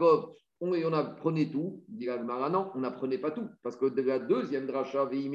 on, 0.61 0.93
apprenait 0.93 1.49
tout. 1.49 1.83
Dit 1.89 2.07
non, 2.07 2.71
on 2.75 2.79
n'apprenait 2.79 3.17
pas 3.17 3.31
tout. 3.31 3.49
Parce 3.63 3.75
que 3.75 3.87
de 3.87 4.01
la 4.03 4.19
deuxième 4.19 4.67
dracha, 4.67 5.05
Ben 5.05 5.33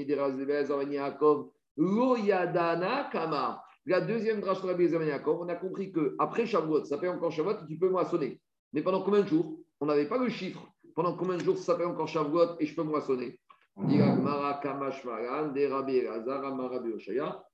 Yaakov, 0.90 1.50
Lo 1.76 2.16
Yadana 2.16 3.10
Kama. 3.12 3.65
La 3.88 4.00
deuxième 4.00 4.40
drache 4.40 4.60
de 4.62 4.66
Rabbi 4.66 4.86
Yaakov, 4.86 5.42
on 5.42 5.48
a 5.48 5.54
compris 5.54 5.92
qu'après 5.92 6.44
Shavuot, 6.44 6.84
ça 6.86 6.98
fait 6.98 7.06
encore 7.06 7.30
Shavuot, 7.30 7.66
tu 7.68 7.78
peux 7.78 7.88
moissonner. 7.88 8.40
Mais 8.72 8.82
pendant 8.82 9.02
combien 9.02 9.22
de 9.22 9.28
jours? 9.28 9.60
On 9.78 9.86
n'avait 9.86 10.08
pas 10.08 10.18
le 10.18 10.28
chiffre. 10.28 10.66
Pendant 10.96 11.16
combien 11.16 11.36
de 11.36 11.44
jours 11.44 11.56
ça 11.56 11.76
fait 11.76 11.84
encore 11.84 12.08
Shavuot 12.08 12.58
et 12.58 12.66
je 12.66 12.74
peux 12.74 12.82
moissonner? 12.82 13.38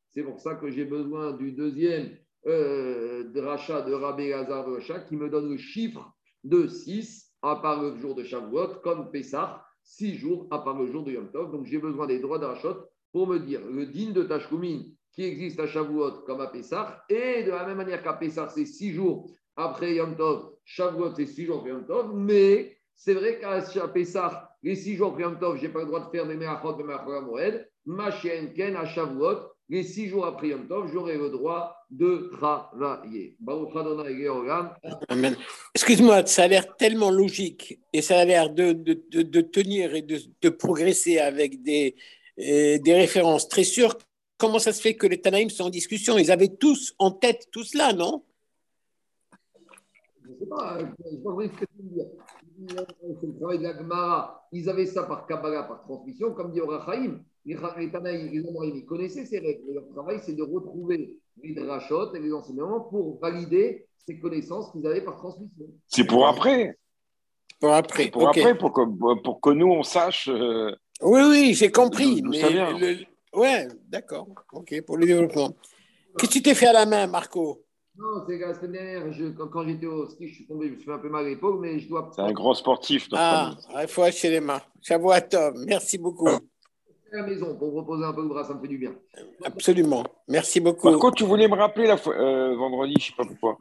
C'est 0.09 0.23
pour 0.23 0.41
ça 0.41 0.55
que 0.55 0.71
j'ai 0.71 0.85
besoin 0.87 1.33
du 1.33 1.53
deuxième 1.53 2.17
euh, 2.47 3.25
dracha 3.25 3.83
de 3.83 3.93
Rabbi 3.93 4.31
Lazar 4.31 4.67
qui 5.07 5.17
me 5.17 5.29
donne 5.29 5.51
le 5.51 5.59
chiffre 5.59 6.15
de 6.45 6.67
6 6.67 7.31
à 7.43 7.57
part 7.57 7.83
le 7.83 7.97
jour 7.97 8.15
de 8.15 8.25
Shavuot, 8.25 8.81
comme 8.83 9.11
Pessah, 9.11 9.63
6 9.83 10.15
jours 10.17 10.47
à 10.51 10.61
part 10.61 10.79
le 10.79 10.87
jour 10.87 11.05
de 11.05 11.13
Yom 11.13 11.31
Tov. 11.31 11.53
Donc 11.53 11.67
j'ai 11.67 11.79
besoin 11.79 12.07
des 12.07 12.21
droits 12.21 12.39
d'achat 12.39 12.75
pour 13.13 13.27
me 13.27 13.39
dire 13.39 13.61
le 13.67 13.85
din 13.85 14.13
de 14.13 14.23
Tashkumin 14.23 14.85
qui 15.13 15.25
existe 15.25 15.61
à 15.61 15.67
Shavuot 15.67 16.23
comme 16.27 16.41
à 16.41 16.47
Pessah, 16.47 17.05
et 17.09 17.43
de 17.45 17.51
la 17.51 17.67
même 17.67 17.77
manière 17.77 18.03
qu'à 18.03 18.15
Pessah, 18.15 18.49
c'est 18.49 18.67
six 18.67 18.93
jours 18.93 19.31
après 19.57 19.95
Yom 19.95 20.17
Tov, 20.17 20.53
Shavuot, 20.65 21.15
c'est 21.15 21.27
six 21.27 21.45
jours 21.45 21.59
après 21.59 21.71
Yom 21.71 21.87
Tov, 21.87 22.15
mais 22.15 22.77
c'est 22.95 23.15
vrai 23.15 23.39
qu'à 23.39 23.61
Pessah, 23.89 24.57
les 24.63 24.75
six 24.75 24.97
jours 24.97 25.09
après 25.09 25.23
Yom 25.23 25.39
Tov, 25.39 25.59
je 25.59 25.63
n'ai 25.63 25.69
pas 25.69 25.81
le 25.81 25.87
droit 25.87 26.01
de 26.01 26.11
faire 26.11 26.27
des 26.27 26.37
Meachot 26.37 26.75
de 26.75 26.83
Meachot 26.83 27.23
Moed, 27.23 27.69
Machien 27.85 28.47
Ken 28.55 28.77
à 28.77 28.87
Shavuot, 28.87 29.53
les 29.69 29.83
six 29.83 30.09
jours 30.09 30.27
après 30.27 30.49
Yom 30.49 30.67
Tov, 30.67 30.91
j'aurai 30.93 31.17
le 31.17 31.31
droit 31.31 31.77
de 31.91 32.31
travailler. 32.33 33.37
Excuse-moi, 35.75 36.27
ça 36.27 36.45
a 36.45 36.49
l'air 36.49 36.77
tellement 36.77 37.11
logique 37.11 37.81
et 37.93 38.03
ça 38.03 38.19
a 38.19 38.25
l'air 38.25 38.51
de, 38.51 38.73
de, 38.73 39.23
de, 39.23 39.41
tenir 39.41 39.95
et 39.95 40.03
de, 40.03 40.49
progresser 40.49 41.19
avec 41.19 41.63
des, 41.63 41.95
euh, 42.39 42.79
des 42.79 42.95
références 42.95 43.49
très 43.49 43.65
sûres 43.65 43.97
comment 44.43 44.59
ça 44.59 44.73
se 44.73 44.81
fait 44.81 44.97
que 44.97 45.07
les 45.07 45.21
Tanaïm 45.21 45.51
sont 45.51 45.65
en 45.65 45.71
discussion? 45.71 46.19
Ils 46.19 46.33
avaient 46.33 46.49
tous 46.49 46.95
en 46.99 47.13
tête 47.13 47.47
tout 47.53 47.63
cela, 47.63 47.93
non? 47.93 48.25
Je 50.25 50.31
ne 50.33 50.37
sais 50.37 50.47
pas, 50.47 50.79
je 50.81 50.85
ne 50.85 51.17
sais 51.17 51.23
pas 51.23 51.31
ce 51.45 51.61
que 51.61 51.65
tu 51.65 51.83
veux 51.83 51.95
dire. 51.95 52.07
C'est 53.21 53.27
le 53.27 53.39
travail 53.39 53.59
de 53.59 53.63
la 53.63 53.79
Gemara. 53.79 54.49
Ils 54.51 54.69
avaient 54.69 54.87
ça 54.87 55.05
par 55.05 55.29
Kabbalah, 55.29 55.63
par 55.63 55.85
transmission, 55.85 56.33
comme 56.33 56.51
dit 56.53 56.61
Orachaim. 56.61 57.21
Les 57.45 57.57
Tanaïm, 57.57 58.33
les 58.33 58.49
Amorim, 58.49 58.75
ils 58.77 58.85
connaissaient 58.85 59.27
ces 59.27 59.39
règles. 59.39 59.63
Leur 59.73 59.89
travail, 59.91 60.19
c'est 60.25 60.35
de 60.35 60.43
retrouver 60.43 61.17
les 61.41 61.55
drachot 61.55 62.13
et 62.15 62.19
les 62.19 62.33
enseignements 62.33 62.81
pour 62.81 63.21
valider 63.21 63.87
ces 64.05 64.19
connaissances 64.19 64.73
qu'ils 64.73 64.87
avaient 64.89 65.05
par 65.05 65.19
transmission. 65.19 65.67
C'est 65.87 66.05
pour 66.05 66.27
après. 66.27 66.77
Pour 67.61 67.73
après. 67.73 68.11
Pour 68.11 68.29
après, 68.29 68.59
pour 68.59 68.73
que, 68.73 69.23
pour 69.23 69.41
que 69.41 69.51
nous, 69.51 69.71
on 69.71 69.85
sache. 69.85 70.29
Euh, 70.29 70.75
oui, 71.01 71.21
oui, 71.31 71.55
j'ai 71.55 71.71
compris. 71.71 72.23
Mais 72.23 72.41
le, 72.79 73.12
Ouais, 73.33 73.69
d'accord. 73.89 74.29
OK, 74.53 74.81
pour 74.83 74.97
le 74.97 75.07
développement. 75.07 75.55
Qu'est-ce 76.19 76.31
que 76.31 76.35
tu 76.35 76.43
t'es 76.43 76.55
fait 76.55 76.67
à 76.67 76.73
la 76.73 76.87
main, 76.87 77.07
Marco? 77.07 77.65
Non, 77.97 78.25
c'est 78.27 78.39
la 78.39 78.55
semaine 78.55 78.73
dernière, 78.73 79.03
quand, 79.51 79.65
j'étais 79.67 79.87
au 79.87 80.09
ski, 80.09 80.29
je 80.29 80.35
suis 80.35 80.47
tombé, 80.47 80.69
je 80.69 80.73
me 80.73 80.77
suis 80.77 80.87
fait 80.87 80.93
un 80.93 80.99
peu 80.99 81.11
mal 81.11 81.27
à 81.27 81.29
l'épaule, 81.29 81.61
mais 81.61 81.79
je 81.79 81.89
dois. 81.89 82.11
C'est 82.15 82.23
un 82.23 82.33
grand 82.33 82.55
sportif. 82.55 83.09
Ah, 83.13 83.55
il 83.81 83.89
faut 83.89 84.03
acheter 84.03 84.31
les 84.31 84.41
mains. 84.41 84.63
J'avoue 84.81 85.11
à 85.11 85.21
Tom. 85.21 85.63
Merci 85.67 85.99
beaucoup. 85.99 86.29
À 86.29 86.41
la 87.13 87.23
maison 87.25 87.55
pour 87.57 87.75
reposer 87.75 88.05
un 88.05 88.13
peu 88.15 88.23
le 88.23 88.29
bras, 88.29 88.45
ça 88.45 88.55
me 88.55 88.61
fait 88.61 88.69
du 88.69 88.79
bien. 88.79 88.95
Absolument. 89.45 90.05
Merci 90.29 90.61
beaucoup. 90.61 90.91
Marco, 90.91 91.11
tu 91.11 91.25
voulais 91.25 91.49
me 91.49 91.55
rappeler 91.55 91.87
la 91.87 91.99
fois, 91.99 92.15
euh, 92.15 92.57
vendredi, 92.57 92.95
je 92.99 92.99
ne 92.99 93.11
sais 93.11 93.17
pas 93.17 93.25
pourquoi. 93.27 93.59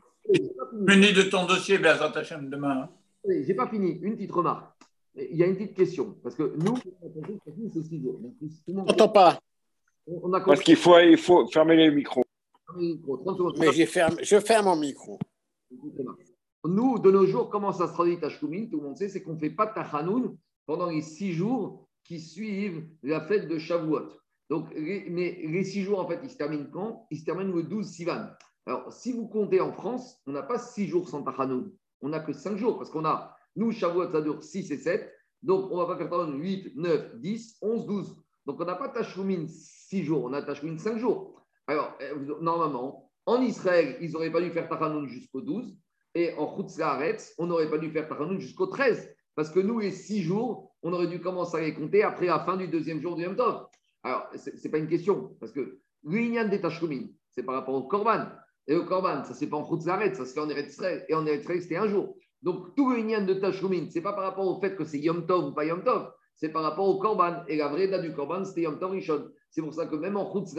Fini 0.88 1.12
de 1.12 1.24
ton 1.24 1.46
dossier, 1.46 1.78
Béazat 1.78 2.14
Hachem, 2.16 2.50
demain. 2.50 2.84
Hein. 2.84 2.90
Oui, 3.26 3.44
j'ai 3.46 3.54
pas 3.54 3.68
fini. 3.68 4.00
Une 4.02 4.16
petite 4.16 4.32
remarque. 4.32 4.72
Il 5.16 5.36
y 5.36 5.44
a 5.44 5.48
une 5.48 5.58
petite 5.58 5.76
question. 5.76 6.16
Parce 6.24 6.36
que 6.36 6.56
nous, 6.58 6.78
c'est 7.74 7.82
6 7.82 8.02
jours. 8.02 8.22
On. 10.08 10.32
Parce 10.32 10.62
qu'il 10.62 10.76
faut, 10.76 10.98
il 11.00 11.18
faut 11.18 11.48
fermer 11.48 11.76
les 11.76 11.92
micros. 11.92 12.24
Mais 12.78 13.72
je 13.74 13.86
ferme, 13.86 14.16
je 14.22 14.40
ferme 14.40 14.66
mon 14.66 14.76
micro. 14.76 15.20
Nous, 16.64 17.00
de 17.00 17.12
nos 17.12 17.26
jours, 17.26 17.50
comment 17.50 17.72
ça 17.72 17.88
se 17.88 17.94
traduit 17.94 18.20
Tashkumin 18.20 18.68
Tout 18.68 18.78
le 18.78 18.84
monde 18.84 18.98
sait, 18.98 19.10
c'est 19.10 19.24
qu'on 19.24 19.34
ne 19.34 19.40
fait 19.40 19.50
pas 19.50 19.68
Tachanoun 19.68 20.38
pendant 20.66 20.88
les 20.88 21.02
six 21.02 21.34
jours 21.34 21.88
qui 22.04 22.20
suivent 22.20 22.88
la 23.04 23.22
fête 23.22 23.48
de 23.48 23.58
Shavuot. 23.58 24.10
Donc, 24.50 24.72
les, 24.76 25.10
mais 25.10 25.42
les 25.44 25.64
six 25.64 25.82
jours, 25.82 26.00
en 26.00 26.08
fait, 26.08 26.20
ils 26.24 26.30
se 26.30 26.38
terminent 26.38 26.70
quand? 26.72 27.08
Ils 27.10 27.20
se 27.20 27.26
terminent 27.26 27.54
le 27.54 27.64
12 27.64 27.88
Sivan. 27.88 28.28
Alors, 28.66 28.92
si 28.94 29.12
vous 29.12 29.28
comptez 29.28 29.60
en 29.60 29.72
France, 29.72 30.22
on 30.28 30.34
n'a 30.34 30.44
pas 30.44 30.60
six 30.60 30.88
jours 30.88 31.10
sans 31.10 31.24
Tachanoun. 31.24 31.72
On 32.02 32.10
n'a 32.10 32.20
que 32.20 32.34
cinq 32.34 32.58
jours, 32.58 32.78
parce 32.78 32.90
qu'on 32.90 33.06
a, 33.06 33.36
nous, 33.56 33.72
Shavuot, 33.72 34.12
ça 34.12 34.22
dure 34.22 34.44
6 34.44 34.72
et 34.72 34.78
7. 34.78 35.12
Donc, 35.42 35.72
on 35.72 35.78
ne 35.78 35.82
va 35.82 35.88
pas 35.88 35.98
faire 35.98 36.10
Tachanoun 36.10 36.40
8, 36.42 36.76
9, 36.76 37.20
10, 37.20 37.58
11, 37.62 37.86
12. 37.86 38.16
Donc, 38.46 38.60
on 38.60 38.66
n'a 38.66 38.76
pas 38.76 38.90
Tashkumin 38.90 39.46
6 39.48 40.04
jours, 40.04 40.24
on 40.26 40.34
a 40.34 40.42
Tashkumin 40.42 40.78
5 40.78 40.98
jours. 40.98 41.42
Alors, 41.68 41.96
euh, 42.02 42.38
normalement, 42.42 43.12
en 43.26 43.42
Israël, 43.42 43.98
ils 44.02 44.12
n'auraient 44.12 44.32
pas 44.32 44.42
dû 44.42 44.50
faire 44.52 44.68
Tachanoun 44.68 45.08
jusqu'au 45.08 45.42
12. 45.42 45.78
Et 46.14 46.34
en 46.34 46.48
Khutzlaaretz, 46.56 47.34
on 47.38 47.46
n'aurait 47.46 47.70
pas 47.70 47.78
dû 47.78 47.92
faire 47.92 48.08
Tachanoun 48.08 48.40
jusqu'au 48.40 48.68
13. 48.68 49.16
Parce 49.36 49.50
que 49.50 49.60
nous, 49.60 49.80
les 49.80 49.92
6 49.92 50.24
jours, 50.24 50.74
on 50.82 50.92
aurait 50.94 51.08
dû 51.08 51.22
commencer 51.22 51.58
à 51.58 51.62
les 51.62 51.74
compter 51.74 52.04
après 52.04 52.26
la 52.26 52.40
fin 52.40 52.58
du 52.58 52.68
deuxième 52.68 53.02
jour 53.02 53.16
du 53.16 53.24
Yom 53.24 53.36
Tov. 53.36 53.68
Alors, 54.04 54.28
ce 54.36 54.50
n'est 54.50 54.72
pas 54.72 54.80
une 54.80 54.88
question. 54.88 55.36
Parce 55.40 55.52
que 55.52 55.80
l'Inyan 56.04 56.50
des 56.50 56.60
Tashkumin, 56.60 57.08
c'est 57.30 57.44
par 57.44 57.56
rapport 57.56 57.76
au 57.76 57.84
Korban. 57.84 58.26
Et 58.68 58.76
au 58.76 58.86
Korban, 58.86 59.24
ça 59.24 59.34
ne 59.40 59.50
pas 59.50 59.58
en 59.58 59.70
Khutzlaaretz, 59.70 60.18
ça 60.18 60.26
se 60.26 60.34
fait 60.34 60.40
en 60.40 60.50
Eretz 60.50 60.82
Et 61.08 61.14
en 61.14 61.26
Eretz 61.26 61.46
c'était 61.46 61.78
un 61.78 61.88
jour. 61.88 62.18
Donc, 62.42 62.76
tout 62.76 62.92
l'Inyan 62.92 63.26
de 63.26 63.36
Tashkumin, 63.36 63.90
ce 63.90 63.96
n'est 63.96 64.02
pas 64.02 64.14
par 64.14 64.24
rapport 64.24 64.48
au 64.48 64.60
fait 64.60 64.76
que 64.76 64.84
c'est 64.84 65.00
Yom 65.00 65.28
Tov 65.28 65.50
ou 65.50 65.54
pas 65.54 65.66
Yom 65.66 65.84
Tov 65.84 66.12
c'est 66.42 66.50
par 66.50 66.64
rapport 66.64 66.88
au 66.88 66.98
Korban. 66.98 67.44
Et 67.48 67.56
la 67.56 67.68
vraie 67.68 67.88
date 67.88 68.02
du 68.02 68.14
Korban, 68.14 68.44
c'était 68.44 68.62
Yom 68.62 68.80
Tov 68.80 68.92
Rishon. 68.92 69.30
C'est 69.52 69.62
pour 69.62 69.76
ça 69.76 69.86
que 69.86 69.96
même 69.96 70.18
en 70.18 70.34
Chutz 70.34 70.56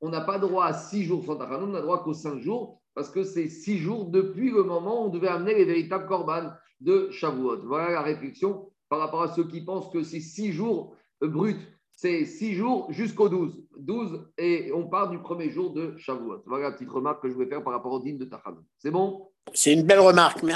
on 0.00 0.08
n'a 0.08 0.22
pas 0.22 0.38
droit 0.38 0.64
à 0.64 0.72
six 0.72 1.04
jours 1.04 1.24
sans 1.24 1.36
Tachanoun, 1.36 1.70
on 1.70 1.72
n'a 1.72 1.80
droit 1.80 2.02
qu'aux 2.02 2.14
cinq 2.14 2.40
jours, 2.40 2.80
parce 2.94 3.10
que 3.10 3.22
c'est 3.22 3.48
six 3.48 3.78
jours 3.78 4.06
depuis 4.06 4.50
le 4.50 4.62
moment 4.62 5.02
où 5.02 5.06
on 5.06 5.08
devait 5.08 5.28
amener 5.28 5.54
les 5.54 5.64
véritables 5.64 6.06
Korban 6.06 6.50
de 6.80 7.10
Shavuot. 7.10 7.66
Voilà 7.66 7.90
la 7.90 8.02
réflexion 8.02 8.70
par 8.88 8.98
rapport 8.98 9.22
à 9.22 9.28
ceux 9.28 9.44
qui 9.46 9.62
pensent 9.62 9.90
que 9.90 10.02
c'est 10.02 10.20
six 10.20 10.52
jours 10.52 10.96
euh, 11.22 11.28
bruts. 11.28 11.60
C'est 11.92 12.24
six 12.24 12.54
jours 12.54 12.86
jusqu'au 12.90 13.28
12. 13.28 13.62
12 13.78 14.26
et 14.38 14.72
on 14.74 14.88
part 14.88 15.10
du 15.10 15.18
premier 15.18 15.50
jour 15.50 15.72
de 15.72 15.96
Shavuot. 15.96 16.42
Voilà 16.46 16.70
la 16.70 16.72
petite 16.72 16.90
remarque 16.90 17.22
que 17.22 17.28
je 17.28 17.34
voulais 17.34 17.48
faire 17.48 17.62
par 17.62 17.72
rapport 17.72 17.92
au 17.92 18.00
dîme 18.00 18.18
de 18.18 18.24
Tachanoun. 18.24 18.64
C'est 18.78 18.90
bon? 18.90 19.30
C'est 19.52 19.72
une 19.72 19.82
belle 19.84 20.00
remarque. 20.00 20.42
Merci. 20.42 20.52